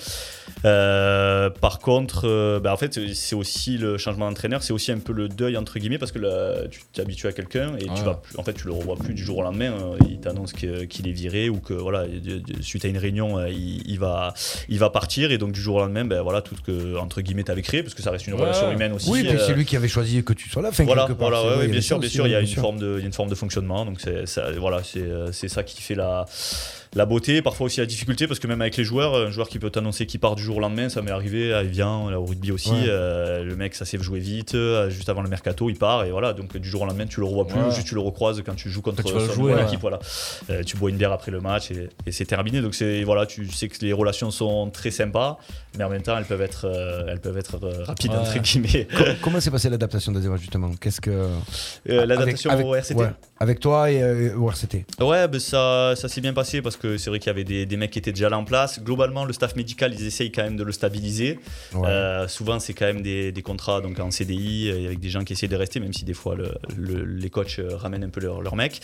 [0.66, 5.00] Euh, par contre, euh, bah, en fait, c'est aussi le changement d'entraîneur, c'est aussi un
[5.00, 8.04] peu le deuil entre guillemets parce que là, tu t'es habitué à quelqu'un et tu
[8.04, 9.72] vas, en fait, tu le revois plus du jour au lendemain.
[9.72, 12.06] euh, il t'annonce qu'il est viré ou que voilà,
[12.62, 14.34] suite à une réunion, euh, il, il va,
[14.70, 17.22] il va partir et donc du jour au lendemain, ben voilà, tout ce que entre
[17.22, 18.42] guillemets t'avais créé parce que ça reste une Ouais.
[18.42, 19.10] relation humaine aussi.
[19.12, 20.70] Oui, c'est lui qui avait choisi que tu sois là.
[20.70, 23.00] Enfin, voilà, part, ouais, ouais, bien sûr, bien sûr, il y a une forme de,
[23.00, 24.26] une forme fonctionnement, donc c'est,
[24.58, 26.26] voilà, c'est ça qui fait la,
[26.96, 29.58] la beauté, parfois aussi la difficulté, parce que même avec les joueurs, un joueur qui
[29.60, 32.26] peut t'annoncer qu'il part du jour au lendemain, ça m'est arrivé à Evian, là, au
[32.26, 32.86] rugby aussi, Ouais.
[32.88, 36.12] euh, le mec ça s'est joué vite, euh, juste avant le mercato, il part, et
[36.12, 37.72] voilà, donc du jour au lendemain tu le revois plus, Ouais.
[37.72, 40.00] juste tu le recroises quand tu joues contre tu son jouer, équipe, voilà.
[40.50, 43.26] Euh, tu bois une bière après le match et, et c'est terminé, donc c'est, voilà,
[43.26, 45.38] tu sais que les relations sont très sympas,
[45.78, 46.66] mais en même temps elles peuvent être,
[47.08, 48.18] elles peuvent être rapides, Ouais.
[48.18, 48.88] entre guillemets.
[48.98, 50.70] Com- Comment s'est passée l'adaptation d'Azema justement?
[50.80, 51.28] Qu'est-ce que
[51.86, 53.04] l'adaptation au RCT
[53.40, 54.86] avec toi et au RCT.
[55.02, 57.66] Ouais, ben ça, ça s'est bien passé parce que c'est vrai qu'il y avait des,
[57.66, 58.82] des mecs qui étaient déjà là en place.
[58.82, 61.40] Globalement, le staff médical, ils essayent quand même de le stabiliser.
[61.74, 61.88] Ouais.
[61.88, 65.24] Euh, souvent, c'est quand même des, des contrats donc en CDI euh, avec des gens
[65.24, 68.10] qui essaient de rester, même si des fois le- le- les coachs euh, ramènent un
[68.10, 68.82] peu leurs leur mecs.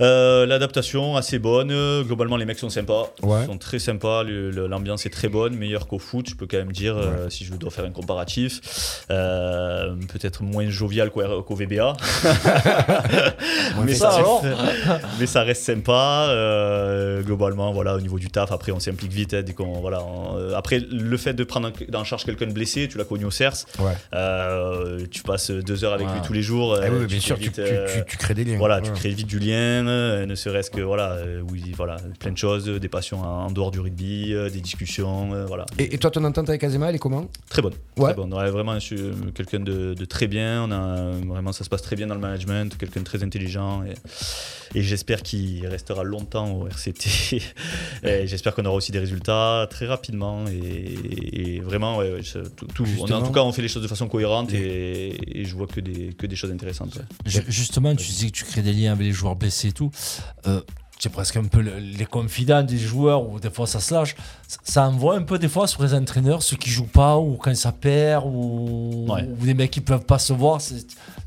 [0.00, 1.72] Euh, L'adaptation assez bonne.
[2.02, 3.42] Globalement, les mecs sont sympas, Ouais.
[3.42, 4.22] Ils sont très sympas.
[4.24, 7.54] L'ambiance est très bonne, meilleure qu'au foot, je peux quand même dire, euh, si je
[7.54, 9.04] dois faire un comparatif.
[9.10, 11.96] Euh, Peut-être moins jovial qu'au VBA.
[13.84, 14.42] mais, Ça, alors
[15.18, 16.28] mais ça reste sympa.
[17.24, 19.34] globalement, voilà, au niveau du taf, après, on s'implique vite.
[19.34, 22.88] hein, dès qu'on, voilà, on- après, le fait de prendre en, charge quelqu'un de blessé,
[22.88, 23.64] tu l'as connu au CERS.
[23.78, 25.06] Ouais.
[25.10, 26.78] tu passes deux heures avec lui tous les jours.
[26.82, 28.58] Ah oui, bien sûr, tu, vite, tu- tu- tu crées des liens.
[28.58, 29.85] voilà, tu crées vite du lien.
[29.88, 33.50] Euh, ne serait-ce que voilà, euh, oui, voilà, plein de choses, des passions en en
[33.50, 35.66] dehors du rugby, euh, des discussions, euh, voilà.
[35.78, 37.28] Et, et toi, ton entente avec Azema, elle est comment?
[37.48, 37.74] Très bonne.
[37.96, 38.06] Ouais.
[38.12, 38.32] Très bonne.
[38.34, 38.76] Ouais, vraiment,
[39.34, 40.64] quelqu'un de, de très bien.
[40.64, 42.76] On a, vraiment, ça se passe très bien dans le management.
[42.76, 43.82] Quelqu'un de très intelligent.
[43.84, 43.94] Et,
[44.78, 47.40] et j'espère qu'il restera longtemps au RCT.
[48.02, 50.44] j'espère qu'on aura aussi des résultats très rapidement.
[50.48, 53.62] Et, et vraiment, ouais, ouais, je- tout, tout- on a- en tout cas, on fait
[53.62, 54.52] les choses de façon cohérente.
[54.52, 56.98] Et, et je vois que des, que des choses intéressantes.
[57.24, 59.90] Justement, tu disais que tu crées des liens avec les joueurs blessés tout.
[60.46, 60.60] Euh,
[60.98, 64.16] c'est presque un peu le- les confidents des joueurs où des fois ça se lâche.
[64.48, 67.36] Ça- Ça envoie un peu des fois sur les entraîneurs, ceux qui jouent pas ou
[67.36, 69.28] quand ça perd ou, Ouais.
[69.40, 70.58] ou des mecs qui peuvent pas se voir.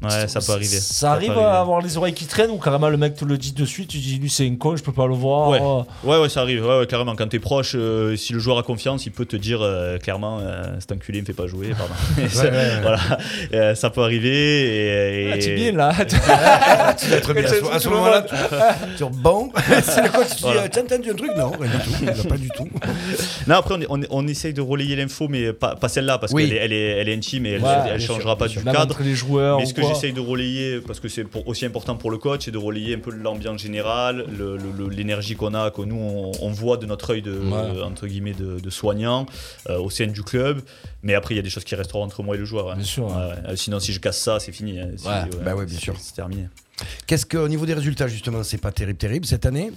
[0.02, 0.78] Ouais, ça peut arriver.
[0.78, 1.45] Ça, Ça arrive à arriver.
[1.58, 3.97] avoir les oreilles qui traînent ou carrément le mec te le dit de suite, tu
[3.97, 5.50] dis lui c'est un con, je peux pas le voir.
[5.50, 5.60] Ouais.
[6.06, 6.66] Ouais, ouais, ça arrive.
[6.66, 9.36] Ouais, ouais, clairement, quand t'es proche, euh, si le joueur a confiance, il peut te
[9.36, 11.72] dire euh, clairement euh, cet enculé me fait pas jouer.
[11.78, 11.93] Pardon.
[12.24, 12.82] Et ça, Ouais, ouais, ouais.
[12.82, 13.00] Voilà,
[13.54, 14.30] Euh, ça peut arriver.
[14.30, 15.91] Et, et- Ah, tu es bien là.
[16.97, 17.43] Tu dois être bien.
[17.43, 18.36] À ce- À ce moment-là, tu
[18.97, 19.52] tu dis bon,
[19.84, 20.28] c'est le coach.
[20.30, 20.62] Tu dis, Voilà.
[20.64, 21.32] euh, t'as entendu un truc?
[21.38, 21.91] Non, rien du tout.
[22.02, 22.68] Il a Pas du tout.
[23.47, 26.47] Non, après, on, on, essaye de relayer l'info, mais pas, pas celle-là, parce Oui.
[26.47, 28.47] qu'elle est, elle est, elle est intime et elle, Ouais, elle bien changera sûr, pas
[28.47, 28.80] du cadre.
[28.82, 29.89] entre les joueurs Mais ce que.
[29.94, 33.00] J'essaye de relayer, parce que c'est aussi important pour le coach, c'est de relayer un
[33.00, 36.86] peu l'ambiance générale, le- le- le- l'énergie qu'on a, que nous on, on voit de
[36.86, 37.82] notre œil de Ouais.
[37.84, 39.26] entre guillemets de, de soignant
[39.70, 40.62] euh, au sein du club.
[41.04, 42.72] Mais après, il y a des choses qui resteront entre moi et le joueur.
[42.72, 42.76] hein.
[42.76, 43.50] Bien sûr, ouais.
[43.50, 43.56] Ouais.
[43.58, 44.80] Sinon, si je casse ça, c'est fini.
[44.80, 44.90] hein.
[44.98, 45.06] Si-.
[45.06, 45.96] Bah bien sûr.
[46.00, 46.48] C'est terminé.
[47.08, 49.72] Qu'est-ce qu'au niveau des résultats, justement, c'est pas terrible, terrible cette année?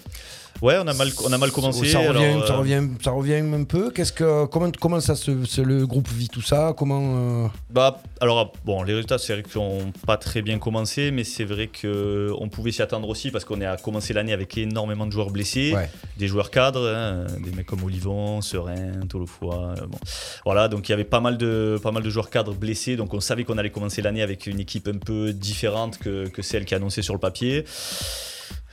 [0.63, 1.87] Ouais, on a mal, on a mal commencé.
[1.89, 3.91] Ça revient, alors, ça euh, revient, ça revient un peu.
[3.91, 6.73] Qu'est-ce que, comment, comment ça se, se- le groupe vit tout ça?
[6.79, 7.03] Comment
[7.45, 11.25] euh, Bah, alors, bon, les résultats, c'est vrai qu'ils n'ont pas très bien commencé, mais
[11.25, 15.11] c'est vrai qu'on pouvait s'y attendre aussi parce qu'on a commencé l'année avec énormément de
[15.11, 15.91] joueurs blessés, Ouais.
[16.17, 19.49] des joueurs cadres, hein, des mecs comme Olivon, Serein, Tolofoy.
[19.53, 19.99] euh, bon.
[20.45, 23.13] Voilà, donc il y avait pas mal, de, pas mal de joueurs cadres blessés, donc
[23.15, 26.65] on savait qu'on allait commencer l'année avec une équipe un peu différente que, que celle
[26.67, 27.65] qui est annoncée sur le papier.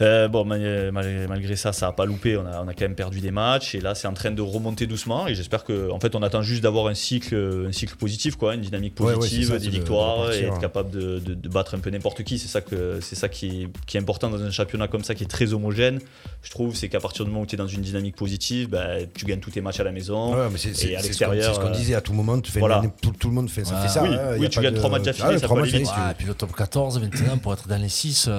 [0.02, 2.38] Euh, bon, mal- mal- malgré ça, ça n'a pas loupé.
[2.38, 4.42] On a, on a quand même perdu des matchs et là, c'est en train de
[4.42, 5.28] remonter doucement.
[5.28, 8.56] Et j'espère que, en fait, on attend juste d'avoir un cycle, un cycle positif, quoi,
[8.56, 10.60] une dynamique Ouais, ouais, positive, ça, des c'est de- de victoires et être hein.
[10.60, 12.40] capable de, de- de battre un peu n'importe qui.
[12.40, 15.16] C'est ça que, c'est ça qui est, qui est important dans un championnat comme ça,
[15.16, 16.00] qui est très homogène.
[16.44, 18.86] Je trouve, c'est qu'à partir du moment où tu es dans une dynamique positive, bah,
[19.14, 21.12] tu gagnes tous tes matchs à la maison Ouais, mais c'est, c'est- et à c'est
[21.12, 21.56] ce qu'on, l'extérieur.
[21.56, 22.40] c'est ce qu'on euh, disait à tout moment.
[22.40, 22.82] Tu fais voilà.
[22.84, 23.76] une- tout, tout le monde fait ça.
[23.82, 25.74] Fait ça Oui, hein, oui, tu gagnes trois matchs d'affilée, Ah ça trois peut matchs
[25.74, 25.92] aller vite.
[26.18, 28.30] puis le top 14 maintenant pour être dans les 6,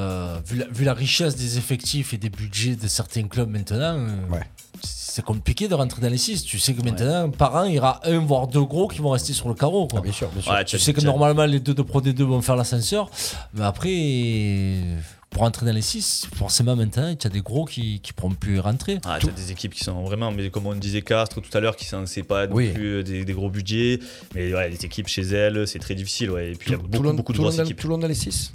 [0.47, 4.09] vu, la, vu la richesse des effectifs et des budgets de certains clubs maintenant, euh,
[4.31, 4.43] Ouais.
[4.83, 6.45] c'est compliqué de rentrer dans les 6.
[6.45, 9.11] Tu sais que maintenant, par an, il y aura un voire deux gros qui vont
[9.11, 9.87] rester sur le carreau.
[9.89, 10.01] Quoi.
[10.01, 10.53] Ah, bien sûr, bien sûr.
[10.53, 13.11] Ouais, tu tu- sais que tu- normalement, les deux de Pro D2 vont faire l'ascenseur,
[13.55, 14.83] mais après,
[15.31, 18.59] pour rentrer dans les 6, forcément maintenant, tu as des gros qui ne pourront plus
[18.59, 18.99] rentrer.
[19.05, 21.77] Ah, t'as des équipes qui sont vraiment, mais comme on disait Castres tout à l'heure,
[21.77, 22.71] qui sont c'est pas non Oui.
[22.73, 24.01] plus des, des gros budgets,
[24.35, 26.51] mais ouais, les équipes chez elles, c'est très difficile, ouais.
[26.53, 27.79] Et puis il y a beaucoup, beaucoup de grosses équipes.
[27.81, 28.53] Toulon dans les 6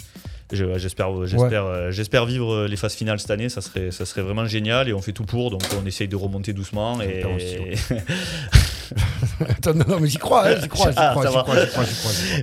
[0.52, 3.50] Je- ouais, J'espère, j'espère, euh, j'espère vivre euh, les phases finales cette année.
[3.50, 5.50] Ça serait, ça serait vraiment génial et on fait tout pour.
[5.50, 7.24] Donc on essaye de remonter doucement et.
[9.50, 11.42] Attends, non, non, mais j'y crois, hein, j'y crois, j'y Ah, crois, va.
[11.44, 11.56] crois.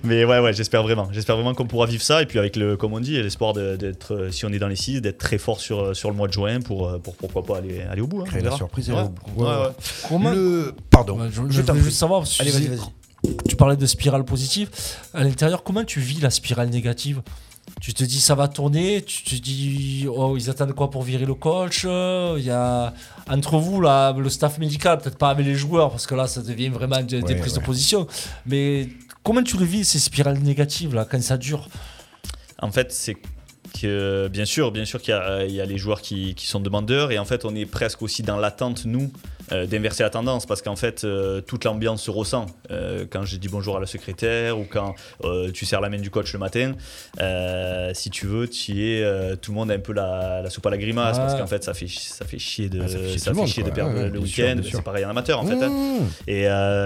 [0.02, 1.08] Mais ouais, ouais, j'espère vraiment.
[1.12, 2.20] J'espère vraiment qu'on pourra vivre ça.
[2.22, 4.76] Et puis avec le, comme on dit, l'espoir d'être, euh, si on est dans les
[4.76, 7.44] 6, d'être très fort sur, euh, sur le mois de juin pour, euh, pour pourquoi
[7.44, 8.20] pas aller, aller au bout.
[8.22, 8.96] hein, Créer la surprise Ouais.
[8.96, 9.44] aller au bout.
[9.44, 9.68] Ouais, Ouais.
[10.08, 10.74] Comment Le...
[10.90, 11.18] Pardon.
[11.30, 13.36] Je, je je voulais juste savoir, Allez, tu vas-y, vas-y.
[13.48, 14.68] tu parlais de spirale positive.
[15.14, 17.22] À l'intérieur, comment tu vis la spirale négative?
[17.82, 21.26] Tu te dis ça va tourner, tu te dis oh ils attendent quoi pour virer
[21.26, 22.94] le coach Euh, Il y a
[23.28, 26.42] entre vous là le staff médical, peut-être pas avec les joueurs parce que là ça
[26.42, 27.60] devient vraiment des, Ouais, prises ouais.
[27.60, 28.06] de position.
[28.46, 28.88] Mais
[29.24, 31.68] comment tu le vis ces spirales négatives là quand ça dure?
[32.60, 33.16] En fait, c'est
[33.80, 36.46] que bien sûr, bien sûr qu'il y a, il y a les joueurs qui, qui
[36.46, 39.10] sont demandeurs et en fait, on est presque aussi dans l'attente nous
[39.50, 43.36] euh, d'inverser la tendance parce qu'en fait, euh, toute l'ambiance se ressent Euh, quand je
[43.36, 44.94] dis bonjour à la secrétaire ou quand
[45.54, 46.72] tu serres la main du coach le matin.
[47.94, 50.70] si tu veux, tu es tout le monde a un peu la, la soupe à
[50.70, 53.18] la grimace parce qu'en fait, ça fait ça fait chier de Ah, ça fait chier
[53.18, 54.56] ça tout le fait monde, chier de perdre Ouais, le week-end.
[54.62, 55.62] C'est pareil en amateur en fait.
[55.62, 55.68] hein.
[55.68, 56.06] Mmh.
[56.28, 56.42] Et,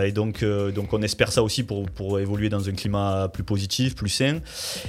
[0.08, 3.94] et donc, donc on espère ça aussi pour, pour évoluer dans un climat plus positif,
[3.94, 4.40] plus sain.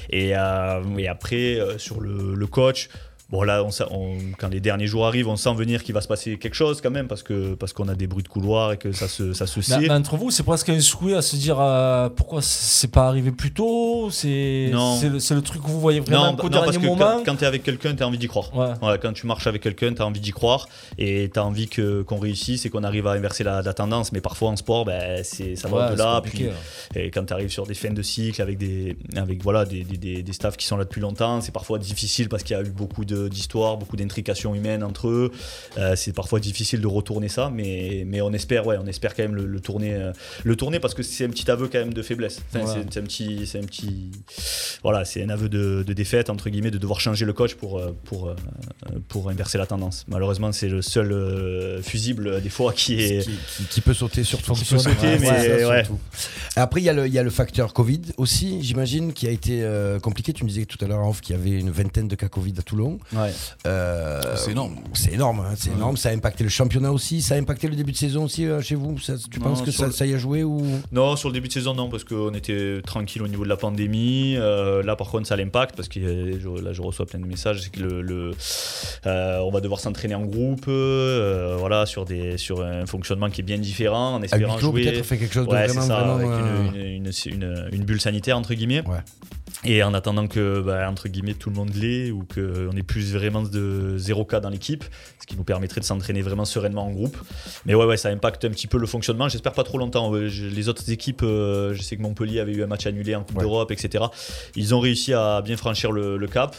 [0.10, 2.90] Et, et après, sur le, le coach,
[3.30, 6.02] bon là, on, sa- on- quand les derniers jours arrivent, on sent venir qu'il va
[6.02, 8.72] se passer quelque chose quand même, parce que parce qu'on a des bruits de couloir
[8.74, 9.80] et que ça se, ça se Mais- sait.
[9.80, 13.32] mais entre vous, c'est presque un souhait à se dire euh, pourquoi c'est pas arrivé
[13.32, 14.10] plus tôt?
[14.12, 17.18] C'est le, le truc que vous voyez vraiment non, qu'au non, parce que moment?
[17.18, 18.52] quand, quand tu es avec quelqu'un, tu as envie d'y croire.
[18.56, 18.98] Ouais.
[19.02, 20.68] Quand tu marches avec quelqu'un, tu as envie d'y croire
[20.98, 24.12] et tu as envie qu'on réussisse et qu'on arrive à inverser la, la tendance.
[24.12, 26.22] Mais parfois en sport, ben, c'est, ça va Ouais, au-delà.
[26.96, 29.98] et quand tu arrives sur des fins de cycle avec des, avec, voilà, des, des,
[29.98, 32.64] des- des staffs qui sont là depuis longtemps, c'est parfois difficile parce qu'il y a
[32.64, 35.32] eu beaucoup de- d'histoires, beaucoup d'intrications humaines entre eux.
[35.78, 39.24] Euh, c'est parfois difficile de retourner ça, mais, mais on espère, ouais, on espère quand
[39.24, 40.12] même le, le tourner, euh,
[40.44, 42.42] le tourner parce que c'est un petit aveu quand même de faiblesse.
[42.54, 44.12] Enfin, c'est- un petit, c'est un petit,
[44.84, 47.78] voilà, c'est un aveu de, de défaite entre guillemets, de devoir changer le coach pour
[47.80, 48.34] euh, pour
[49.08, 50.06] pour inverser la tendance.
[50.08, 54.24] Malheureusement, c'est le seul euh, fusible des fois qui est qui, qui- qui peut sauter
[54.24, 55.84] sur Qui peut sauter, mais ça, ouais.
[55.86, 56.00] surtout.
[56.56, 59.32] Après, il y, a le- il y a le facteur Covid aussi, j'imagine, qui a
[59.32, 59.64] été
[60.02, 60.34] compliqué.
[60.34, 62.54] Tu me disais tout à l'heure, off, qu'il y avait une vingtaine de cas Covid
[62.58, 63.00] à Toulon.
[63.16, 63.32] Ouais.
[63.66, 64.76] Euh, C'est énorme.
[64.94, 65.96] C'est énorme, hein, c'est énorme.
[65.98, 68.62] Ça a impacté le championnat aussi, ça a impacté le début de saison aussi euh,
[68.62, 69.00] chez vous.
[69.00, 70.62] Ça- tu Non, penses que ça, le- ça y a joué ou?
[70.92, 73.58] Non, sur le début de saison, non, parce qu'on était tranquille au niveau de la
[73.58, 74.36] pandémie.
[74.38, 77.62] Euh, là, par contre, ça l'impact, parce que je- là, je reçois plein de messages.
[77.62, 78.32] C'est que le, le-
[79.06, 83.42] euh, on va devoir s'entraîner en groupe, euh, voilà, sur, des, sur un fonctionnement qui
[83.42, 84.84] est bien différent, en espérant jouer.
[84.84, 87.34] peut-être, faire quelque chose de Ouais, vraiment, c'est ça, vraiment, avec euh, une, une, une-
[87.34, 88.84] une- une bulle sanitaire, entre guillemets.
[89.64, 92.97] Et en attendant que, bah, entre guillemets, tout le monde l'ait ou qu'on ait plus
[93.06, 94.84] vraiment de zéro cas dans l'équipe,
[95.22, 97.18] ce qui nous permettrait de s'entraîner vraiment sereinement en groupe.
[97.66, 99.30] Mais ouais, ouais, ça impacte un petit peu le fonctionnement.
[99.30, 100.12] J'espère pas trop longtemps.
[100.14, 103.40] Les autres équipes, euh, je sais que Montpellier avait eu un match annulé en Coupe
[103.40, 104.06] d'Europe, etc.
[104.56, 106.56] Ils ont réussi à bien franchir le, le cap.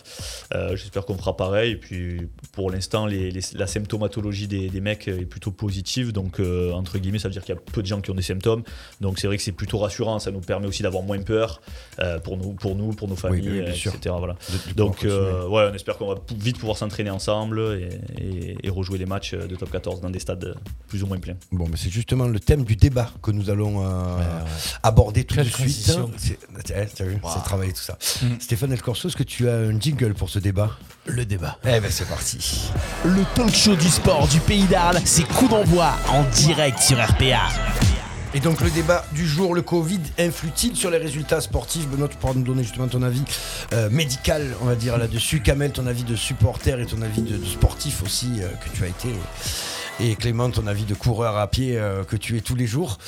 [0.55, 1.73] Euh, J'espère qu'on fera pareil.
[1.73, 6.13] Et puis, pour l'instant, la symptomatologie des, des mecs est plutôt positive.
[6.13, 8.15] Donc, euh, entre guillemets, ça veut dire qu'il y a peu de gens qui ont
[8.15, 8.63] des symptômes.
[9.01, 10.19] Donc, c'est vrai que c'est plutôt rassurant.
[10.19, 11.61] Ça nous permet aussi d'avoir moins peur
[12.01, 13.95] euh, pour nous, pour nous, pour nos familles, oui, bien sûr.
[13.95, 14.15] etc.
[14.19, 14.37] Voilà.
[14.77, 19.07] Donc, ouais, on espère qu'on va vite pouvoir s'entraîner ensemble et, et- et rejouer les
[19.07, 20.55] matchs de top 14 dans des stades
[20.89, 21.37] plus ou moins pleins.
[21.53, 24.19] Bon, mais c'est justement le thème du débat que nous allons euh,
[24.83, 25.91] aborder tout Quelle de suite.
[26.17, 26.39] C'est-
[26.75, 26.87] eh,
[27.45, 27.99] travaillé tout ça.
[28.23, 28.41] Mm.
[28.41, 30.71] Stéphane El Corso, est-ce que tu as un jingle pour ce débat?
[31.07, 31.59] Le débat.
[31.65, 32.71] Eh ben c'est parti.
[33.05, 37.49] Le talk show du sport du pays d'Arles, c'est coup d'envoi en direct sur RPA.
[38.35, 41.89] Et donc le débat du jour, le Covid influe-t-il sur les résultats sportifs?
[41.89, 43.23] Benoît, tu pourras nous donner justement ton avis
[43.73, 45.41] euh, médical, on va dire là-dessus.
[45.41, 48.89] Kamel, ton avis de supporter et ton avis de, sportif aussi euh, que tu as
[48.89, 49.09] été.
[50.01, 52.99] Et Clément, ton avis de coureur à pied euh, que tu es tous les jours.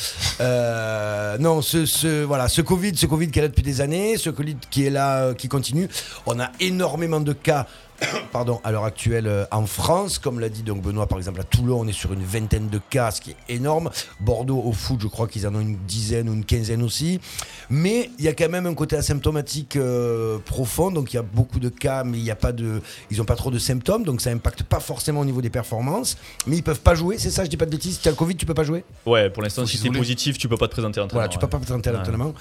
[0.40, 4.56] Non, ce, voilà, ce Covid, ce Covid qui est là depuis des années, ce Covid
[4.70, 5.88] qui est là, qui continue.
[6.24, 7.66] On a énormément de cas
[8.32, 10.18] pardon, à l'heure actuelle euh, en France.
[10.18, 12.80] Comme l'a dit donc Benoît, par exemple, à Toulon, on est sur une vingtaine de
[12.90, 13.90] cas, ce qui est énorme.
[14.20, 17.20] Bordeaux, au foot, je crois qu'ils en ont une dizaine ou une quinzaine aussi.
[17.68, 20.90] Mais il y a quand même un côté asymptomatique euh, profond.
[20.90, 22.80] Donc il y a beaucoup de cas, mais il y a pas de,
[23.10, 24.04] ils n'ont pas trop de symptômes.
[24.04, 26.16] Donc ça impacte pas forcément au niveau des performances.
[26.46, 27.96] Mais ils peuvent pas jouer, c'est ça, je dis pas de bêtises.
[27.96, 29.98] Si tu as le Covid, tu peux pas jouer Ouais, pour l'instant, si t'es s'isoler.
[29.98, 31.20] positif, tu peux pas te présenter à l'entraînement.
[31.20, 31.50] Voilà, tu peux ouais.
[31.50, 32.32] pas présenter à Ouais.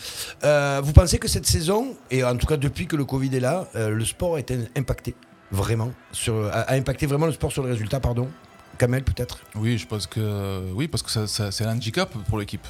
[0.43, 3.39] Euh, vous pensez que cette saison, et en tout cas depuis que le Covid est
[3.39, 5.15] là, euh, le sport a été impacté?
[5.51, 8.29] Vraiment sur, a, a impacté vraiment le sport sur le résultat, pardon
[8.77, 12.37] Kamel peut-être Oui, je pense que oui, parce que ça- ça- c'est un handicap pour
[12.39, 12.65] l'équipe.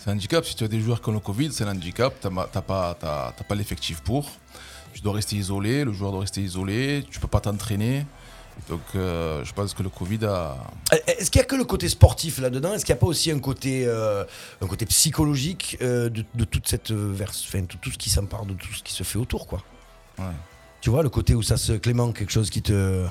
[0.00, 0.44] C'est un handicap.
[0.44, 2.12] Si tu as des joueurs qui ont le Covid, c'est un handicap.
[2.20, 4.30] Tu n'as pas, t'as- t'as pas l'effectif pour.
[4.92, 5.84] Tu dois rester isolé.
[5.84, 7.04] Le joueur doit rester isolé.
[7.10, 8.04] Tu peux pas t'entraîner.
[8.68, 10.56] Donc, euh, je pense que le Covid a.
[10.92, 12.74] Euh, Est-ce qu'il y a que le côté sportif là-dedans?
[12.74, 14.24] Est-ce qu'il n'y a pas aussi un côté, euh,
[14.62, 18.10] un côté psychologique euh, de, de toute cette euh, verse, enfin, tout, tout ce qui
[18.10, 19.62] s'empare de tout ce qui se fait autour, quoi?
[20.18, 20.24] Ouais.
[20.86, 23.04] Tu vois le côté où ça se Clément, quelque chose qui te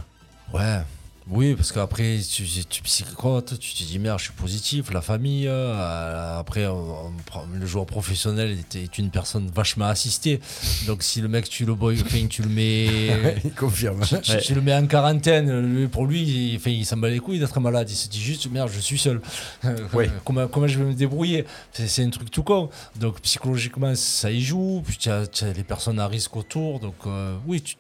[0.54, 0.80] Ouais.
[1.28, 5.48] Oui, parce qu'après, tu, tu psychotes, tu te dis merde, je suis positif, la famille.
[5.48, 10.40] euh, après, on- on prend- le joueur professionnel est, est une personne vachement assistée.
[10.86, 11.98] Donc, si le mec, tu le boy,
[12.30, 13.38] tu le mets.
[13.44, 14.02] Il confirme.
[14.06, 14.42] Tu, tu- Ouais.
[14.42, 17.60] tu le mets en quarantaine, lui, pour lui, il, il s'en bat les couilles d'être
[17.60, 17.90] malade.
[17.90, 19.20] Il se dit juste merde, je suis seul.
[19.94, 20.06] Oui.
[20.26, 21.46] comment, comment je vais me débrouiller?
[21.74, 22.70] C'est un truc tout con.
[22.98, 24.84] Donc, psychologiquement, ça y joue.
[24.86, 25.24] Puis, tu as,
[25.56, 26.80] les personnes à risque autour.
[26.80, 27.78] Donc, euh, oui, tu,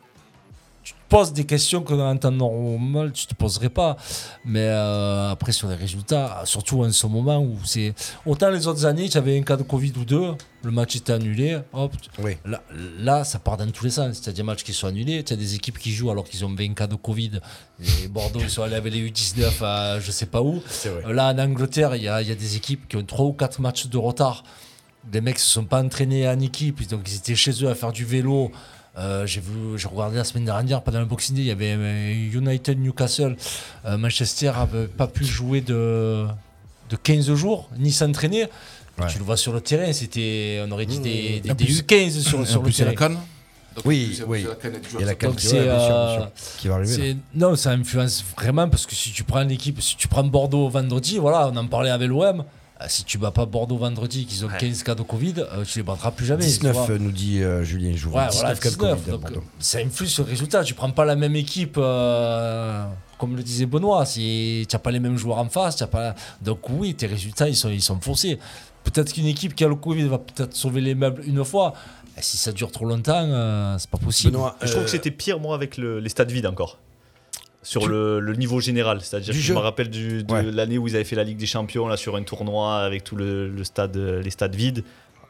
[1.09, 3.97] poses des questions que dans un temps normal, tu te poserais pas.
[4.43, 7.93] Mais euh, après, sur les résultats, surtout en ce moment où c'est.
[8.25, 10.33] Autant les autres années, tu avais un cas de Covid ou deux,
[10.63, 11.93] le match était annulé, hop.
[12.45, 12.61] Là,
[12.99, 14.21] là, ça part dans tous les sens.
[14.21, 16.43] Tu as des matchs qui sont annulés, tu as des équipes qui jouent alors qu'ils
[16.43, 17.39] ont 20 cas de Covid.
[17.79, 20.61] Et Bordeaux, ils sont allés avec les U19 à je sais pas où.
[21.07, 23.33] Là, en Angleterre, il y a, il y a des équipes qui ont 3 ou
[23.33, 24.43] 4 matchs de retard.
[25.13, 27.91] Les mecs se sont pas entraînés en équipe, donc ils étaient chez eux à faire
[27.91, 28.51] du vélo.
[28.97, 31.75] Euh, j'ai vu, j'ai regardé la semaine dernière pendant le Boxing Day, il y avait
[31.77, 33.35] euh, United Newcastle,
[33.85, 36.25] Euh, Manchester avait pas pu jouer de
[36.89, 38.47] de 15 jours ni s'entraîner.
[39.09, 42.21] Tu le vois sur le terrain, c'était on aurait dit des, des, des plus- U15
[42.21, 43.09] sur, sur le plus, il y a terrain.
[43.09, 43.21] la CAN.
[43.75, 44.39] Donc, Oui, oui.
[44.39, 44.47] et du
[44.93, 45.17] Il y a la joueur.
[45.17, 47.13] CAN Donc qui- euh, va arriver, là.
[47.33, 51.17] non, ça influence vraiment parce que si tu prends l'équipe, si tu prends Bordeaux vendredi,
[51.17, 52.45] voilà, on en parlait avec l'OM.
[52.81, 55.79] Euh, Si tu bats pas Bordeaux vendredi, qu'ils ont 15 cas de Covid, euh, tu
[55.79, 56.43] les battras plus jamais.
[56.43, 56.89] tu 19 vois.
[56.91, 58.17] euh, nous dit euh, Julien Jouvet.
[58.17, 59.43] Ouais, 19 voilà, cas de 19, Covid à donc, Bordeaux.
[59.59, 60.63] ça influe sur le résultat.
[60.63, 62.85] Tu prends pas la même équipe, euh,
[63.17, 64.05] comme le disait Benoît.
[64.05, 66.15] Si tu n'as pas les mêmes joueurs en face, t'as pas.
[66.41, 68.39] Donc oui, tes résultats ils sont ils sont faussés.
[68.83, 71.73] Peut-être qu'une équipe qui a le Covid va peut-être sauver les meubles une fois.
[72.17, 74.37] Et si ça dure trop longtemps, euh, c'est pas possible.
[74.61, 76.77] je trouve que c'était pire, moi, avec le- les stades vides encore.
[77.65, 78.99] Sur le, le niveau général.
[79.01, 80.43] C'est-à-dire que je me rappelle du- de Ouais.
[80.43, 83.15] l'année où ils avaient fait la Ligue des Champions, là, sur un tournoi avec tout
[83.15, 84.83] le, le stade, euh, les stades vides.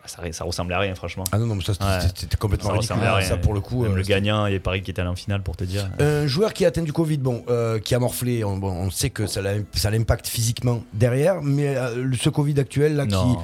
[0.08, 1.24] Ça, ça ressemblait à rien, franchement.
[1.32, 1.86] Ah non, non, mais ça, c'était-
[2.26, 2.38] Ouais.
[2.38, 3.04] complètement Ça ridicule.
[3.04, 3.28] à rien.
[3.28, 5.42] Ça, pour le coup, Même euh, le gagnant et Paris qui était allé en finale,
[5.42, 5.90] pour te dire.
[6.00, 8.92] Un joueur qui a atteint du Covid, bon, euh, qui a morflé, on, bon, on
[8.92, 13.34] sait que ça, l'impacte physiquement derrière, mais euh, ce Covid actuel là Non.
[13.36, 13.40] qui.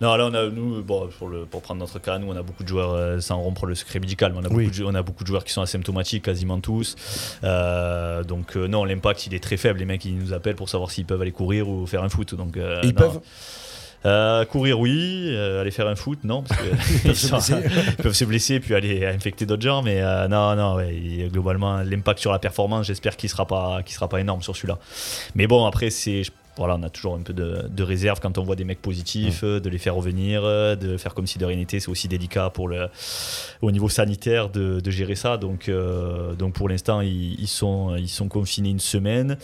[0.00, 2.42] Non, là, on a, nous, bon, pour, le, pour prendre notre cas, nous, on a
[2.42, 4.64] beaucoup de joueurs, euh, sans rompre le secret médical, mais on a, Oui.
[4.66, 6.96] beaucoup, de, on a beaucoup de joueurs qui sont asymptomatiques, quasiment tous.
[7.44, 9.78] Euh, donc, euh, non, l'impact, il est très faible.
[9.78, 12.34] Les mecs, ils nous appellent pour savoir s'ils peuvent aller courir ou faire un foot.
[12.34, 12.94] Donc, euh, Ils non.
[12.94, 13.20] peuvent?
[14.04, 15.30] Euh, courir, oui.
[15.32, 16.42] Euh, aller faire un foot, non.
[16.42, 16.66] Parce que
[17.02, 17.54] peuvent ils sont- blesser.
[17.88, 19.82] ils peuvent se blesser et puis aller infecter d'autres gens.
[19.82, 23.94] Mais euh, non, non, ouais, globalement, l'impact sur la performance, j'espère qu'il sera pas, qu'il
[23.94, 24.78] sera pas énorme sur celui-là.
[25.34, 26.22] Mais bon, après, c'est.
[26.58, 29.40] Voilà, on a toujours un peu de, de réserve quand on voit des mecs positifs,
[29.44, 31.80] euh, de les faire revenir, euh, de faire comme si de rien n'était.
[31.80, 32.88] C'est aussi délicat pour le,
[33.60, 35.36] au niveau sanitaire de, de gérer ça.
[35.36, 39.36] Donc, euh, donc pour l'instant, ils, ils sont, ils sont confinés une semaine.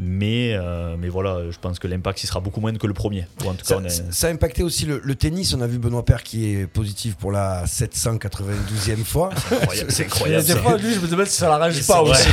[0.00, 3.26] Mais, euh, mais voilà, je pense que l'impact il sera beaucoup moins que le premier.
[3.44, 5.54] Ou en tout cas, Ça, on est- ça- a impacté aussi le, le tennis.
[5.54, 9.30] On a vu Benoît Père qui est positif pour la 792e fois.
[9.50, 10.58] incroyable, c'est incroyable, Des ça.
[10.58, 12.28] fois, lui, je me demande si ça l'arrange pas aussi.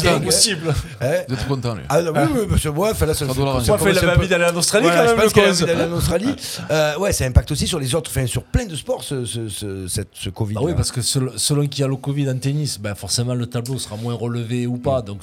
[0.00, 0.74] C'est impossible.
[1.00, 1.82] Vous êtes content, lui.
[1.88, 3.94] Ah non, oui, oui, parce que ouais, là, ça, Ça doit l'arranger.
[3.94, 5.66] ça Moi, il commence avait envie d'aller en Australie quand je même, pense le qu'il
[5.66, 6.36] d'aller en Australie.
[6.70, 10.54] Euh, ouais, ça impacte aussi sur les autres, enfin, sur plein de sports, ce, Covid.
[10.54, 13.46] Bah oui, parce que selon, selon qui a le Covid en tennis, ben forcément le
[13.46, 15.20] tableau sera moins relevé ou pas, donc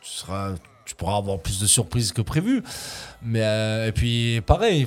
[0.00, 0.52] tu, seras,
[0.84, 2.62] tu pourras avoir plus de surprises que prévu.
[3.22, 4.86] Mais euh, et puis pareil,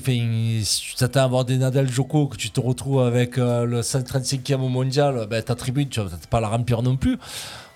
[0.63, 3.81] si tu t'attends à avoir des Nadal Joko, que tu te retrouves avec euh, le
[3.81, 7.17] 135e au mondial, ben, ta tribune, tu vas peut-être pas la remplir non plus.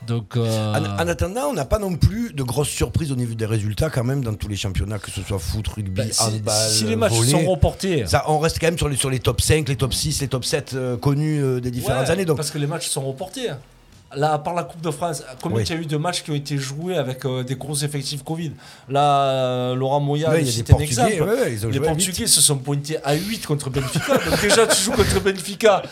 [0.07, 3.33] Donc, euh, En, en attendant, on n'a pas non plus de grosses surprises au niveau
[3.35, 6.69] des résultats quand même dans tous les championnats, que ce soit foot, rugby, si- handball,
[6.69, 7.31] si les matchs volley.
[7.31, 8.05] sont reportés.
[8.07, 10.27] ça, on reste quand même sur les, sur les top 5, les top 6, les
[10.27, 12.25] top 7 euh, connus euh, des différentes Ouais, années.
[12.25, 13.49] Donc, Parce que les matchs sont reportés.
[14.15, 15.63] Là, à part la Coupe de France, combien Oui.
[15.67, 18.23] il y a eu de matchs qui ont été joués avec euh, des gros effectifs
[18.23, 18.53] Covid?
[18.89, 21.23] Là, euh, Laurent Moya, Ouais, il y a c'est des un Portugais, exemple.
[21.31, 24.13] ouais, ouais, ils ont les Portugais se sont pointés à 8 contre Benfica.
[24.17, 25.83] Donc déjà, tu joues contre Benfica.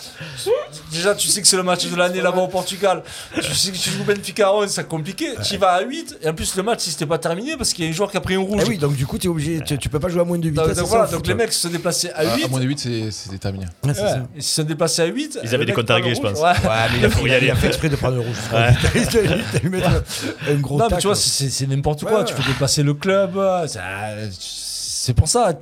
[0.91, 3.03] Déjà, tu sais que c'est le match de l'année là-bas au Portugal.
[3.35, 5.27] Tu sais que tu joues Benfica à 11, c'est compliqué.
[5.43, 6.17] Tu y vas à 8.
[6.23, 8.09] Et en plus, le match, il s'était pas terminé parce qu'il y a un joueur
[8.09, 8.61] qui a pris un rouge.
[8.65, 10.45] Eh oui, donc du coup, es obligé, tu, tu peux pas jouer à moins de
[10.47, 12.45] 8 Donc, donc voilà, donc les mecs se sont déplacés à 8.
[12.45, 13.65] À moins de 8, c'est c'est terminé.
[13.83, 14.27] Ouais, c'est Ouais, ça.
[14.35, 15.39] Ils se sont déplacés à 8.
[15.43, 16.39] Ils avaient des comptes à régler, je pense.
[16.39, 16.53] Ouais.
[16.63, 17.49] Mais il Faut y aller.
[17.51, 18.37] a fait exprès de le rouge.
[18.53, 18.73] Ouais.
[18.95, 19.89] Il a- il a lui mettre
[20.49, 22.23] un gros Non, mais tu vois, c'est- n'importe quoi.
[22.23, 23.39] Tu fais déplacer le club.
[23.67, 23.81] ça-
[24.39, 25.53] C'est pour ça.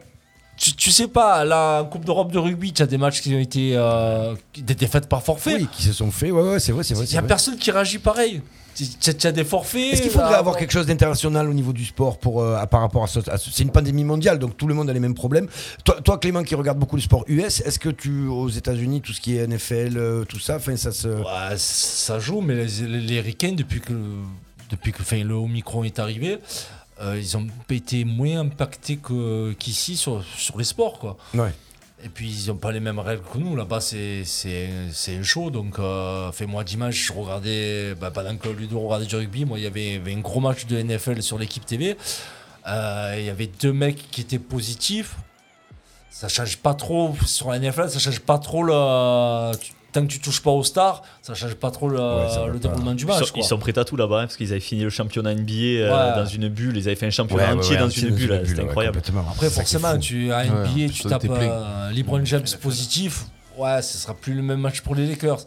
[0.57, 3.39] Tu, tu sais pas, la Coupe d'Europe de rugby, tu as des matchs qui ont
[3.39, 3.73] été.
[3.75, 5.55] euh, des défaites par forfait.
[5.55, 6.31] Oui, qui se sont faits.
[6.31, 7.05] Ouais, ouais, c'est vrai, c'est vrai.
[7.05, 7.27] Il n'y a vrai.
[7.27, 8.41] personne qui réagit pareil.
[8.75, 9.93] Tu as des forfaits.
[9.93, 12.81] Est-ce qu'il faudrait là, avoir quelque chose d'international au niveau du sport pour, euh, par
[12.81, 14.99] rapport à ce, à ce- C'est une pandémie mondiale, donc tout le monde a les
[14.99, 15.47] mêmes problèmes.
[15.85, 19.13] Toi, toi Clément, qui regarde beaucoup le sport US, est-ce que tu, aux États-Unis, tout
[19.13, 21.07] ce qui est NFL, euh, tout ça, enfin, ça se.
[21.07, 23.93] Ouais, ça joue, mais les, les, les Ricains, depuis que,
[24.69, 26.39] depuis que enfin, le Omicron est arrivé,
[27.01, 30.99] euh, ils ont été moins impactés que- qu'ici sur, sur les sports.
[30.99, 31.15] Quoi.
[31.33, 31.53] Ouais.
[32.05, 33.55] Et puis ils n'ont pas les mêmes règles que nous.
[33.55, 34.23] Là-bas, c'est,
[35.09, 35.49] un show.
[35.49, 39.57] Donc, euh, fait, moi, dimanche, je regardais, bah, pendant que Ludo regardait du rugby, moi,
[39.57, 41.97] il y avait, avait un gros match de NFL sur l'équipe TV.
[42.67, 45.15] Euh, Il y avait deux mecs qui étaient positifs.
[46.11, 49.51] Ça change pas trop sur la NFL, ça change pas trop le.
[49.95, 53.07] Tant que tu touches pas aux stars, ça change pas trop le, déroulement du Ils
[53.07, 53.19] match.
[53.27, 53.41] sont, quoi.
[53.41, 55.89] ils sont prêts à tout là-bas, hein, parce qu'ils avaient fini le championnat NBA euh,
[55.89, 56.21] Ouais.
[56.21, 56.75] dans une bulle.
[56.75, 58.31] Ils avaient fait un championnat Ouais, entier ouais, dans une dans bulle.
[58.31, 58.99] une bulle, C'était ouais, incroyable.
[59.31, 63.23] Après, forcément, tu as NBA, tu tapes euh, LeBron James positif.
[63.57, 65.45] Ouais, ce sera plus le même match pour les Lakers.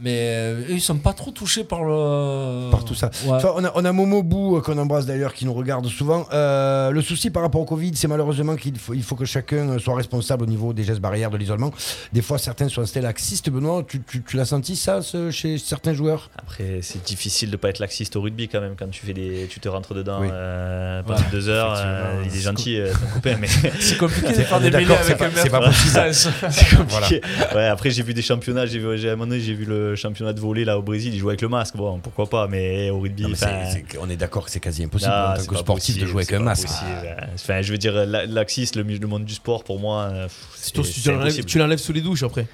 [0.00, 2.68] Mais euh, eux, ils sont pas trop touchés par le.
[2.72, 3.10] par tout ça.
[3.26, 3.38] Ouais.
[3.54, 6.26] On, a, on a Momo Bou, euh, qu'on embrasse d'ailleurs, qui nous regarde souvent.
[6.32, 9.78] Euh, le souci par rapport au Covid, c'est malheureusement qu'il faut, il faut que chacun
[9.78, 11.72] soit responsable au niveau des gestes barrières, de l'isolement.
[12.12, 13.48] Des fois, certains sont restés laxistes.
[13.50, 16.28] Benoît, tu, tu, tu l'as senti ça ce- chez certains joueurs?
[16.38, 19.46] Après, c'est difficile de pas être laxiste au rugby quand même quand tu fais des,
[19.48, 20.28] tu te rentres dedans Oui.
[20.32, 21.72] euh, pendant Ouais, deux heures.
[21.76, 23.46] euh, il est gentil, euh, ton copain, mais
[23.78, 26.14] C'est compliqué de C'est- faire des mêlées avec c'est un pas- c'est pas possible.
[26.50, 27.20] C'est compliqué.
[27.54, 28.66] Ouais, après, j'ai vu des championnats.
[28.66, 30.82] J'ai vu, j'ai, à un moment donné, j'ai vu le championnat de volley là au
[30.82, 31.12] Brésil.
[31.14, 31.76] Ils jouaient avec le masque.
[31.76, 34.50] Bon, pourquoi pas, mais au rugby, Non, mais enfin, c'est- c'est- On est d'accord que
[34.50, 36.68] c'est quasi impossible non, en tant c'est que sportif de jouer avec un masque.
[36.68, 37.16] ouais.
[37.34, 40.48] Enfin, je veux dire, la- laxiste, le, le monde du sport, pour moi, euh, pff,
[40.54, 40.76] c'est,
[41.12, 42.46] l'enlèves- tu l'enlèves sous les douches après.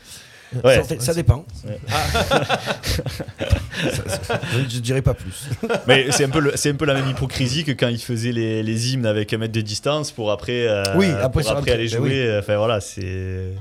[0.65, 0.83] Ouais.
[0.83, 1.45] Ça, ça dépend.
[1.67, 1.79] Ouais.
[3.81, 5.49] Ça- ça- je ne dirais pas plus.
[5.87, 8.33] Mais c'est un, peu le- c'est un peu la même hypocrisie que quand ils faisaient
[8.33, 11.73] les, les hymnes avec un mètre de distance pour après, euh, Oui, après pour après
[11.73, 12.37] aller Ben jouer.
[12.39, 13.53] Enfin voilà, c'est.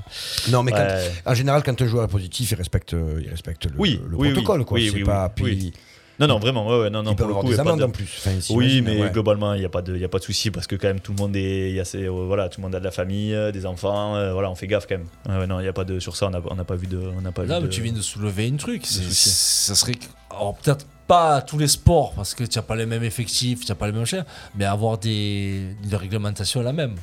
[0.50, 1.10] Non, mais quand- Ouais.
[1.24, 2.92] en général, quand un joueur est positif, il respecte,
[3.22, 4.32] il respecte le, Oui, le oui, oui.
[4.34, 4.64] protocole.
[4.64, 4.78] Quoi.
[4.78, 5.72] Oui, C'est oui, pas, oui, puis- oui.
[6.20, 7.64] Non, non, vraiment, ouais, ouais, non, non, pour le avoir coup, des il y a
[7.64, 8.14] pas amendes de- en plus.
[8.18, 9.10] Enfin, oui, mais ouais.
[9.10, 10.88] globalement, il n'y a pas de, il y a pas de souci parce que quand
[10.88, 12.84] même tout le monde est, il y a euh, voilà, tout le monde a de
[12.84, 15.46] la famille, euh, des enfants, euh, voilà, on fait gaffe quand même.
[15.48, 16.98] Non, il y a pas de, sur ça, on n'a on n'a pas vu de,
[16.98, 18.84] on n'a pas Là, vu mais de- tu viens de soulever une truc.
[18.86, 19.94] Ça serait.
[19.94, 23.02] que- Alors, peut-être pas à tous les sports, parce que tu n'as pas les mêmes
[23.02, 24.24] effectifs, tu n'as pas les mêmes chiens,
[24.54, 26.94] mais avoir des, des réglementations la même.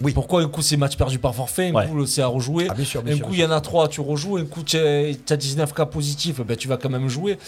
[0.00, 0.12] Oui.
[0.12, 1.86] Pourquoi un coup c'est match perdu par forfait, un Ouais.
[1.88, 3.60] coup c'est à rejouer, Ah, bien sûr, bien un sûr, coup il y en a
[3.60, 7.08] trois, tu rejoues, un coup tu as 19 cas positifs, ben, tu vas quand même
[7.08, 7.38] jouer.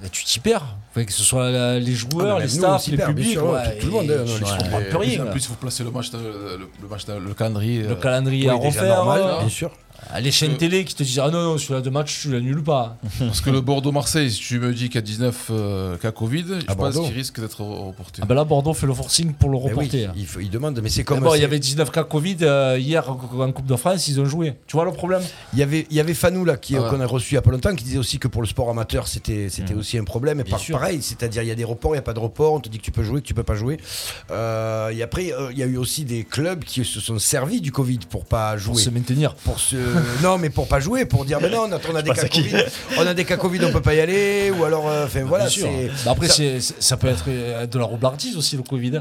[0.00, 0.64] Ben, tu t'y perds.
[0.90, 3.86] Enfin, que ce soit la- les joueurs, Ah, les staffs, s'y les publics, ouais, tout-
[3.86, 5.20] le monde, hein, non, plus rien.
[5.20, 5.30] En là.
[5.30, 7.82] plus, il faut placer le match, de- le, le match de- le calendrier.
[7.82, 8.96] Le euh, calendrier Oui, à déjà refaire.
[8.96, 9.70] normal, euh, bien sûr.
[10.12, 12.62] Ah, Les chaînes télé qui te disent Ah non, non, celui-là de match, tu l'annules
[12.62, 12.96] pas.
[13.18, 16.44] Parce que le Bordeaux-Marseille, si tu me dis qu'il y a 19 euh, cas Covid,
[16.60, 17.02] je pense Bordeaux.
[17.04, 18.20] qu'il risque d'être reporté.
[18.22, 20.12] Ah ben là, Bordeaux fait le forcing pour le Mais oui, reporter.
[20.16, 21.18] il, faut- il demande, mais c'est comme.
[21.18, 24.08] D'abord, il y c'est- avait 19 cas Covid euh, hier en en Coupe de France,
[24.08, 24.54] ils ont joué.
[24.66, 25.22] Tu vois le problème?
[25.52, 26.90] Il y avait, il y avait Fanou là qui Ah ouais.
[26.90, 28.68] qu'on a reçu il y a pas longtemps qui disait aussi que pour le sport
[28.70, 30.40] amateur c'était c'était aussi un problème.
[30.40, 30.78] Et Bien par- sûr.
[30.78, 32.68] pareil, c'est-à-dire il y a des reports, il y a pas de reports, on te
[32.68, 33.78] dit que tu peux jouer, que tu peux pas jouer.
[34.30, 37.60] Euh, et après euh, il y a eu aussi des clubs qui se sont servis
[37.60, 38.72] du Covid pour pas jouer.
[38.74, 39.34] Pour se maintenir.
[39.34, 39.76] Pour se
[40.22, 42.64] non mais pour pas jouer, pour dire mais non on a, des cas Covid,
[42.98, 45.48] on a des cas Covid, on peut pas y aller ou alors euh, enfin voilà.
[46.04, 46.28] Bah après,
[46.60, 49.00] ça- ça peut être euh, de la roublardise aussi, le Covid.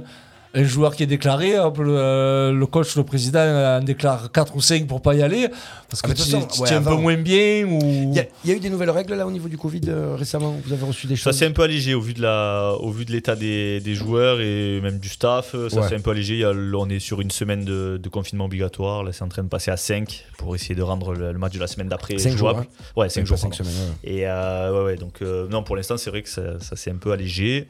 [0.56, 4.88] Un joueur qui est déclaré, euh, le coach, le président en déclare 4 ou 5
[4.88, 5.48] pour pas y aller,
[5.88, 7.66] parce Ah, que de tu tu ouais, tiens un peu moins bien.
[7.68, 7.80] Ou...
[7.84, 9.82] Il y, a- il y a eu des nouvelles règles là au niveau du Covid
[9.90, 10.56] euh, récemment.
[10.66, 11.38] Vous avez reçu des Ça choses.
[11.38, 15.52] c'est un peu allégé au vu de l'état des, des joueurs et même du staff.
[15.52, 15.86] Ça Ouais.
[15.88, 16.34] c'est un peu allégé.
[16.34, 19.04] Il y a- on est sur une semaine de, de confinement obligatoire.
[19.04, 21.54] Là c'est en train de passer à 5 pour essayer de rendre le, le match
[21.54, 22.68] de la semaine d'après Cinq jours, jouable.
[22.96, 23.38] Ouais, 5 Cinq jours.
[23.38, 23.72] cinq semaines,
[24.04, 24.10] ouais.
[24.12, 26.90] Et euh, ouais, ouais, donc euh, non pour l'instant c'est vrai que ça, ça s'est
[26.90, 27.68] un peu allégé.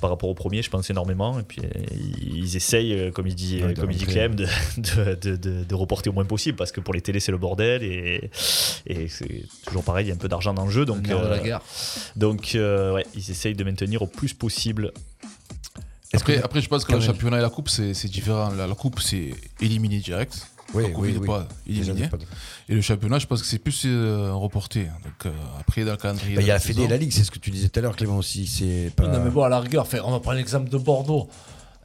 [0.00, 1.38] Par rapport au premier, je pense énormément.
[1.40, 1.68] Et puis euh,
[2.22, 4.06] ils essayent, euh, comme il dit, Ouais, comme il dit.
[4.06, 4.46] Clem, de,
[4.78, 7.38] de, de- de- de reporter au moins possible parce que pour les télés c'est le
[7.38, 8.30] bordel et,
[8.86, 10.84] et c'est toujours pareil, il y a un peu d'argent dans le jeu.
[10.86, 11.60] Donc, Le de la euh, guerre.
[12.16, 14.92] donc euh, ouais, ils essayent de maintenir au plus possible.
[16.12, 18.50] Après, que- après, je pense que le championnat et la coupe, c'est c'est différent.
[18.50, 19.30] La, la coupe, c'est
[19.60, 20.49] éliminé direct.
[20.74, 21.26] Oui, Covid oui, oui.
[21.26, 22.08] pas éliminé.
[22.08, 22.24] pas de-
[22.68, 24.84] Et le championnat, je pense que c'est plus euh, reporté.
[24.84, 26.36] Donc euh, après, dans le calendrier.
[26.36, 27.78] Bah, Il y a la Fédé et la Ligue, c'est ce que tu disais tout
[27.78, 28.46] à l'heure, Clément aussi.
[28.46, 29.04] C'est pas.
[29.06, 31.28] Oui, non, mais bon, à la rigueur, fait, on va prendre l'exemple de Bordeaux.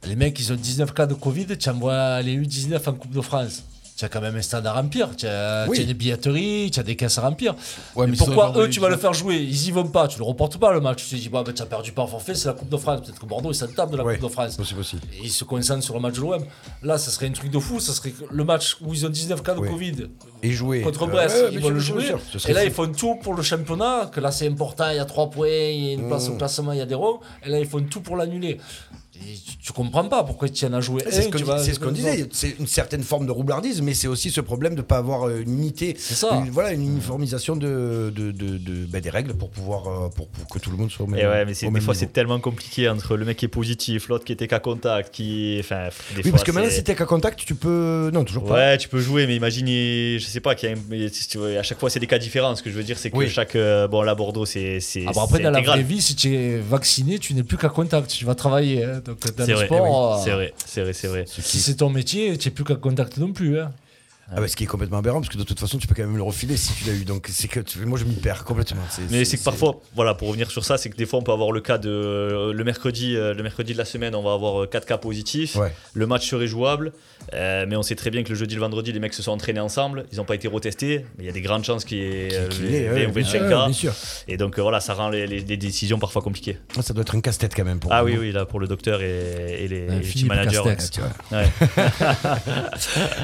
[0.06, 3.20] Les mecs, ils ont 19 cas de Covid, tu envoies les U19 en Coupe de
[3.20, 3.64] France.
[3.96, 5.76] Tu as quand même un stade à remplir, tu as, Oui.
[5.78, 7.54] tu as des billetteries, tu as des caisses à remplir.
[7.94, 9.36] Ouais, mais pourquoi eux, tu vas le faire jouer?
[9.36, 11.02] Ils y vont pas, tu le reportes pas le match.
[11.08, 13.00] Tu te dis, bah, bah, tu as perdu par forfait, c'est la Coupe de France.
[13.00, 14.56] Peut-être que Bordeaux, ils s'en tapent de la Ouais, Coupe de France.
[14.56, 14.96] possible aussi.
[15.14, 16.44] Et ils se concentrent sur le match de l'OM.
[16.82, 17.80] Là, ça serait un truc de fou.
[17.80, 19.60] Ça serait le match où ils ont 19 cas de.
[19.60, 20.08] Covid
[20.42, 20.82] Et jouer.
[20.82, 22.04] contre Euh, Brest, ils vont le jouer.
[22.48, 24.10] Et là, ils font tout pour le championnat.
[24.12, 24.90] Que là, c'est important.
[24.90, 26.38] Il y a 3 points, il y a une place au Mmh.
[26.38, 27.20] classement, il y a des ronds.
[27.46, 28.58] Et là, ils font tout pour l'annuler.
[29.20, 31.02] Tu, tu comprends pas pourquoi tu en as joué.
[31.10, 31.28] C'est ce
[31.78, 34.80] qu'on ce disait, c'est une certaine forme de roublardise, mais c'est aussi ce problème de
[34.80, 36.36] ne pas avoir euh, une unité, C'est ça.
[36.36, 40.28] une, voilà, une uniformisation de, de, de- de- bah, des règles pour pouvoir euh, pour,
[40.28, 42.12] pour que tout le monde soit au même Et ouais, mais au des fois c'est
[42.12, 45.56] tellement compliqué entre le mec qui est positif, l'autre qui était qu'à contact, qui.
[45.60, 48.10] Enfin, des Oui, fois, parce que maintenant, si t'es qu'à contact, tu peux.
[48.12, 48.54] Non, toujours pas.
[48.54, 51.28] Ouais, tu peux jouer, mais imagine, je sais pas, qu'il y a un- mais si
[51.28, 52.54] tu veux, à chaque fois c'est des cas différents.
[52.56, 53.28] Ce que je veux dire, c'est que Oui.
[53.28, 53.56] chaque.
[53.56, 54.80] euh, bon, là, Bordeaux, c'est.
[54.80, 57.68] c'est Ah après, dans la vraie vie, si tu es vacciné, tu n'es plus qu'à
[57.68, 58.10] contact.
[58.10, 58.84] Tu vas travailler.
[58.84, 59.00] hein.
[59.06, 61.24] Donc, dans le vrai, sport, oui, euh, c'est vrai, c'est vrai, c'est vrai.
[61.26, 63.60] si c'est ton métier, tu n'es plus qu'à contact non plus.
[63.60, 63.72] hein.
[64.32, 66.02] Ah bah, ce qui est complètement aberrant, parce que de toute façon, tu peux quand
[66.02, 67.04] même le refiler si tu l'as eu.
[67.04, 68.82] Donc, c'est que tu- moi, je m'y perds complètement.
[69.10, 71.32] Mais c'est que parfois, voilà, pour revenir sur ça, c'est que des fois on peut
[71.32, 74.32] avoir le cas de euh, le mercredi, euh, le mercredi de la semaine, on va
[74.32, 75.54] avoir 4 cas positifs.
[75.54, 75.72] Ouais.
[75.94, 76.92] Le match serait jouable,
[77.34, 79.22] euh, mais on sait très bien que le jeudi et le vendredi, les mecs se
[79.22, 81.84] sont entraînés ensemble, ils n'ont pas été retestés, mais il y a des grandes chances
[81.84, 83.64] qu'il y ait euh, qu'il y les- ouais, les 25 bien sûr, cas.
[83.66, 83.92] bien sûr.
[84.26, 86.58] Et donc euh, voilà, ça rend les, les- les décisions parfois compliquées.
[86.76, 88.66] Ah, Ça doit être un casse-tête quand même pour Ah oui, oui, là pour le
[88.66, 90.62] docteur et, et les, les team managers.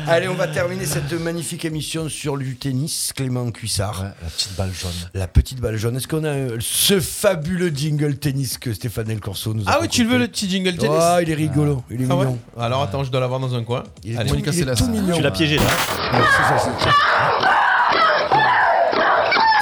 [0.06, 3.12] Allez, on va terminer cette magnifique émission sur du tennis.
[3.14, 4.02] Clément Cuissard.
[4.02, 4.90] la petite balle jaune.
[5.14, 5.96] La petite balle jaune.
[5.96, 9.78] Est-ce qu'on a euh, ce fabuleux jingle tennis que Stéphane El Corso nous a Ah
[9.80, 11.82] oui, tu le veux le petit jingle tennis Ah, il est rigolo.
[11.90, 12.38] Il est Ah ouais mignon.
[12.58, 13.84] Alors attends, je dois l'avoir dans un coin.
[14.04, 14.30] Il est Allez.
[14.30, 15.16] tout- il est tout mignon.
[15.16, 15.62] Tu l'as piégé là.
[15.62, 16.90] Ouais, c'est ça, c'est ça.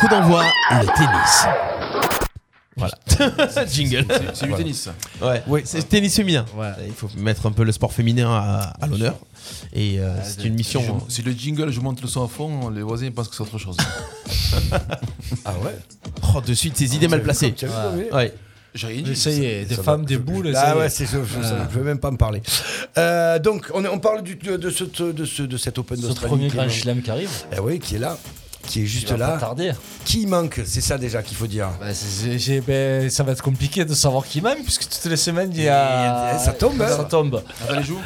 [0.01, 1.47] Coup d'envoi, le tennis.
[2.77, 2.95] Voilà.
[3.71, 4.07] Jingle.
[4.35, 4.95] C'est- du tennis, ça.
[5.27, 5.43] Ouais.
[5.47, 5.61] Oui.
[5.65, 6.47] C'est tennis féminin.
[6.87, 9.15] Il faut mettre un peu le sport féminin à, à l'honneur.
[9.73, 10.83] Et euh, c'est une mission.
[11.09, 13.43] Je- Si le jingle, je monte le son à fond, les voisins pensent que c'est
[13.43, 13.77] autre chose.
[15.45, 15.77] Ah ouais
[16.35, 17.55] Oh, de suite, ces idées mal placées.
[17.61, 18.05] Vu, oui.
[18.13, 18.33] Ouais.
[18.75, 19.17] J'ai rien dit.
[19.17, 20.07] Ça y est, des Ça femmes, va.
[20.07, 20.53] des boules.
[20.57, 22.41] Ah ouais, c'est ça, je, ça, je veux même pas me parler.
[22.99, 26.29] Euh, donc, on, parle du, de, de, ce, de, ce, de cet Open Ce d'Australie.
[26.31, 27.31] premier qui est- grand chelem qui arrive.
[27.57, 28.17] Eh oui, qui est là,
[28.69, 29.37] qui est juste là.
[29.39, 29.73] tarder.
[30.05, 31.69] Qui manque C'est ça déjà qu'il faut dire.
[31.81, 31.87] Bah,
[32.67, 35.69] ben, ça va être compliqué de savoir qui même, puisque toutes les semaines, il y
[35.69, 36.37] a.
[36.37, 36.89] Et ça tombe, hein.
[36.97, 37.43] Ça tombe.
[37.69, 37.99] Nadal joue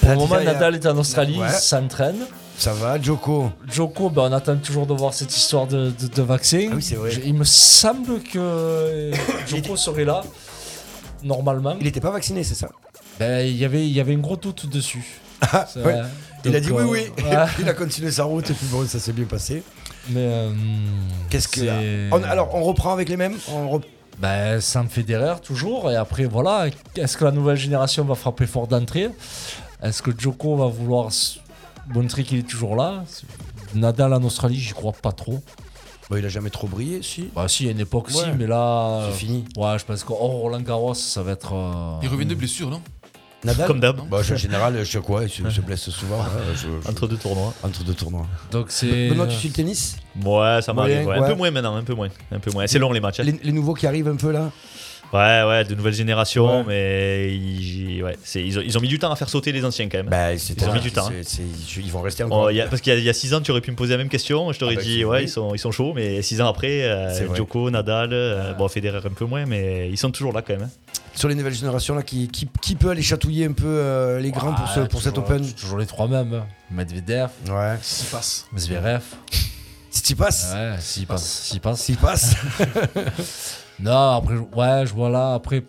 [0.00, 1.46] Pour le moment, a- Nadal est en Australie, Ouais.
[1.50, 2.16] il s'entraîne.
[2.56, 6.22] Ça va, Joko Joko, ben, on attend toujours de voir cette histoire de, de- de
[6.22, 6.68] vaccin.
[6.70, 7.10] Ah oui, c'est vrai.
[7.10, 9.10] Je- Il me semble que
[9.48, 10.22] Joko serait là,
[11.22, 11.76] normalement.
[11.78, 12.68] Il n'était pas vacciné, c'est ça
[13.18, 15.04] Ben, il y avait, il y avait un gros doute dessus.
[15.52, 15.96] Ah, ouais.
[16.44, 17.00] Il a dit oui, euh, oui.
[17.24, 17.36] ouais.
[17.60, 19.62] Il a continué sa route et puis bon, ça s'est bien passé.
[20.10, 20.50] Mais euh,
[21.30, 22.10] Qu'est-ce que.
[22.12, 23.86] On- alors, on reprend avec les mêmes on rep-
[24.18, 25.90] Ben, Sam Federer toujours.
[25.90, 26.66] Et après, voilà.
[26.94, 29.08] Est-ce que la nouvelle génération va frapper fort d'entrée?
[29.82, 31.08] Est-ce que Joko va vouloir
[31.88, 33.04] montrer qu'il est toujours là?
[33.74, 35.40] Nadal en Australie, j'y crois pas trop.
[36.10, 37.30] Bon, il a jamais trop brillé, si.
[37.34, 38.34] Bah, si, il y a une époque, si, Ouais.
[38.36, 39.06] mais là.
[39.10, 39.44] C'est fini.
[39.56, 41.54] Ouais, je pense que hors Roland Garros, ça va être.
[41.54, 42.82] euh, Il revient de blessure, non?
[43.44, 44.00] Nadal Comme d'hab.
[44.08, 46.20] Bah, en général, je sais quoi, il se, se blesse souvent.
[46.20, 47.54] hein, je- je- Entre deux tournois.
[47.62, 48.26] entre deux tournois.
[48.50, 49.08] Donc, c'est.
[49.08, 49.96] Benoît, tu suis le tennis?
[50.22, 51.06] Ouais, ça m'arrive.
[51.06, 51.16] Ouais.
[51.18, 52.08] Un peu moins maintenant, un peu moins.
[52.32, 52.66] Un peu moins.
[52.66, 53.20] C'est long les matchs.
[53.20, 53.22] hein.
[53.22, 54.50] les, les nouveaux qui arrivent un peu là?
[55.12, 56.64] Ouais, ouais, de nouvelles générations, Ouais.
[56.68, 59.64] mais ils, ouais, c'est- ils, ont, ils ont mis du temps à faire sauter les
[59.64, 60.06] anciens quand même.
[60.08, 61.12] bah, Ils ont mis du temps, hein.
[61.24, 62.44] c'est- c'est- Ils vont rester encore.
[62.44, 63.72] Oh, y a- parce qu'il y, a- il y a 6 ans, tu aurais pu
[63.72, 64.52] me poser la même question.
[64.52, 65.24] Je t'aurais Ah bah, dit, ouais, oui.
[65.24, 67.34] ils sont, ils sont chauds, mais 6 ans après, euh.
[67.34, 70.62] Djoko, Nadal, euh, bon, Federer un peu moins, mais ils sont toujours là quand même.
[70.62, 70.92] hein.
[71.12, 74.30] Sur les nouvelles générations là, qui, qui, qui peut aller chatouiller un peu euh, les
[74.30, 75.52] grands pour, ce, pour cet toujours- Open?
[75.54, 76.34] Toujours les trois mêmes.
[76.34, 76.46] hein.
[76.70, 77.76] Medvedev, Ouais.
[77.82, 78.46] S'il passe.
[78.56, 79.02] Zverev.
[79.90, 81.48] Si tu passes, Ouais, s'il passe.
[81.50, 81.80] S'il passe.
[81.84, 82.36] s'il passe.
[83.80, 85.34] Non, après, ouais, je vois là.
[85.34, 85.64] Après,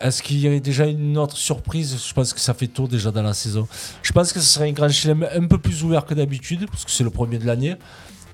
[0.00, 1.96] est-ce qu'il y avait déjà une autre surprise?
[2.08, 3.68] Je pense que ça fait tour déjà dans la saison.
[4.02, 6.84] Je pense que ce serait un grand chelem un peu plus ouvert que d'habitude, parce
[6.84, 7.76] que c'est le premier de l'année.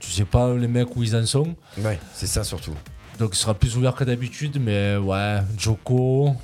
[0.00, 1.54] Tu sais pas les mecs où ils en sont.
[1.78, 2.74] ouais, c'est ça surtout.
[3.18, 6.36] Donc il sera plus ouvert que d'habitude, mais ouais, Joko,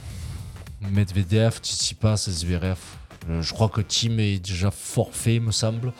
[0.91, 2.79] Medvedev, Tsitsipas, Zverev.
[3.31, 5.93] Euh, Je crois que Tim est déjà forfait, me semble.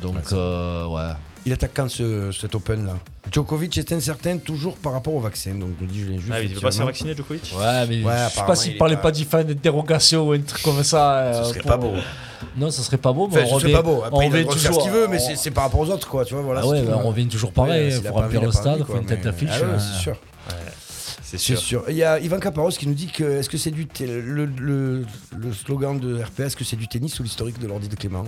[0.00, 1.12] Donc, euh, ouais.
[1.48, 2.98] Il attaque quand ce, cet Open là?
[3.32, 5.54] Djokovic est incertain toujours par rapport au vaccin.
[5.54, 6.28] Donc je dis, je l'ai juste.
[6.30, 7.54] Ah, mais il veut pas se faire vacciner, Djokovic?
[7.58, 10.40] Ouais, mais Ouais, je sais pas il s'il parlait pas- pas une dérogation ou un
[10.40, 11.32] truc comme ça.
[11.32, 11.92] Ce euh, serait pour- pas beau.
[12.58, 14.00] Non, ça serait pas beau, mais Enfin, on ce serait revient, pas beau.
[14.02, 14.74] on Après, il a revient toujours.
[14.74, 16.26] ce qu'il veut, mais on- c'est- par rapport aux autres, quoi.
[16.26, 16.60] Tu vois, voilà.
[16.62, 17.88] Ah ouais, bah, on revient toujours pareil.
[17.88, 19.48] Ouais, Il faut remplir le stade, il faut une tête d'affiche.
[19.54, 20.16] Ah ouais, euh, c'est sûr.
[21.22, 21.58] C'est sûr.
[21.58, 21.84] sûr.
[21.88, 25.04] Il y a Ivan Caparos qui nous dit que est-ce que c'est du le, le,
[25.36, 28.24] le slogan de RPA, est-ce que c'est du tennis ou l'historique de l'ordi de Clément?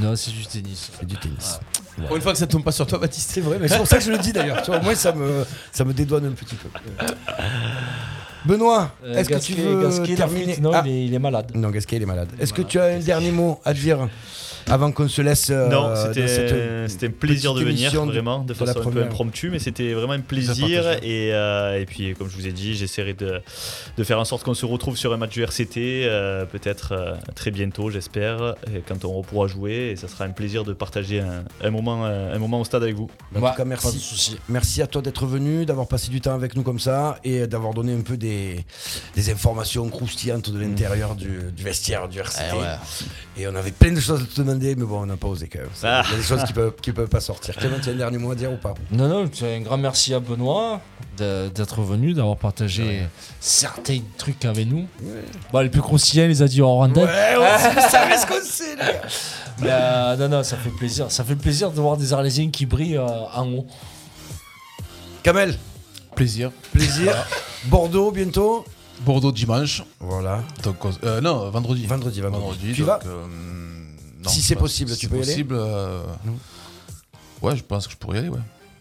[0.00, 0.90] Non, c'est du tennis.
[0.98, 1.58] C'est du tennis.
[2.06, 3.30] Pour une fois que ça tombe pas sur toi, Baptiste.
[3.32, 4.60] C'est vrai, mais c'est pour ça que je le dis d'ailleurs.
[4.62, 6.68] Tu vois, au moins ça me, ça me dédouane un petit peu.
[8.44, 11.50] Benoît, Euh, est-ce que tu veux Gasquet, terminer Non, Ah, il, est, il est malade.
[11.54, 12.28] Non, Gasquet, il est malade.
[12.38, 14.08] Est-ce que tu as un dernier mot à dire?
[14.68, 15.94] Avant qu'on se laisse euh, Non,
[16.88, 20.12] c'était un plaisir de venir, vraiment, de, de façon un peu impromptue, mais c'était vraiment
[20.14, 20.84] un plaisir.
[21.02, 23.40] Et, euh, et puis, comme je vous ai dit, j'essaierai de,
[23.96, 25.76] de faire en sorte qu'on se retrouve sur un match du RCT,
[26.06, 28.54] euh, peut-être euh, très bientôt, j'espère,
[28.88, 29.90] quand on pourra jouer.
[29.92, 32.96] Et ça sera un plaisir de partager un, un moment, un moment au stade avec
[32.96, 33.08] vous.
[33.34, 33.98] En Ouais, tout cas, pas de merci.
[33.98, 34.38] souci.
[34.48, 37.74] Merci à toi d'être venu, d'avoir passé du temps avec nous comme ça et d'avoir
[37.74, 38.64] donné un peu des,
[39.14, 42.42] des informations croustillantes de l'intérieur du, du vestiaire du RCT.
[42.52, 42.66] Eh ouais.
[43.38, 45.48] Et on avait plein de choses à te demander, mais bon, on n'a pas osé
[45.48, 45.68] quand même.
[45.74, 46.02] Ça, Ah.
[46.06, 47.54] Il y a des choses qui peuvent, qui peuvent pas sortir.
[47.56, 48.74] Clément, tu as un dernier mot à dire ou pas?
[48.90, 50.80] Non, non, un grand merci à Benoît
[51.16, 53.06] d'être venu, d'avoir partagé
[53.40, 54.86] certains trucs avec nous.
[55.52, 57.08] Bon, les plus croustillants, il les a dit hors antenne.
[57.08, 58.76] on savait ce qu'on sait.
[59.60, 61.10] Mais euh, non, non, ça fait plaisir.
[61.10, 63.66] Ça fait plaisir de voir des Arlésiens qui brillent euh, en haut.
[65.22, 65.56] Kamel,
[66.14, 66.50] Plaisir.
[66.72, 67.14] plaisir.
[67.66, 68.64] Bordeaux bientôt?
[69.00, 69.82] Bordeaux dimanche.
[70.00, 70.42] Voilà.
[70.62, 71.86] Donc, euh, non, vendredi.
[71.86, 72.42] Vendredi, vendredi.
[72.44, 72.72] Vendredi.
[72.74, 73.00] Tu donc, vas?
[73.06, 73.26] euh,
[74.26, 76.02] non, Si c'est pense- possible, si tu c'est peux y aller possible, euh.
[77.42, 78.38] Ouais, je pense que je pourrais y aller, ouais.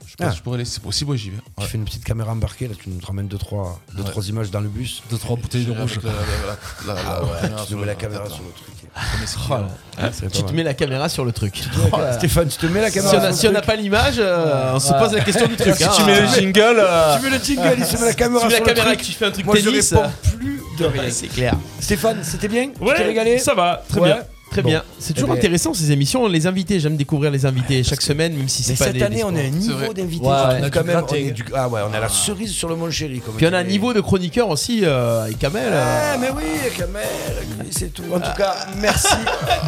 [0.08, 0.32] Je pense Ah.
[0.32, 1.38] que je pourrais aller, si c'est possible, ouais, j'y vais.
[1.58, 1.68] Tu Ouais.
[1.68, 4.10] fais une petite caméra embarquée, là, tu nous ramènes deux trois, deux, Ouais.
[4.10, 5.04] trois images dans le bus.
[5.10, 6.00] Deux, trois bouteilles de rouge.
[6.04, 8.26] la- la- la- la- Ah la ouais, caméra tu te sur mets la le- caméra
[8.30, 8.66] sur le truc.
[8.68, 8.86] Oh qui.
[9.98, 11.62] Ah, Tu te mets la caméra sur le truc.
[11.92, 11.98] Oh.
[12.14, 13.76] Stéphane, tu te mets la Si on caméra a- si on le n'a truc.
[13.76, 15.76] pas l'image, euh, on se pose la question du truc.
[15.76, 15.92] Si hein.
[15.98, 16.54] tu mets le jingle.
[17.18, 18.94] Tu mets le jingle, il se met la caméra Tu mets la sur le caméra
[18.94, 19.00] et truc.
[19.08, 19.92] que tu fais un truc Moi, je tennis.
[19.94, 21.04] réponds plus de rien.
[21.12, 21.56] C'est clair.
[21.82, 22.70] Stéphane, c'était bien?
[22.70, 23.38] Tu t'es régalé?
[23.40, 24.20] ça va, très bien.
[24.56, 24.70] Très Bon.
[24.70, 24.84] bien.
[25.00, 26.28] C'est toujours Eh bien- intéressant ces émissions.
[26.28, 29.06] Les invités, j'aime découvrir les invités chaque semaine, même si c'est pas cette des- des
[29.06, 30.26] année, on a un niveau d'invités.
[30.26, 31.04] Ouais, quand même.
[31.10, 33.20] on est du- Ah ouais, on a la cerise sur le mon chéri.
[33.20, 35.68] comme Puis on a un niveau de chroniqueur aussi euh, avec Kamel.
[35.74, 36.16] euh.
[36.22, 36.44] Mais oui,
[36.78, 37.04] Kamel,
[37.70, 38.04] c'est tout.
[38.14, 39.08] En tout cas, merci.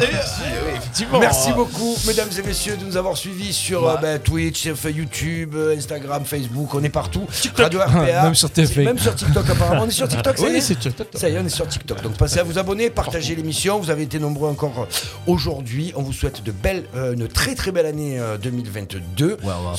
[0.00, 1.18] effectivement.
[1.20, 5.54] Merci beaucoup, mesdames et messieurs, de nous avoir suivis sur euh, ben, Twitch, sur YouTube,
[5.76, 7.26] Instagram, Facebook, on est partout.
[7.56, 8.22] Radio RPA.
[8.24, 8.84] Même sur TF1.
[8.84, 9.82] Même sur TikTok, apparemment.
[9.84, 10.92] On est sur TikTok, ça y Oui, est c'est sûr.
[11.14, 12.02] Ça y est, on est sur TikTok.
[12.02, 13.78] Donc passez à vous abonner, partagez l'émission.
[13.78, 14.77] Vous avez été nombreux encore
[15.26, 15.92] aujourd'hui.
[15.96, 19.26] On vous souhaite de belles, euh, une très très belle année euh, 2022.
[19.32, 19.76] Ouais, on va pas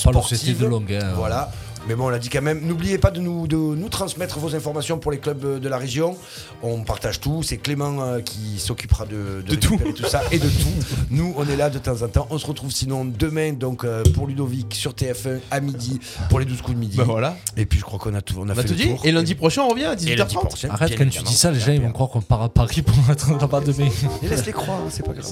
[0.60, 0.94] de longue.
[0.94, 1.14] hein.
[1.16, 1.52] Voilà.
[1.88, 2.62] Mais bon, on l'a dit quand même.
[2.66, 5.78] N'oubliez pas de nous, de nous transmettre vos informations pour les clubs euh, de la
[5.78, 6.16] région.
[6.62, 7.42] On partage tout.
[7.42, 9.78] C'est Clément euh, qui s'occupera de, De tout.
[9.96, 10.06] tout.
[10.06, 10.68] ça et de tout.
[11.10, 12.28] Nous, on est là de temps en temps.
[12.30, 16.00] On se retrouve sinon demain donc euh, pour Ludovic sur TF1 à midi
[16.30, 16.98] pour les 12 coups de midi.
[16.98, 17.38] Bah voilà.
[17.58, 18.90] Et puis je crois qu'on a tout, on a fait tout le dit.
[18.90, 19.02] tour.
[19.04, 20.48] Et lundi prochain, on revient à Et lundi 18h30.
[20.48, 22.82] prochain, Arrête, quand tu dis ça, les gens ils vont croire qu'on part à Paris
[22.82, 23.90] pour être là-bas demain.
[24.24, 25.26] Et laisse-les croire, c'est pas grave.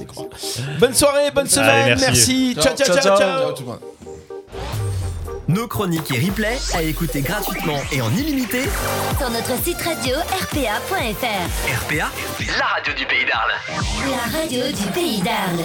[0.79, 1.91] Bonne soirée, bonne semaine.
[1.91, 2.55] Allez, merci.
[2.55, 2.55] merci.
[2.55, 3.17] Ciao, ciao, ciao, ciao.
[3.17, 4.96] Ciao tout le monde.
[5.47, 8.63] Nos chroniques et replays à écouter gratuitement et en illimité.
[9.17, 11.85] Sur notre site radio rpa.fr.
[11.85, 12.11] RPA,
[12.59, 13.53] la radio du pays d'Arles.
[14.09, 15.63] La radio du pays d'Arles.